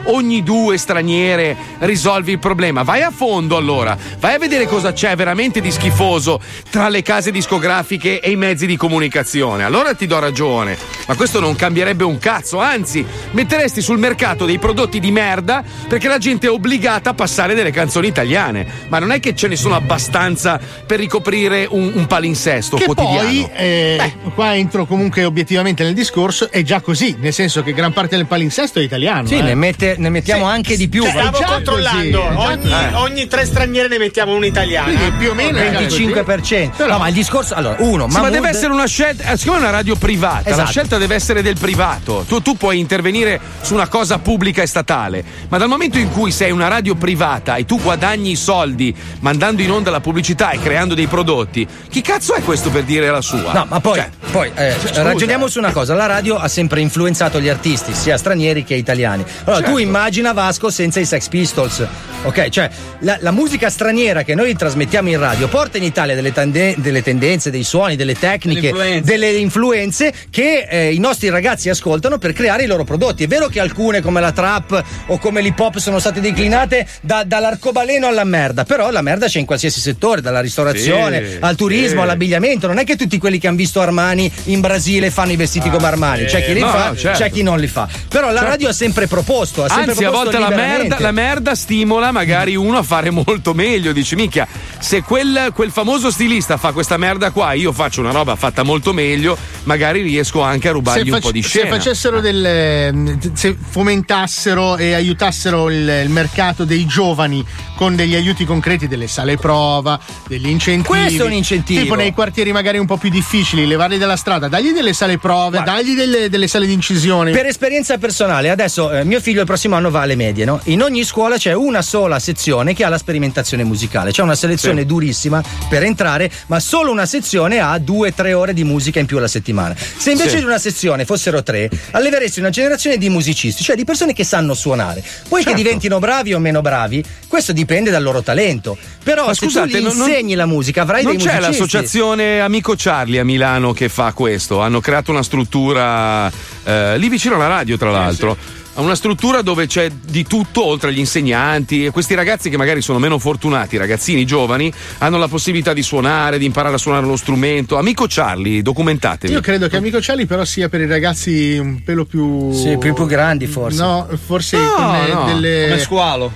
[0.04, 2.82] ogni due straniere risolvi il problema.
[2.82, 7.30] Vai a fondo allora, vai a vedere cosa c'è veramente di schifoso tra le case
[7.30, 9.64] discografiche e i mezzi di comunicazione.
[9.64, 10.76] Allora ti do ragione,
[11.06, 16.08] ma questo non cambierebbe un cazzo, anzi, metteresti sul mercato dei prodotti di merda perché
[16.08, 18.66] la gente è obbligata a passare delle canzoni italiane.
[18.88, 23.28] Ma non è che ce ne sono abbastanza per ricoprire un, un palinsesto Che quotidiano.
[23.28, 27.92] poi, eh, qua entro comunque obiettivamente nel discorso, è già così, nel senso che gran
[27.92, 29.26] parte del palinsesto è italiano.
[29.26, 29.42] Sì, eh.
[29.42, 31.02] ne, mette- ne mettiamo anche di più.
[31.02, 32.84] Cioè, stavo già controllando, ogni, così.
[32.94, 34.84] ogni tre straniere ne mettiamo una italiana.
[34.92, 36.06] Quindi più o meno è già così.
[36.06, 36.86] 25%.
[36.86, 37.54] No, ma il discorso.
[37.54, 40.50] Allora, uno, Sì, ma deve essere una scelta, eh, siccome è una radio privata, la
[40.50, 40.70] Esatto.
[40.70, 42.24] scelta deve essere del privato.
[42.28, 46.30] Tu, tu puoi intervenire su una cosa pubblica e statale, ma dal momento in cui
[46.30, 50.58] sei una radio privata e tu guadagni i soldi mandando in onda la pubblicità e
[50.60, 53.52] creando dei prodotti, chi cazzo è questo per dire la sua?
[53.52, 57.40] No, ma poi, Cioè, poi, eh, ragioniamo su una cosa: la radio ha sempre influenzato
[57.40, 59.24] gli artisti, sia stranieri che italiani.
[59.44, 59.78] Allora, tu Certo.
[59.78, 61.86] immagina Vasco senza i Sex Pistols,
[62.22, 62.48] ok?
[62.48, 66.74] Cioè, la, la musica straniera che noi trasmettiamo in radio porta in Italia delle, tende-
[66.78, 69.10] delle tendenze, dei suoni, delle tecniche, Delle influenze.
[69.12, 73.24] delle influenze che eh, i nostri ragazzi ascoltano per creare i loro prodotti.
[73.24, 77.24] È vero che alcune, come la trap o come l'hip hop, sono state declinate da-
[77.24, 81.96] dall'arcobaleno alla merda, però la merda c'è in qualsiasi settore, dalla ristorazione Sì, al turismo,
[81.98, 82.02] sì.
[82.02, 82.66] all'abbigliamento.
[82.66, 85.86] Non è che tutti quelli che hanno visto Armani in Brasile fanno i vestiti come
[85.86, 87.18] Armani, c'è chi li No, fa, certo.
[87.18, 87.88] c'è chi non li fa.
[88.08, 91.54] Però la radio ha sempre proposto, ha Anzi, a proposto volte la merda, la merda
[91.54, 93.92] stimola magari uno a fare molto meglio.
[93.92, 94.46] Dici, minchia,
[94.78, 98.92] se quel, quel famoso stilista fa questa merda qua, io faccio una roba fatta molto
[98.92, 101.76] meglio, magari riesco anche a rubargli se, un fac- po' di se scena.
[101.76, 107.44] facessero del se fomentassero e aiutassero il, il mercato dei giovani
[107.76, 111.80] con degli aiuti concreti delle sale prova degli incentivi Questo è un incentivo.
[111.82, 115.62] tipo nei quartieri magari un po' più difficili levarli dalla strada dagli delle sale prove
[115.64, 119.76] dagli delle, delle sale di incisione Per esperienza personale, adesso eh, mio figlio il prossimo
[119.76, 120.60] anno va alle medie, no?
[120.64, 124.10] In ogni scuola c'è una sola sezione che ha la sperimentazione musicale.
[124.10, 124.86] C'è una selezione Sì.
[124.86, 129.06] durissima per entrare, ma solo una sezione ha due o tre ore di musica in
[129.06, 129.74] più alla settimana.
[129.76, 130.36] Se invece Sì.
[130.38, 134.54] di una sezione fossero tre, alleveresti una generazione di musicisti, cioè di persone che sanno
[134.54, 135.02] suonare.
[135.28, 135.56] Poi Certo.
[135.56, 138.76] che diventino bravi o meno bravi, questo dipende dal loro talento.
[139.02, 141.32] Però Ma se scusate, tu gli non- non- insegni la musica, avrai non dei c'è
[141.34, 141.58] musicisti.
[141.60, 144.60] l'associazione Amico Charlie a Milano che fa questo.
[144.60, 146.30] Hanno creato una struttura
[146.64, 148.36] eh, lì vicino alla radio, tra l'altro.
[148.78, 152.98] Una struttura dove c'è di tutto oltre agli insegnanti e questi ragazzi che magari sono
[153.00, 157.76] meno fortunati, ragazzini giovani, hanno la possibilità di suonare, di imparare a suonare lo strumento.
[157.76, 159.32] Amico Charlie, documentatevi.
[159.32, 162.94] io credo che Amico Ciali però sia per i ragazzi un pelo più Sì, più,
[162.94, 163.82] più grandi forse.
[163.82, 165.24] no forse No, no.
[165.26, 166.32] delle Come squalo.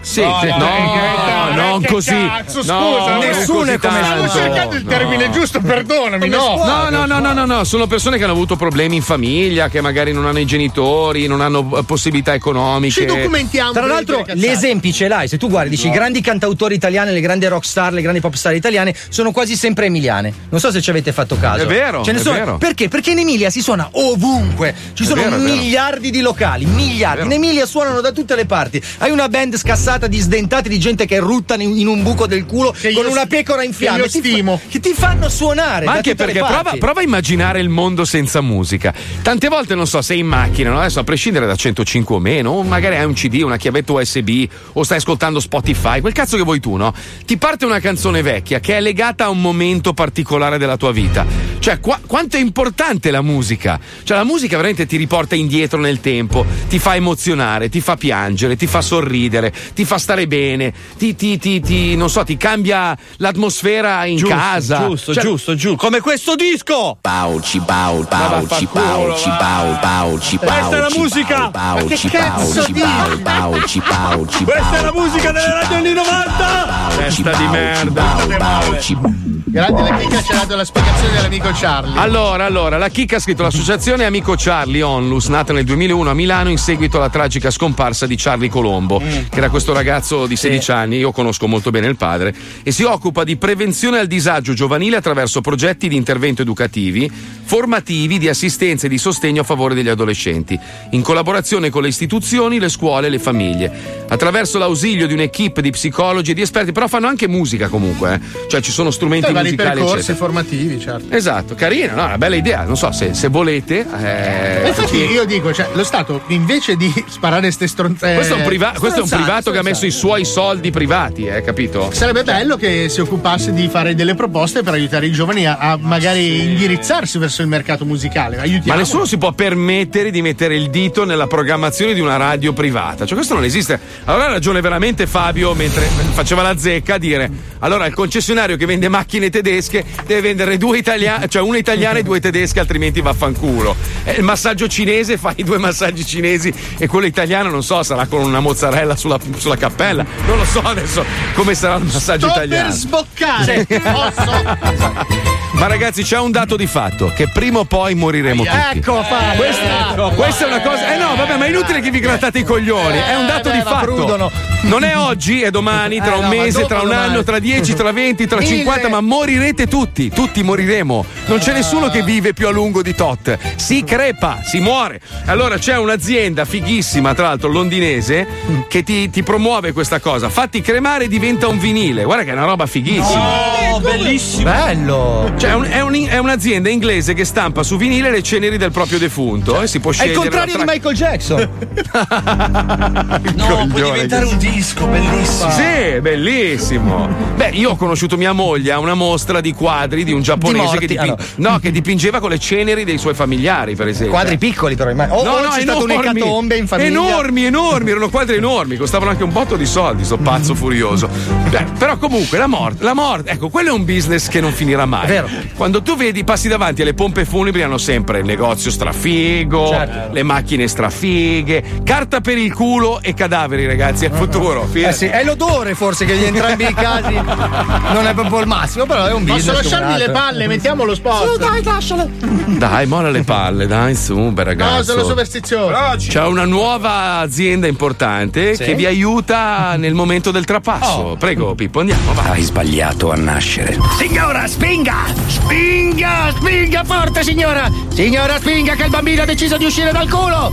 [0.00, 2.10] Sì, No, sì, no, no, eh, non così.
[2.10, 6.62] cazzo, scusa, no, nessuno è come Stavo cercando il termine giusto, perdonami, no.
[6.64, 9.80] No, no, no, no, no, no, sono persone che hanno avuto problemi in famiglia, che
[9.80, 13.00] magari non hanno i genitori, non hanno eh, possibilità economiche.
[13.00, 13.72] Ci documentiamo.
[13.72, 15.26] Tra l'altro, gli esempi ce l'hai.
[15.28, 18.34] Se tu guardi, dici i grandi cantautori italiani, le grandi rock star, le grandi pop
[18.34, 20.32] star italiane sono quasi sempre emiliane.
[20.48, 21.64] Non so se ci avete fatto caso.
[21.64, 22.56] È vero, Ce ne è sono- vero.
[22.58, 22.88] Perché?
[22.88, 24.74] Perché in Emilia si suona ovunque.
[24.94, 27.24] Ci sono vero, miliardi di locali, miliardi.
[27.24, 27.32] In.
[27.32, 28.80] Emilia suonano da tutte le parti.
[28.98, 32.72] Hai una band scassata di sdentati di gente che ruttano in, un buco del culo
[32.72, 34.00] Che con una pecora in che fiamme.
[34.00, 34.58] io Ti fa-.
[34.68, 35.86] Che ti fanno suonare.
[35.86, 38.92] Ma anche perché prova, prova a immaginare il mondo senza musica.
[39.22, 40.78] Tante volte, non so, sei in macchina, no?
[40.80, 44.46] adesso a prescindere da 105 o meno, o magari hai un CD, una chiavetta USB,
[44.74, 46.92] o stai ascoltando Spotify, quel cazzo che vuoi tu, no?
[47.24, 51.24] Ti parte una canzone vecchia che è legata a un momento particolare della tua vita.
[51.58, 53.78] Cioè, Cioè, qua- quanto è importante la musica?
[54.02, 58.56] Cioè, la musica veramente ti riporta indietro nel tempo, ti fa emozionare, ti fa piangere,
[58.56, 62.98] ti fa sorridere, ti fa stare bene, ti, ti- ti- ti- non so, ti cambia
[63.18, 64.86] l'atmosfera in Giusto, casa.
[64.86, 65.76] giusto, Cioè, giusto, giusto.
[65.76, 66.98] Come questo disco!
[67.00, 71.50] Pauci, pau, pauci, pauci, pau, pauci, Questa è la pauci, musica!
[71.50, 72.84] pau, pauci, cazzo pauci, dici?
[72.84, 76.88] pau, pauci, pauci, Questa è la pau, musica delle radio anni 90!
[76.96, 79.27] Testa di merda.
[79.50, 81.98] Grande la chicca ci ha dato la spiegazione dell'amico Charlie.
[81.98, 86.50] Allora, allora, la chicca ha scritto l'associazione Amico Charlie Onlus, nata nel 2001 a Milano
[86.50, 90.98] in seguito alla tragica scomparsa di Charlie Colombo, che era questo ragazzo di 16 anni,
[90.98, 95.40] io conosco molto bene il padre, e si occupa di prevenzione al disagio giovanile attraverso
[95.40, 100.58] progetti di intervento educativi, formativi, di assistenza e di sostegno a favore degli adolescenti,
[100.90, 103.72] in collaborazione con le istituzioni, le scuole e le famiglie,
[104.08, 108.48] attraverso l'ausilio di un'equipe di psicologi e di esperti, però fanno anche musica comunque, eh.
[108.48, 110.16] cioè ci sono strumenti vari percorsi eccetera.
[110.16, 111.14] formativi, certo.
[111.14, 112.64] Esatto, carina, no, una bella idea.
[112.64, 113.86] Non so se, se volete.
[114.02, 118.14] eh, infatti io dico, cioè, lo Stato invece di sparare ste stronzate.
[118.14, 121.26] questo, è un, priva- questo è un privato che ha messo i suoi soldi privati,
[121.26, 121.90] eh, capito?
[121.92, 125.78] Sarebbe bello che si occupasse di fare delle proposte per aiutare i giovani a, a
[125.80, 128.36] magari indirizzarsi verso il mercato musicale.
[128.36, 128.78] Ma Aiutiamo.
[128.78, 133.04] nessuno si può permettere di mettere il dito nella programmazione di una radio privata.
[133.06, 133.78] Cioè, questo non esiste.
[134.04, 135.82] Allora ha ragione veramente Fabio mentre
[136.12, 140.78] faceva la zecca a dire: allora il concessionario che vende macchine tedesche deve vendere due
[140.78, 143.74] italiane, cioè una italiana e due tedesche, altrimenti vaffanculo.
[144.04, 148.06] Eh, il massaggio cinese fa i due massaggi cinesi e quello italiano, non so, sarà
[148.06, 150.04] con una mozzarella sulla, sulla cappella.
[150.26, 152.68] Non lo so adesso come sarà il massaggio Sto italiano.
[152.68, 153.66] per sboccare.
[153.66, 155.37] Posso?
[155.52, 158.78] Ma ragazzi, c'è un dato di fatto: che prima o poi moriremo tutti.
[158.78, 159.36] Ecco, Fabio.
[159.36, 160.94] Questa, Ecco, questa è una cosa.
[160.94, 162.98] Eh no, vabbè, ma è inutile che vi grattate i coglioni.
[162.98, 164.28] È un dato Eh, di beh, ma prudono.
[164.28, 164.46] fatto.
[164.68, 167.08] Non è oggi, è domani, tra Eh, un no, mese, tra un domani.
[167.08, 168.56] anno, tra 10, tra 20, tra Mille.
[168.56, 170.10] 50, ma morirete tutti.
[170.10, 171.04] Tutti moriremo.
[171.26, 173.36] Non c'è nessuno che vive più a lungo di tot.
[173.56, 175.00] Si crepa, si muore.
[175.26, 178.26] Allora c'è un'azienda fighissima, tra l'altro londinese,
[178.68, 180.28] che ti, ti promuove questa cosa.
[180.28, 182.04] Fatti cremare e diventa un vinile.
[182.04, 183.72] Guarda che è una roba fighissima.
[183.72, 184.42] Oh, bellissimo!
[184.44, 185.32] Bello!
[185.38, 188.72] Cioè, è, un- è un- è un'azienda inglese che stampa su vinile le ceneri del
[188.72, 190.14] proprio defunto e si può È scegliere.
[190.14, 191.48] il contrario la di Michael Jackson.
[193.36, 195.50] no, può diventare un disco bellissimo.
[195.50, 197.08] Sì, bellissimo.
[197.36, 200.78] Beh, io ho conosciuto mia moglie a una mostra di quadri di un giapponese morti,
[200.78, 204.12] che, dipin- ah, no, che dipingeva con le ceneri dei suoi familiari, per esempio.
[204.14, 204.90] Quadri piccoli, però.
[204.90, 205.16] immagino.
[205.18, 206.88] O, o c'è stata un'ecatombe in famiglia.
[206.88, 211.08] Enormi, enormi, erano quadri enormi, costavano anche un botto di soldi, sto pazzo furioso.
[211.48, 214.84] Beh, però comunque la morte, la morte, ecco, quello è un business che non finirà
[214.84, 215.04] mai.
[215.04, 215.27] È vero.
[215.56, 220.12] Quando tu vedi, passi davanti alle pompe funebri, hanno sempre il negozio strafigo, Certo.
[220.12, 224.68] le macchine strafighe, carta per il culo e cadaveri, ragazzi, è il futuro.
[224.72, 228.86] Eh sì, è l'odore forse che in entrambi i casi non è proprio il massimo,
[228.86, 229.56] però è un business.
[229.56, 230.46] Posso lasciarmi le palle?
[230.46, 231.38] Mettiamo lo spot.
[231.38, 232.08] dai, lasciale.
[232.46, 234.92] Dai, molla le palle, dai, su, bel No, ragazzo.
[234.92, 235.74] sono superstizioso.
[235.96, 238.64] C'è una nuova azienda importante Sì?
[238.64, 241.16] che vi aiuta nel momento del trapasso.
[241.18, 242.12] Prego, Pippo, andiamo.
[242.12, 242.30] Vai.
[242.30, 243.76] Hai sbagliato a nascere.
[243.98, 245.17] Signora, spinga!
[245.26, 246.32] Spinga!
[246.36, 247.70] Spinga forte, signora!
[247.88, 250.52] Signora, spinga che il bambino ha deciso di uscire dal culo!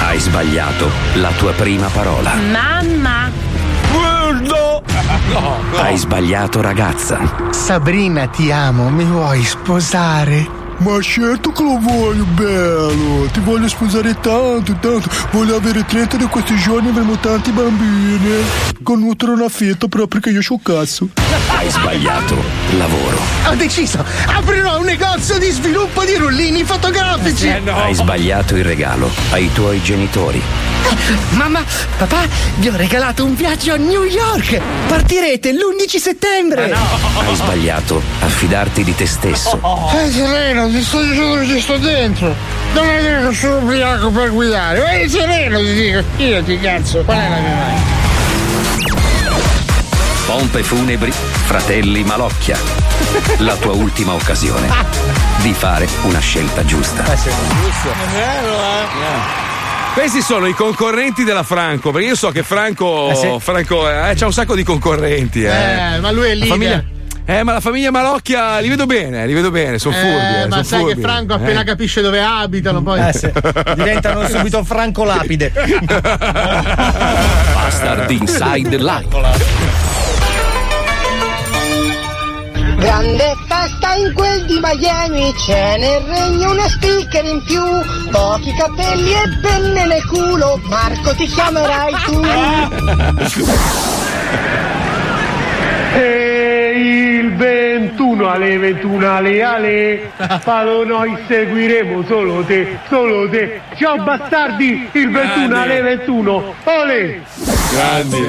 [0.00, 2.34] Hai sbagliato la tua prima parola.
[2.34, 3.30] Mamma.
[3.92, 4.82] Guarda!
[5.76, 7.18] Hai sbagliato ragazza.
[7.50, 10.65] Sabrina, ti amo, mi vuoi sposare?
[10.78, 13.26] Ma certo che lo voglio, bello!
[13.32, 15.08] Ti voglio sposare tanto, tanto!
[15.30, 18.44] Voglio avere 30 di questi giorni avremo tanti bambini!
[18.82, 21.08] Con nutrono una fetta proprio che io c'ho cazzo!
[21.48, 22.36] Hai sbagliato
[22.76, 23.18] lavoro.
[23.48, 27.48] Ho deciso, aprirò un negozio di sviluppo di rullini fotografici.
[27.48, 30.42] Hai sbagliato il regalo ai tuoi genitori.
[31.30, 31.64] Mamma,
[31.96, 32.26] papà,
[32.56, 34.60] vi ho regalato un viaggio a New York!
[34.86, 36.72] Partirete l'11 settembre!
[36.72, 39.60] Hai sbagliato a fidarti di te stesso.
[39.94, 42.34] Eh, sereno, ti sto dicendo che ci sto dentro.
[42.74, 44.78] Non è vero che sono ubriaco per guidare.
[44.80, 46.02] Vai sereno, ti dico.
[46.22, 47.94] Io ti cazzo, qual è la mia mano?
[50.26, 51.12] Pompe funebri,
[51.46, 52.58] fratelli Malocchia.
[53.38, 54.68] La tua ultima occasione
[55.40, 57.04] di fare una scelta giusta.
[59.94, 63.34] Questi sono i concorrenti della Franco, perché io so che Franco, Eh sì.
[63.38, 65.42] Franco eh, c'ha un sacco di concorrenti.
[65.44, 66.84] Eh, Eh, ma lui è La famiglia-
[67.26, 70.16] eh, ma la famiglia Malocchia li vedo bene, li vedo bene, sono furbi.
[70.16, 70.94] Eh, eh, ma sai furbi.
[70.94, 71.64] che Franco appena Eh.
[71.64, 73.00] capisce dove abitano poi.
[73.06, 73.30] Eh sì,
[73.74, 75.52] diventano subito Franco Lapide.
[77.54, 79.08] Bastard Inside Live.
[82.78, 87.62] Grande festa in quel di Miami, c'è nel regno una speaker in più,
[88.10, 92.20] pochi capelli e penne nel culo, Marco ti chiamerai tu.
[95.96, 100.10] E il 21 alle 21 alle ale,
[100.44, 103.62] Paolo noi seguiremo solo te, solo te.
[103.78, 107.22] Ciao bastardi, il 21 alle 21, ole!
[107.70, 108.28] Grandi.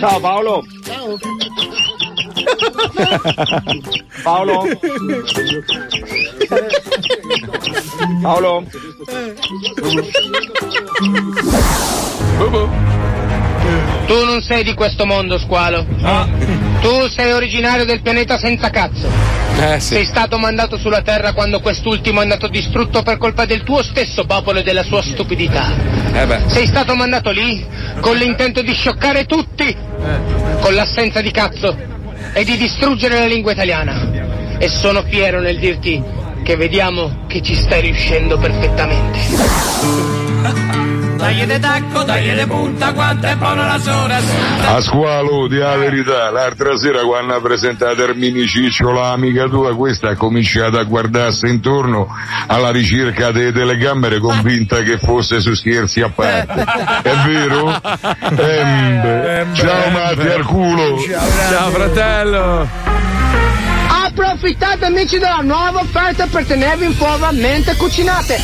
[0.00, 0.64] Ciao Paolo.
[4.22, 4.66] Paolo.
[8.22, 8.64] Paolo.
[14.06, 15.84] Tu non sei di questo mondo, squalo.
[16.80, 19.10] Tu sei originario del pianeta senza cazzo.
[19.60, 23.82] Eh, Sei stato mandato sulla Terra quando quest'ultimo è andato distrutto per colpa del tuo
[23.82, 25.74] stesso popolo e della sua stupidità.
[26.12, 26.40] Eh.
[26.46, 27.66] Sei stato mandato lì
[28.00, 29.76] con l'intento di scioccare tutti,
[30.60, 31.76] con l'assenza di cazzo
[32.32, 34.56] e di distruggere la lingua italiana.
[34.58, 36.00] E sono fiero nel dirti
[36.44, 39.18] che vediamo che ci stai riuscendo perfettamente.
[41.18, 44.18] De tacco, de punta, quanto è buona la sora.
[44.68, 50.10] A squalo, di la verità, l'altra sera quando ha presentato Ermini Ciccio, l'amica tua, questa
[50.10, 52.06] ha cominciato a guardarsi intorno
[52.46, 56.64] alla ricerca delle telecamere convinta che fosse su scherzi a parte.
[57.02, 57.80] È vero?
[58.38, 59.46] Embe.
[59.54, 60.98] Ciao Matti al culo.
[61.50, 63.17] Ciao fratello.
[64.20, 68.40] Approfittate amici della nuova offerta per tenervi in forma mente cucinate.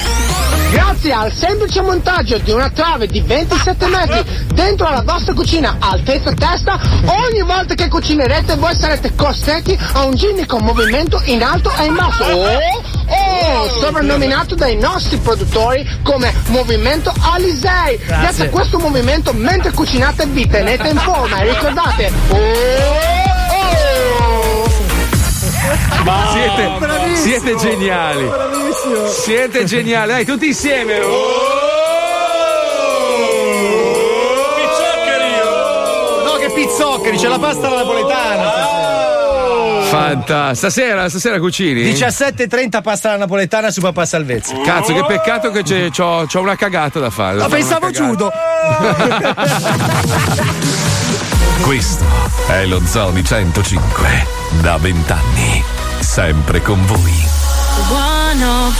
[0.70, 4.24] Grazie al semplice montaggio di una trave di 27 metri
[4.54, 10.14] dentro la vostra cucina altezza testa, ogni volta che cucinerete voi sarete costretti a un
[10.14, 12.22] ginnico movimento in alto e in basso.
[12.22, 12.48] Oh,
[13.08, 17.98] oh, soprannominato dai nostri produttori come movimento Alisei.
[17.98, 22.12] Grazie a questo movimento mentre cucinate vi tenete in forma e ricordate.
[22.28, 23.33] Oh, oh.
[26.32, 28.30] Siete, bravissimo, siete geniali.
[29.10, 30.12] Siete geniali.
[30.12, 30.98] Dai, tutti insieme.
[36.24, 38.82] No, che pizzoccheri, c'è la pasta alla napoletana.
[39.94, 40.54] Fantastico.
[40.54, 41.82] Stasera, stasera cucini?
[41.82, 44.60] 17.30 pasta alla napoletana su papà Salvezzi.
[44.64, 47.38] Cazzo, che peccato che c'è, c'ho, c'ho una cagata da fare.
[47.38, 48.32] Ma pensavo judo.
[51.62, 52.04] Questo
[52.48, 54.26] è lo Zoo di 105.
[54.60, 55.73] Da vent'anni.
[56.04, 57.12] Sempre con voi.
[57.88, 58.76] 105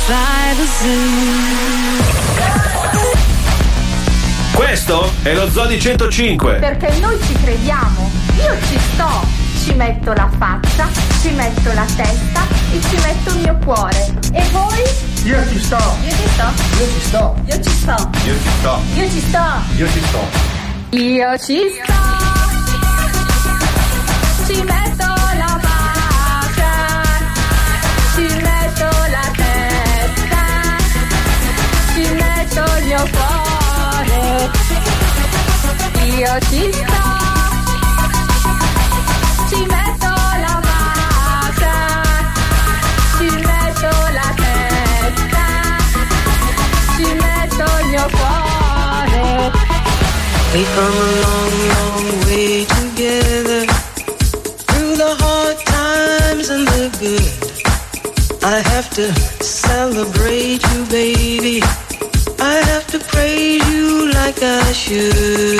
[0.68, 1.02] Zoo.
[4.52, 6.55] Questo è lo Zoo di 105.
[6.56, 8.10] Perché noi ci crediamo.
[8.36, 9.26] Io ci sto.
[9.64, 10.86] Ci metto la faccia,
[11.22, 14.14] ci metto la testa e ci metto il mio cuore.
[14.32, 14.82] E voi?
[15.24, 15.78] Io ci sto.
[16.02, 16.52] Io ci sto.
[16.76, 17.34] Io ci sto.
[17.46, 18.10] Io ci sto.
[18.24, 18.80] Io ci sto.
[18.94, 19.62] Io ci sto.
[19.76, 20.20] Io ci sto.
[20.90, 21.92] Io ci sto.
[24.46, 24.84] Ci metto
[36.24, 36.64] cuore.
[50.55, 53.66] We've come a long, long way together.
[54.68, 58.44] Through the hard times and the good.
[58.44, 61.84] I have to celebrate you, baby.
[62.47, 65.57] I have to praise you like I cioè,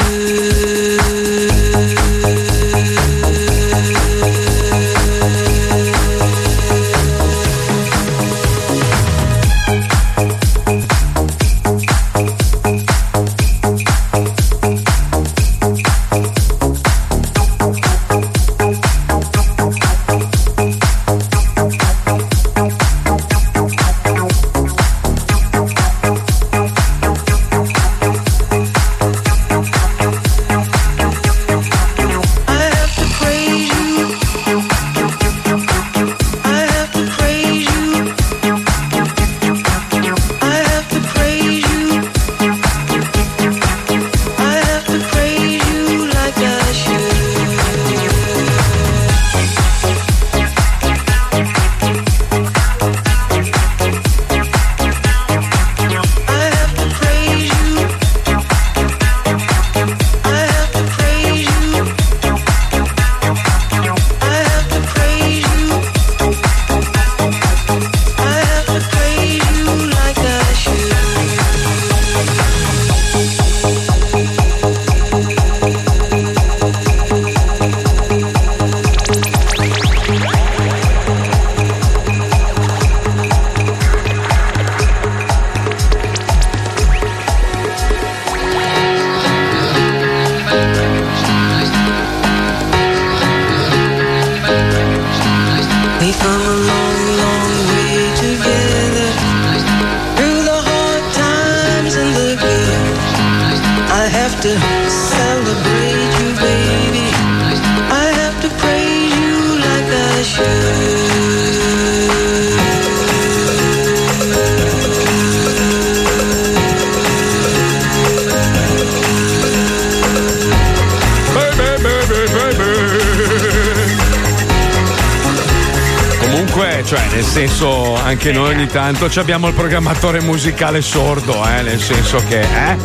[128.74, 132.76] tanto ci abbiamo il programmatore musicale sordo, eh, nel senso che, eh?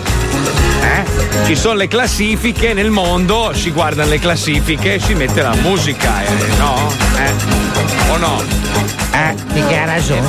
[0.84, 1.45] Eh?
[1.48, 6.24] Ci sono le classifiche nel mondo, si guardano le classifiche e si mette la musica,
[6.24, 6.94] eh, no?
[7.18, 8.11] Eh?
[8.11, 8.44] O no?
[9.14, 10.28] Eh, mica ha ragione.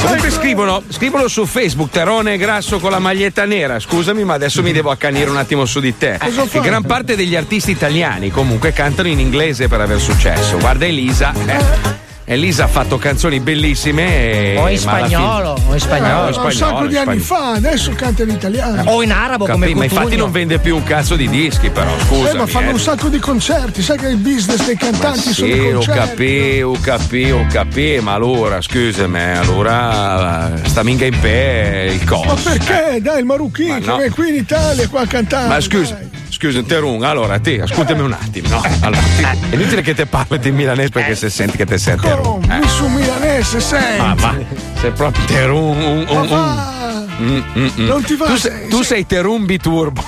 [0.00, 3.80] Comunque scrivono, scrivono su Facebook Terone grasso con la maglietta nera.
[3.80, 6.20] Scusami, ma adesso mi devo accanire un attimo su di te.
[6.22, 10.56] Cosa Che gran parte degli artisti italiani comunque cantano in inglese per aver successo.
[10.58, 11.32] Guarda Elisa.
[11.46, 11.99] eh.
[12.30, 14.52] Elisa ha fatto canzoni bellissime.
[14.52, 16.28] E, O in ma spagnolo, fine- o in spagnolo.
[16.40, 17.22] Eh, un sacco di anni spagnolo.
[17.24, 18.82] fa, adesso canta in italiano.
[18.88, 20.22] O in arabo come Capì, ma infatti Cutugno.
[20.22, 22.28] non vende più un cazzo di dischi, però scusami.
[22.28, 22.72] Eh, ma fanno eh.
[22.74, 25.98] un sacco di concerti, sai che il business dei cantanti sono i Sì, ho concerti.
[25.98, 32.26] capito, ho capito, ho capito, ma allora, scusami, allora sta minga in pe il coso.
[32.26, 33.00] Ma perché?
[33.02, 33.96] Dai, il Marucchino Ma che no.
[33.96, 35.48] viene qui in Italia qua a cantare.
[35.48, 35.98] Ma scusa,
[36.40, 38.62] scusa, Terun, allora te, ascoltami un attimo, no?
[38.80, 41.96] Allora, ti- è inutile che te parli di milanese perché se senti che te sei
[41.98, 42.40] Terun.
[42.48, 43.98] Mi su milanese sei.
[43.98, 44.34] Ma va,
[44.80, 45.76] sei proprio Terun.
[45.82, 46.78] Un, un, un.
[47.20, 47.86] Mm, mm, mm.
[47.86, 50.02] Non ti va, Tu, sei- sei, tu sei Terun biturbo.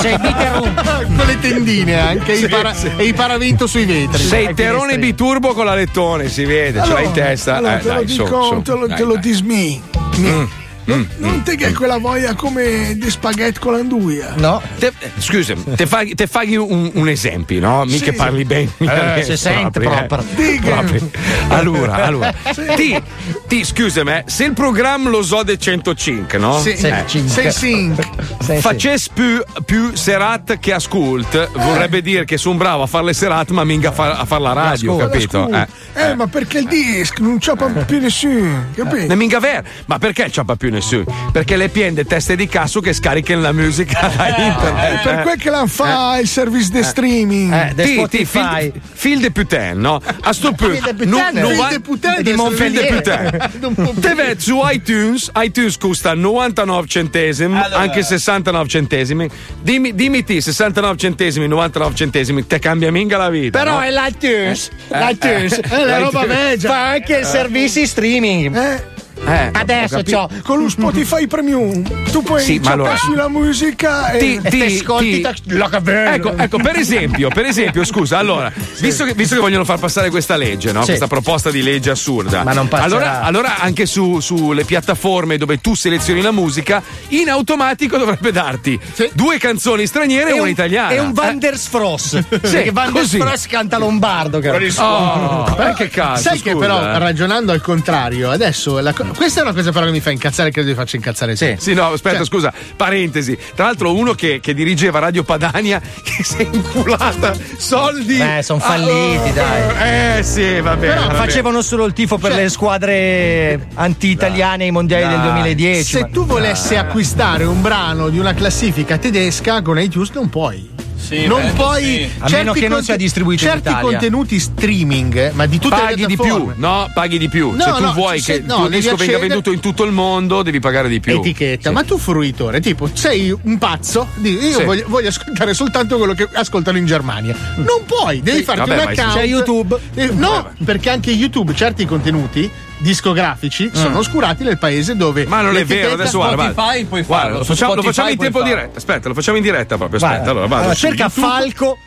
[0.00, 2.90] Sei con le tendine anche Sì, i para- sì.
[2.96, 4.20] e i paravento sui vetri.
[4.20, 7.56] Sei Terone biturbo con la lettone, si vede, ce l'hai in testa.
[7.58, 8.62] Allora, Eh, te lo dai, dico, su, su.
[8.62, 9.22] te lo, Dai, te lo dai.
[9.22, 9.82] dismi.
[10.18, 10.44] Mm,
[10.90, 11.76] non, mm, non mm, te che hai mm.
[11.76, 14.34] quella voglia come di spaghetti con l'anduia.
[14.36, 14.60] No.
[14.78, 17.84] Te, scusa, te fai, un, un, esempio, no?
[17.84, 18.12] Mica sì.
[18.12, 18.70] parli bene.
[18.78, 20.94] Eh, se sente proprio.
[20.94, 21.00] Eh.
[21.48, 22.34] Allora, allora.
[22.52, 22.64] Sì.
[22.74, 23.02] Ti,
[23.46, 26.58] ti, scusami, eh, se il programma lo so del 105, no?
[26.60, 27.04] Sì, eh.
[27.06, 28.04] 105.
[28.42, 29.10] Sì, Facesse sì.
[29.12, 32.02] Più, più, serat che ascult, vorrebbe eh.
[32.02, 34.94] dire che sono bravo a fare le serat, ma minga a, a fare la radio,
[34.94, 35.48] ascult, capito?
[35.52, 39.06] Eh, eh, eh, ma perché il disc non c'appa più nessuno, capito?
[39.06, 41.04] Ne minga ver, ma perché c'appa più nessuno?
[41.30, 45.02] Perché le piende teste di cazzo che scaricano la musica eh, da internet.
[45.02, 45.22] per eh.
[45.22, 47.52] quel che la fa il service di streaming.
[47.52, 48.72] Eh, de ti, Spotify.
[48.72, 50.00] Ti, fil, de putain, no?
[50.22, 53.98] A sto punto, non de putain, di Monfil putain.
[54.00, 57.80] Te vedi su iTunes, iTunes costa 99 centesimi, allora.
[57.80, 59.28] anche 60 69 centesimi.
[59.60, 63.58] Dimmi, dimmi ti, 69 centesimi, 99 centesimi, te cambia minga la vita.
[63.58, 63.80] Però no?
[63.82, 64.70] è l'iTunes.
[64.88, 65.52] Eh, L'iTunes.
[65.58, 66.68] eh, È la roba vegia.
[66.68, 68.56] Fa anche servizi streaming.
[68.56, 68.84] Eh,
[69.24, 70.28] Adesso ho c'ho.
[70.42, 74.82] con lo Spotify Premium tu puoi Sì, ma allora- passi la musica e, Ti- ti-
[74.84, 76.14] ti- la caverna.
[76.14, 80.10] Ecco, ecco, per esempio, per esempio, scusa, allora, visto che, visto che vogliono far passare
[80.10, 80.80] questa legge, no?
[80.80, 80.86] Sì.
[80.88, 82.84] questa proposta di legge assurda, Ma non passerà.
[82.86, 88.78] allora, allora anche su- sulle piattaforme dove tu selezioni la musica, in automatico dovrebbe darti
[89.12, 90.90] due canzoni straniere e, una italiana.
[90.90, 92.18] E un Van Eh, der Sfross.
[92.18, 93.18] Sì, perché Van der così.
[93.18, 94.38] Sfross canta lombardo.
[94.40, 94.48] che-
[94.78, 96.98] Oh, eh, che cazzo, Sai che scusa, però eh.
[96.98, 100.68] ragionando al contrario, adesso la questa è una cosa però che mi fa incazzare, credo
[100.68, 101.56] ti faccia incazzare te.
[101.58, 103.36] Sì, no, aspetta, Cioè- scusa, parentesi.
[103.54, 108.16] Tra l'altro, uno che, che dirigeva Radio Padania che si è inculata soldi.
[108.16, 110.18] Beh, sono falliti, Ah, dai.
[110.18, 110.92] Eh, sì, va bene.
[110.94, 111.18] Però va bene.
[111.26, 115.30] facevano solo il tifo per le squadre anti-italiane ai mondiali del Dai.
[115.32, 115.84] 2010.
[115.84, 116.78] Se ma- tu volessi Dai.
[116.78, 120.68] acquistare un brano di una classifica tedesca con iTunes non puoi.
[121.10, 121.82] Sì, non beh, puoi.
[121.82, 122.10] sì.
[122.20, 123.90] A meno che non sia distribuito in certi Italia.
[123.90, 126.52] contenuti streaming, ma di tutte paghi le di piattaforme.
[126.54, 126.90] più, no?
[126.94, 127.50] Paghi di più.
[127.50, 129.50] No, Se tu no, vuoi se- che il no, tuo devi disco venga accedere- venduto
[129.52, 131.18] in tutto il mondo, devi pagare di più.
[131.18, 134.64] Etichetta, ma tu fruitore, tipo, sei un pazzo, dici, io Sì.
[134.64, 137.34] voglio, voglio ascoltare soltanto quello che ascoltano in Germania.
[137.56, 139.12] Non puoi, devi Sì, farti vabbè, un ma account.
[139.14, 139.78] c'è YouTube.
[139.94, 142.48] Eh, no, perché anche YouTube certi contenuti
[142.80, 146.52] discografici sono oscurati nel paese dove Ma non è vero, adesso guarda, guarda.
[146.62, 148.54] Spotify Guarda, farlo, lo facciamo, lo facciamo in tempo farlo.
[148.54, 148.78] diretto.
[148.78, 149.96] Aspetta, lo facciamo in diretta proprio.
[149.98, 150.30] Aspetta, Guarda.
[150.30, 151.08] allora vado Allora, cerca.
[151.08, 151.78] Falco.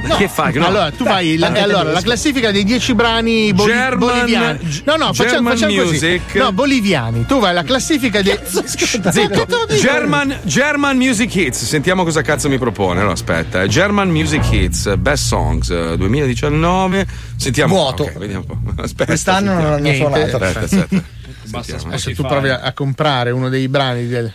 [0.00, 0.50] No, Che fa?
[0.50, 0.66] No.
[0.66, 4.82] Allora, tu vai la, allora, la classifica dei 10 brani boli- German- boliviani.
[4.84, 5.90] No, no, facciamo, facciamo così.
[5.90, 6.34] music.
[6.36, 7.26] No, boliviani.
[7.26, 9.46] Tu vai alla classifica dei Zitto.
[9.80, 13.00] German, German Music Hits, sentiamo cosa cazzo mi propone.
[13.00, 13.68] Allora, aspetta, eh.
[13.68, 17.06] German Music Hits, Best Songs eh, 2019.
[17.36, 17.74] Sentiamo.
[17.74, 18.04] Vuoto.
[18.04, 18.82] Ok, vediamo un po'.
[18.82, 20.36] Aspetta, Quest'anno non hanno suonato.
[20.36, 21.02] Aspetta, aspetta.
[21.48, 21.92] Basta Sentiamo.
[21.94, 24.32] Adesso tu provi a, a comprare uno dei brani del.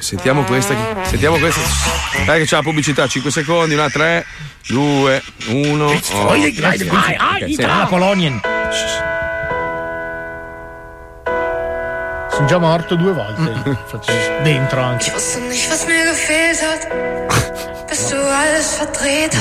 [0.00, 0.74] Sentiamo questa.
[1.04, 1.60] Sentiamo questa.
[2.24, 4.26] Dai che c'è la pubblicità, 5 secondi, una, 3,
[4.68, 6.00] 2, 1.
[7.56, 8.40] La Polonia.
[12.30, 13.78] Sono già morto due volte.
[14.42, 15.12] Dentro anche.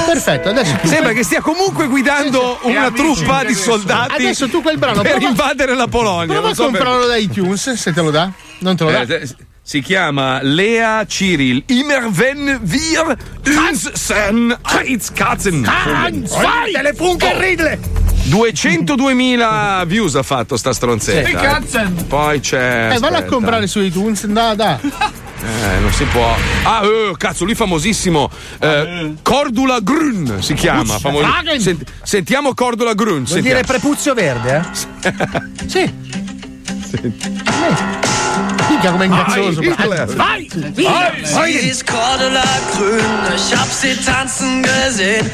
[0.06, 0.88] Perfetto, adesso tu.
[0.88, 5.12] Sembra che stia comunque guidando una amici, truppa di soldati Adesso tu quel brano per
[5.12, 6.34] prova- invadere la Polonia.
[6.34, 8.30] Prova a so comprarlo da iTunes se te lo dà.
[8.60, 9.06] Non te lo dà.
[9.06, 9.48] perché.
[9.70, 11.64] Eh, si chiama Lea Cyril.
[11.68, 13.16] Immer wenn wir
[13.46, 14.56] uns sen
[15.14, 15.62] Katzen.
[16.82, 17.40] le funke Oh.
[17.40, 17.78] ridle.
[18.30, 21.62] 202.000 views ha fatto sta stronzetta.
[21.68, 21.78] Sì.
[21.78, 22.04] eh.
[22.08, 22.94] Poi c'è.
[22.96, 24.26] Eh, valla a comprare su iTunes.
[24.26, 24.80] Da, da.
[24.82, 26.36] Eh, non si può.
[26.64, 28.30] Ah, eh, cazzo, lui famosissimo.
[28.60, 30.82] eh, Cordula Grun si chiama.
[30.82, 30.98] Puzza.
[30.98, 31.60] famo- Hagen.
[31.62, 33.24] Sent- sentiamo Cordula Grun.
[33.24, 34.64] Vuol dire prepuzio verde,
[35.04, 35.14] eh?
[35.70, 35.94] Sì.
[38.80, 39.62] Minchia come incazzoso.
[40.16, 40.48] Vai,
[41.68, 43.04] ist Grün,
[43.36, 45.30] ich hab sie tanzen gesehen.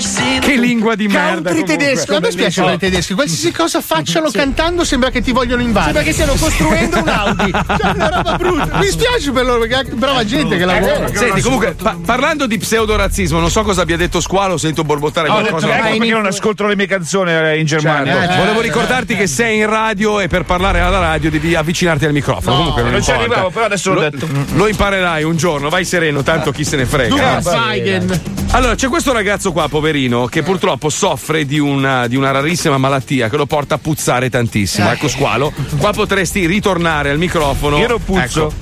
[0.00, 1.50] Sie Che lingua di merda.
[1.50, 3.14] Country tedesco, a me spiacciono i tedeschi.
[3.14, 5.92] Qualsiasi cosa facciano cantando sembra che ti vogliono invadere.
[5.92, 7.54] Sembra che stiano costruendo un Audi.
[7.76, 8.78] Cioè, una roba brutta.
[8.78, 11.08] Mi spiace per loro, perché brava gente che lavora.
[11.12, 15.36] Senti, comunque, pa- parlando di pseudorazzismo, non so cosa abbia detto Squalo, sento borbottare Ho
[15.36, 15.78] detto qualcosa.
[15.78, 18.12] ecco perché non ascoltano le mie canzoni eh, in Germania.
[18.12, 18.36] Certo.
[18.36, 22.55] Volevo ricordarti che sei in radio e per parlare alla radio devi avvicinarti al microfono.
[22.56, 24.28] No, Comunque non, non ci arrivavo, però adesso l'ho lo, detto.
[24.54, 27.38] Lo imparerai un giorno, vai sereno, tanto chi se ne frega.
[27.38, 28.20] Eh.
[28.50, 33.28] Allora, c'è questo ragazzo qua, poverino, che purtroppo soffre di una, di una rarissima malattia
[33.28, 34.88] che lo porta a puzzare tantissimo.
[34.88, 34.92] Eh.
[34.92, 35.52] Ecco, squalo.
[35.78, 37.78] Qua potresti ritornare al microfono.
[37.78, 38.46] Io non puzzo.
[38.46, 38.52] Ecco.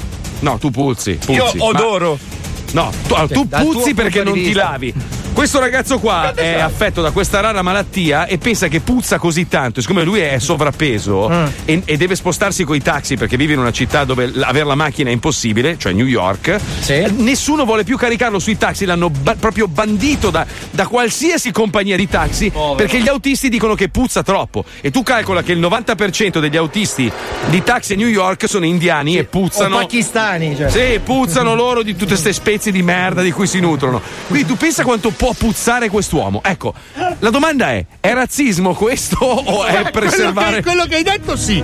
[0.41, 1.13] No, tu puzzi.
[1.15, 1.33] puzzi.
[1.33, 2.19] Io Ma- odoro.
[2.75, 4.93] No, tu, allora, tu tuo puzzi perché non ti lavi.
[5.33, 9.81] Questo ragazzo qua è affetto da questa rara malattia e pensa che puzza così tanto.
[9.81, 11.47] Siccome lui è sovrappeso Mm.
[11.65, 15.11] e, e deve spostarsi coi taxi perché vive in una città dove avere la macchina
[15.11, 16.57] è impossibile, cioè New York,
[16.87, 18.85] eh, nessuno vuole più caricarlo sui taxi.
[18.85, 23.89] L'hanno ba- proprio bandito da, da qualsiasi compagnia di taxi perché gli autisti dicono che
[23.89, 24.65] puzza troppo.
[24.81, 27.11] E tu calcola che il 90% degli autisti
[27.49, 29.77] di taxi a New York sono indiani e puzzano.
[29.77, 30.71] O pakistani, cioè.
[30.71, 34.01] Sì, puzzano loro di tutte queste spezie di merda di cui si nutrono.
[34.29, 36.41] Quindi tu pensa quanto può puzzare quest'uomo.
[36.45, 36.75] Ecco,
[37.19, 40.33] la domanda è: è razzismo questo o è Eh, preservare.
[40.33, 41.63] Quello che, quello che hai detto sì.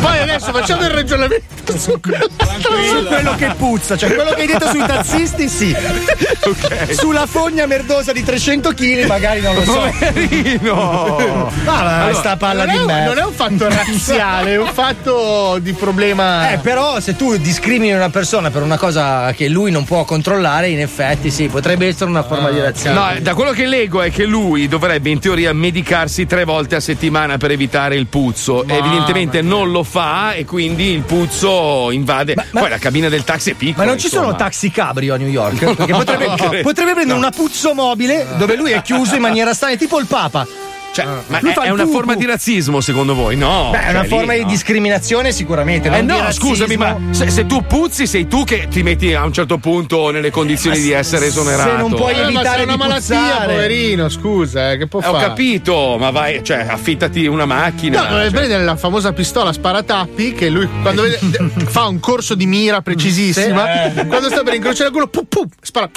[0.00, 4.46] Poi adesso facciamo il ragionamento su quello, Su quello che puzza, cioè quello che hai
[4.46, 5.74] detto sui taxisti, sì.
[6.90, 9.72] Sulla fogna merdosa di 300 kg, magari non lo so.
[9.98, 11.48] Poverino!
[11.48, 13.04] Ah, ma Allora, sta palla di merda.
[13.04, 16.50] Non è un fatto razziale, è un fatto di problema.
[16.52, 20.19] Eh, però se tu discrimini una persona per una cosa che lui non può controllare,
[20.68, 22.92] in effetti sì, potrebbe essere una forma di razzismo.
[22.92, 26.80] No, da quello che leggo è che lui dovrebbe in teoria medicarsi tre volte a
[26.80, 28.64] settimana per evitare il puzzo.
[28.66, 32.34] Evidentemente non lo fa e quindi il puzzo invade.
[32.50, 33.84] Poi la cabina del taxi è piccola.
[33.84, 34.38] Ma non ci sono insomma.
[34.44, 35.58] taxi cabrio a New York?
[35.74, 37.16] Perché No, potrebbe, potrebbe prendere No.
[37.16, 40.46] una puzzo mobile dove lui è chiuso in maniera strana, tipo il Papa.
[40.92, 43.36] Cioè, ma Lui è, fa è una forma di razzismo secondo voi?
[43.36, 43.70] No.
[43.70, 44.50] Beh, è una cioè, forma lì, di no.
[44.50, 45.88] discriminazione sicuramente.
[45.88, 49.24] Eh non no, scusami, ma se, se tu puzzi sei tu che ti metti a
[49.24, 52.08] un certo punto nelle condizioni di essere esonerato.
[52.08, 55.26] Eh, ma se è una malattia, poverino, scusa, eh, che può Eh, ho fare?
[55.26, 58.02] capito, ma vai, cioè, affittati una macchina.
[58.02, 58.30] No, cioè.
[58.30, 61.18] prendere la famosa pistola sparatappi che lui quando vede-
[61.68, 64.06] fa un corso di mira precisissima, eh.
[64.06, 65.88] quando sta per incrociare il culo, pum, pum, spara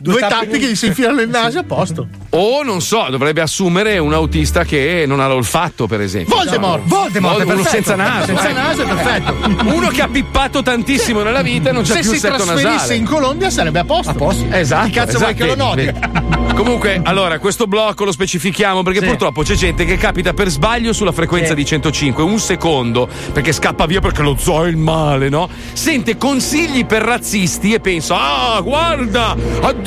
[0.00, 2.08] due tappi che gli si infilano nel naso a posto.
[2.30, 6.34] O non so, dovrebbe assumere un autista che non ha l'olfatto, per esempio.
[6.34, 6.82] Voldemort.
[6.84, 8.26] Voldemort, è uno senza naso.
[8.26, 8.58] Senza ecco.
[8.58, 9.68] naso è perfetto.
[9.74, 12.36] Uno che ha pippato tantissimo nella vita e non c'è Se più si il setto
[12.36, 12.94] trasferisse nasale.
[12.94, 14.10] in Colombia sarebbe a posto.
[14.10, 14.46] A posto.
[14.50, 14.86] Esatto.
[14.86, 15.84] Chi cazzo vuoi esatto, che lo noti?
[15.84, 16.48] vedi, vedi.
[16.54, 21.12] Comunque, allora, questo blocco lo specifichiamo perché purtroppo c'è gente che capita per sbaglio sulla
[21.12, 25.48] frequenza di 105, un secondo, perché scappa via perché lo zoo è il male, no?
[25.72, 29.34] Sente consigli per razzisti e pensa, ah, guarda,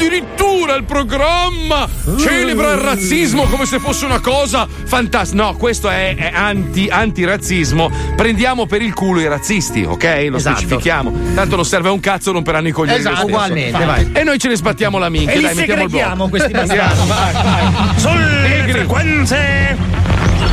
[0.07, 1.87] addirittura il programma
[2.19, 5.41] celebra il razzismo come se fosse una cosa fantastica.
[5.43, 7.89] No, questo è, è anti, antirazzismo.
[8.15, 10.03] Prendiamo per il culo i razzisti, ok?
[10.29, 10.57] Lo Esatto.
[10.57, 11.11] specifichiamo.
[11.33, 12.99] Tanto non serve a un cazzo, romperanno i coglioni.
[12.99, 14.09] Esatto, ugualmente, vai.
[14.13, 15.33] E noi ce ne sbattiamo la minchia.
[15.33, 16.03] E li dai, mettiamo il blocco.
[16.03, 17.07] segreghiamo questi bastardi.
[17.07, 17.99] vai, vai.
[17.99, 19.77] Sulle frequenze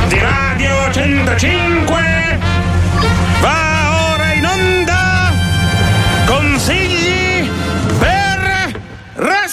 [0.07, 2.20] di Radio 105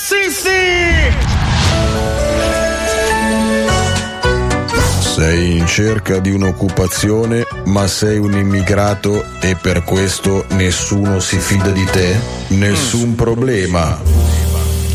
[0.09, 0.49] rassisti.
[5.01, 11.71] Sei in cerca di un'occupazione, ma sei un immigrato e per questo nessuno si fida
[11.71, 12.17] di te?
[12.49, 14.01] Nessun problema.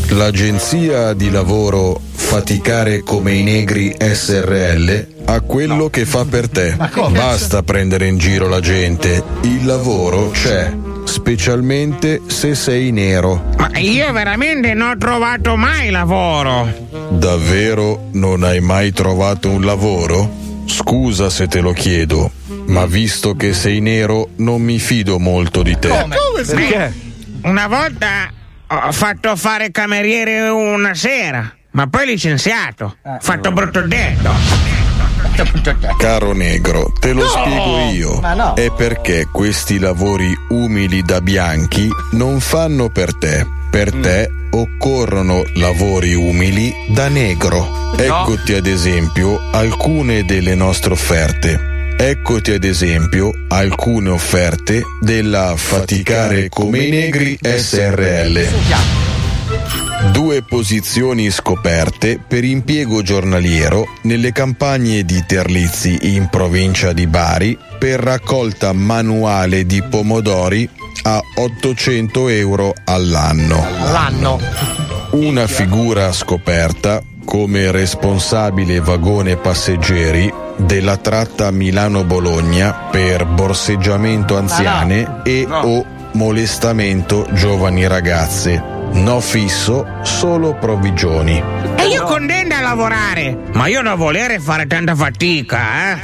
[0.08, 2.00] L'agenzia di lavoro
[2.34, 6.74] Faticare come i negri SRL ha quello che fa per te.
[7.12, 9.22] Basta prendere in giro la gente.
[9.42, 10.74] Il lavoro c'è,
[11.04, 13.50] specialmente se sei nero.
[13.58, 16.68] Ma io veramente non ho trovato mai lavoro.
[17.10, 20.42] Davvero non hai mai trovato un lavoro?
[20.66, 22.30] Scusa se te lo chiedo,
[22.66, 25.88] ma visto che sei nero non mi fido molto di te.
[26.54, 26.92] Beh,
[27.42, 28.30] Una volta
[28.66, 32.96] ho fatto fare cameriere una sera, ma poi licenziato.
[33.02, 34.73] Ho fatto brutto detto.
[35.98, 37.28] Caro negro, te lo No!
[37.28, 38.20] spiego io.
[38.34, 38.54] No.
[38.54, 43.46] È perché questi lavori umili da bianchi non fanno per te.
[43.70, 47.92] Per te occorrono lavori umili da negro.
[47.96, 51.72] Eccoti ad esempio alcune delle nostre offerte.
[51.98, 59.13] Eccoti ad esempio alcune offerte della Faticare come i negri SRL.
[60.12, 68.00] Due posizioni scoperte per impiego giornaliero nelle campagne di Terlizzi in provincia di Bari per
[68.00, 70.68] raccolta manuale di pomodori
[71.02, 73.66] a 800 euro all'anno.
[73.90, 74.40] L'anno.
[75.12, 85.84] Una figura scoperta come responsabile vagone passeggeri della tratta Milano-Bologna per borseggiamento anziane e o
[86.12, 88.73] molestamento giovani ragazze.
[88.92, 91.42] No fisso, solo provvigioni.
[91.76, 95.98] E io condanno a lavorare, ma io non volere fare tanta fatica, eh?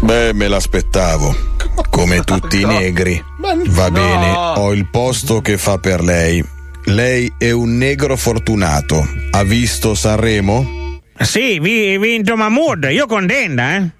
[0.00, 1.34] Beh, me l'aspettavo.
[1.90, 3.22] Come tutti i negri.
[3.68, 6.44] Va bene, ho il posto che fa per lei.
[6.84, 9.06] Lei è un negro fortunato.
[9.30, 10.87] Ha visto Sanremo?
[11.20, 13.90] Sì, vi vinto Mahmood, io contenta, eh?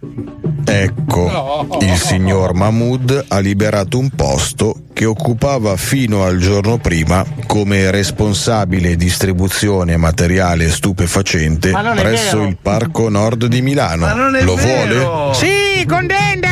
[0.70, 7.90] Ecco, il signor Mahmood ha liberato un posto che occupava fino al giorno prima come
[7.90, 12.49] responsabile distribuzione materiale stupefacente presso vero.
[12.49, 14.31] il Parco Nord di Milano.
[14.43, 15.35] Lo vuole?
[15.35, 16.49] Sì, contenta!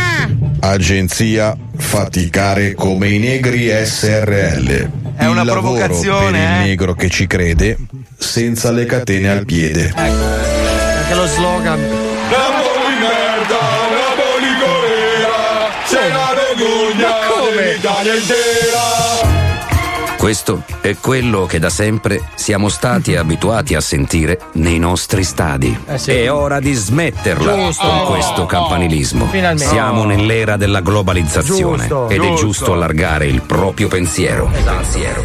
[0.61, 4.91] Agenzia Faticare come i negri SRL.
[5.15, 6.67] È una il lavoro provocazione, per il eh.
[6.69, 7.77] negro che ci crede
[8.17, 10.56] senza le catene al piede.
[11.07, 11.79] Anche lo slogan.
[12.31, 13.61] Napoli merda,
[13.91, 17.15] Napoli Corea, c'è la vergogna
[17.55, 19.06] dell'Italia intera.
[20.27, 25.79] Questo è quello che da sempre siamo stati abituati a sentire nei nostri stadi.
[25.87, 26.11] Eh sì.
[26.11, 27.87] È ora di smetterla Giusto.
[27.87, 29.27] con questo campanilismo.
[29.27, 29.71] Finalmente.
[29.71, 32.09] Siamo nell'era della globalizzazione Giusto.
[32.09, 32.45] ed è Giusto.
[32.45, 34.51] giusto allargare il proprio pensiero.
[34.51, 35.23] Pensiero.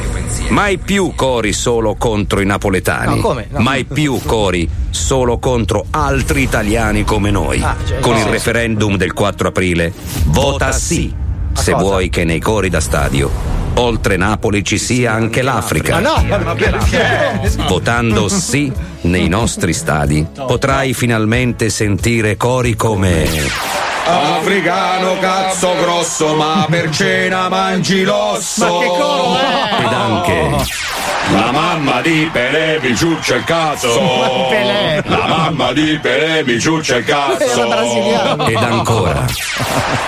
[0.49, 3.19] Mai più cori solo contro i napoletani.
[3.19, 3.33] No?
[3.33, 3.59] No.
[3.59, 7.59] Mai più cori solo contro altri italiani come noi.
[7.59, 8.19] Ah, cioè, Con no.
[8.19, 9.91] il referendum del 4 aprile,
[10.25, 11.20] vota sì.
[11.53, 11.83] Se cosa?
[11.83, 13.29] vuoi che nei cori da stadio,
[13.75, 15.99] oltre Napoli ci sia anche l'Africa.
[15.99, 17.51] Ma no, ma perché?
[17.67, 18.71] Votando sì
[19.01, 23.90] nei nostri stadi, potrai finalmente sentire cori come.
[24.05, 28.65] Africano cazzo grosso, ma per cena mangi l'osso.
[28.65, 29.83] Ma che coro è?
[29.85, 30.89] Ed anche.
[31.33, 33.93] La mamma di Pelé mi ciuccia il cazzo.
[35.05, 38.47] La mamma di Pelé mi ciuccia il cazzo.
[38.47, 39.25] Ed ancora.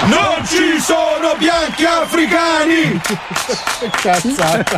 [0.06, 3.02] Non ci sono bianchi africani.
[4.02, 4.78] Cazzata.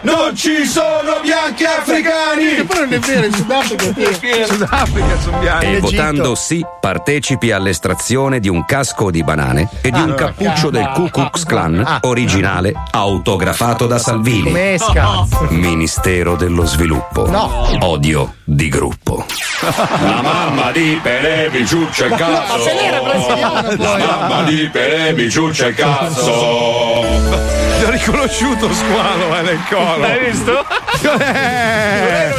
[0.00, 2.54] Non ci sono bianchi africani.
[2.54, 4.46] Che poi non è vero, in Sudafrica.
[4.46, 5.66] Sudafrica sono bianchi.
[5.66, 10.68] E votando sì, partecipi all'estrazione di un casco di banane e di un Ah, cappuccio
[10.68, 14.52] del Ku Klux Klan originale autografato da Salvini.
[15.48, 17.26] Ministero dello Sviluppo.
[17.30, 17.66] No.
[17.80, 19.24] Odio di gruppo.
[19.62, 22.52] La mamma di Pelé mi ciuccia il cazzo.
[22.58, 27.63] Ma se l'era brasiliano La mamma di Pelé mi ciuccia il cazzo.
[27.84, 29.98] Ti ho riconosciuto squalo eh, nel colo.
[29.98, 30.64] L'hai visto?
[31.02, 32.32] Eh,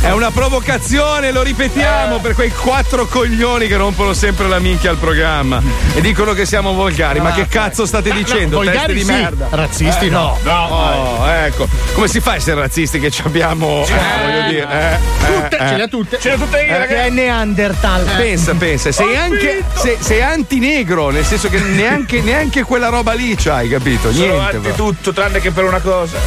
[0.00, 4.96] È una provocazione, lo ripetiamo per quei quattro coglioni che rompono sempre la minchia al
[4.96, 5.60] programma
[5.94, 7.20] e dicono che siamo volgari.
[7.20, 8.56] Ma che cazzo state dicendo?
[8.56, 9.48] volgari Teste di sì, merda.
[9.50, 10.38] razzisti Eh, no.
[10.42, 11.68] No, ecco.
[11.92, 13.84] Come si fa a essere razzisti che ci abbiamo.
[13.86, 14.66] eh, voglio dire.
[14.70, 15.76] eh, Tutte, eh, ce eh.
[15.76, 16.18] le ha tutte.
[16.20, 16.94] Ce l'ho tutte io, Che ragazzi.
[17.06, 18.04] è Neanderthal.
[18.16, 23.34] Pensa, pensa, sei anche se- sei antinegro, nel senso che neanche, neanche quella roba lì
[23.36, 24.10] c'hai, capito?
[24.10, 24.72] Niente.
[24.86, 26.18] Tutto, tranne che per una cosa.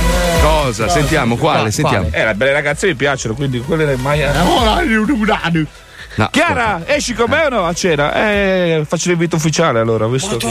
[0.42, 0.90] Cosa?
[0.90, 1.72] Sentiamo, quale?
[1.72, 2.10] Sentiamo.
[2.12, 4.34] Eh, le belle ragazze mi piacciono, quindi quelle del Maya.
[6.16, 8.14] No, Chiara, esci con me o no a cena?
[8.14, 10.48] Eh, faccio l'invito ufficiale allora, visto che.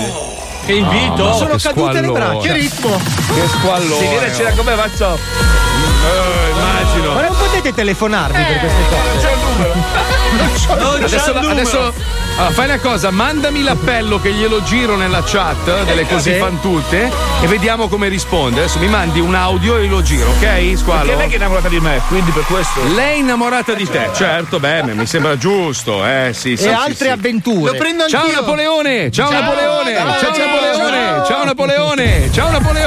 [0.64, 1.32] Che invito?
[1.34, 2.12] Sono che cadute le squallore.
[2.12, 2.40] braccia.
[2.40, 2.96] Che ritmo.
[2.96, 4.02] Che squallore.
[4.02, 5.14] Si viene a cena con me, faccio.
[5.14, 7.14] Eh, immagino.
[7.14, 9.26] Ma non potete telefonarvi per queste cose.
[9.26, 10.16] C'è il numero.
[10.98, 11.94] Adesso, adesso
[12.38, 16.38] allora, fai una cosa, mandami l'appello che glielo giro nella chat delle così Sì.
[16.38, 17.10] fan tutte
[17.42, 18.60] e vediamo come risponde.
[18.60, 20.76] Adesso mi mandi un audio e lo giro, ok?
[20.76, 21.00] Squalo.
[21.02, 22.80] Perché lei che è innamorata di me, quindi per questo.
[22.94, 26.64] Lei è innamorata di te, certo, beh, mi sembra giusto, eh, sì, sì.
[26.64, 27.08] E sì, altre sì.
[27.08, 27.72] avventure.
[27.72, 28.40] Lo prendo Ciao anch'io.
[28.40, 30.46] Napoleone, ciao, Ciao, Napoleone, ciao, ciao, ciao ciao.
[30.46, 32.86] Napoleone, ciao Napoleone, ciao Napoleone.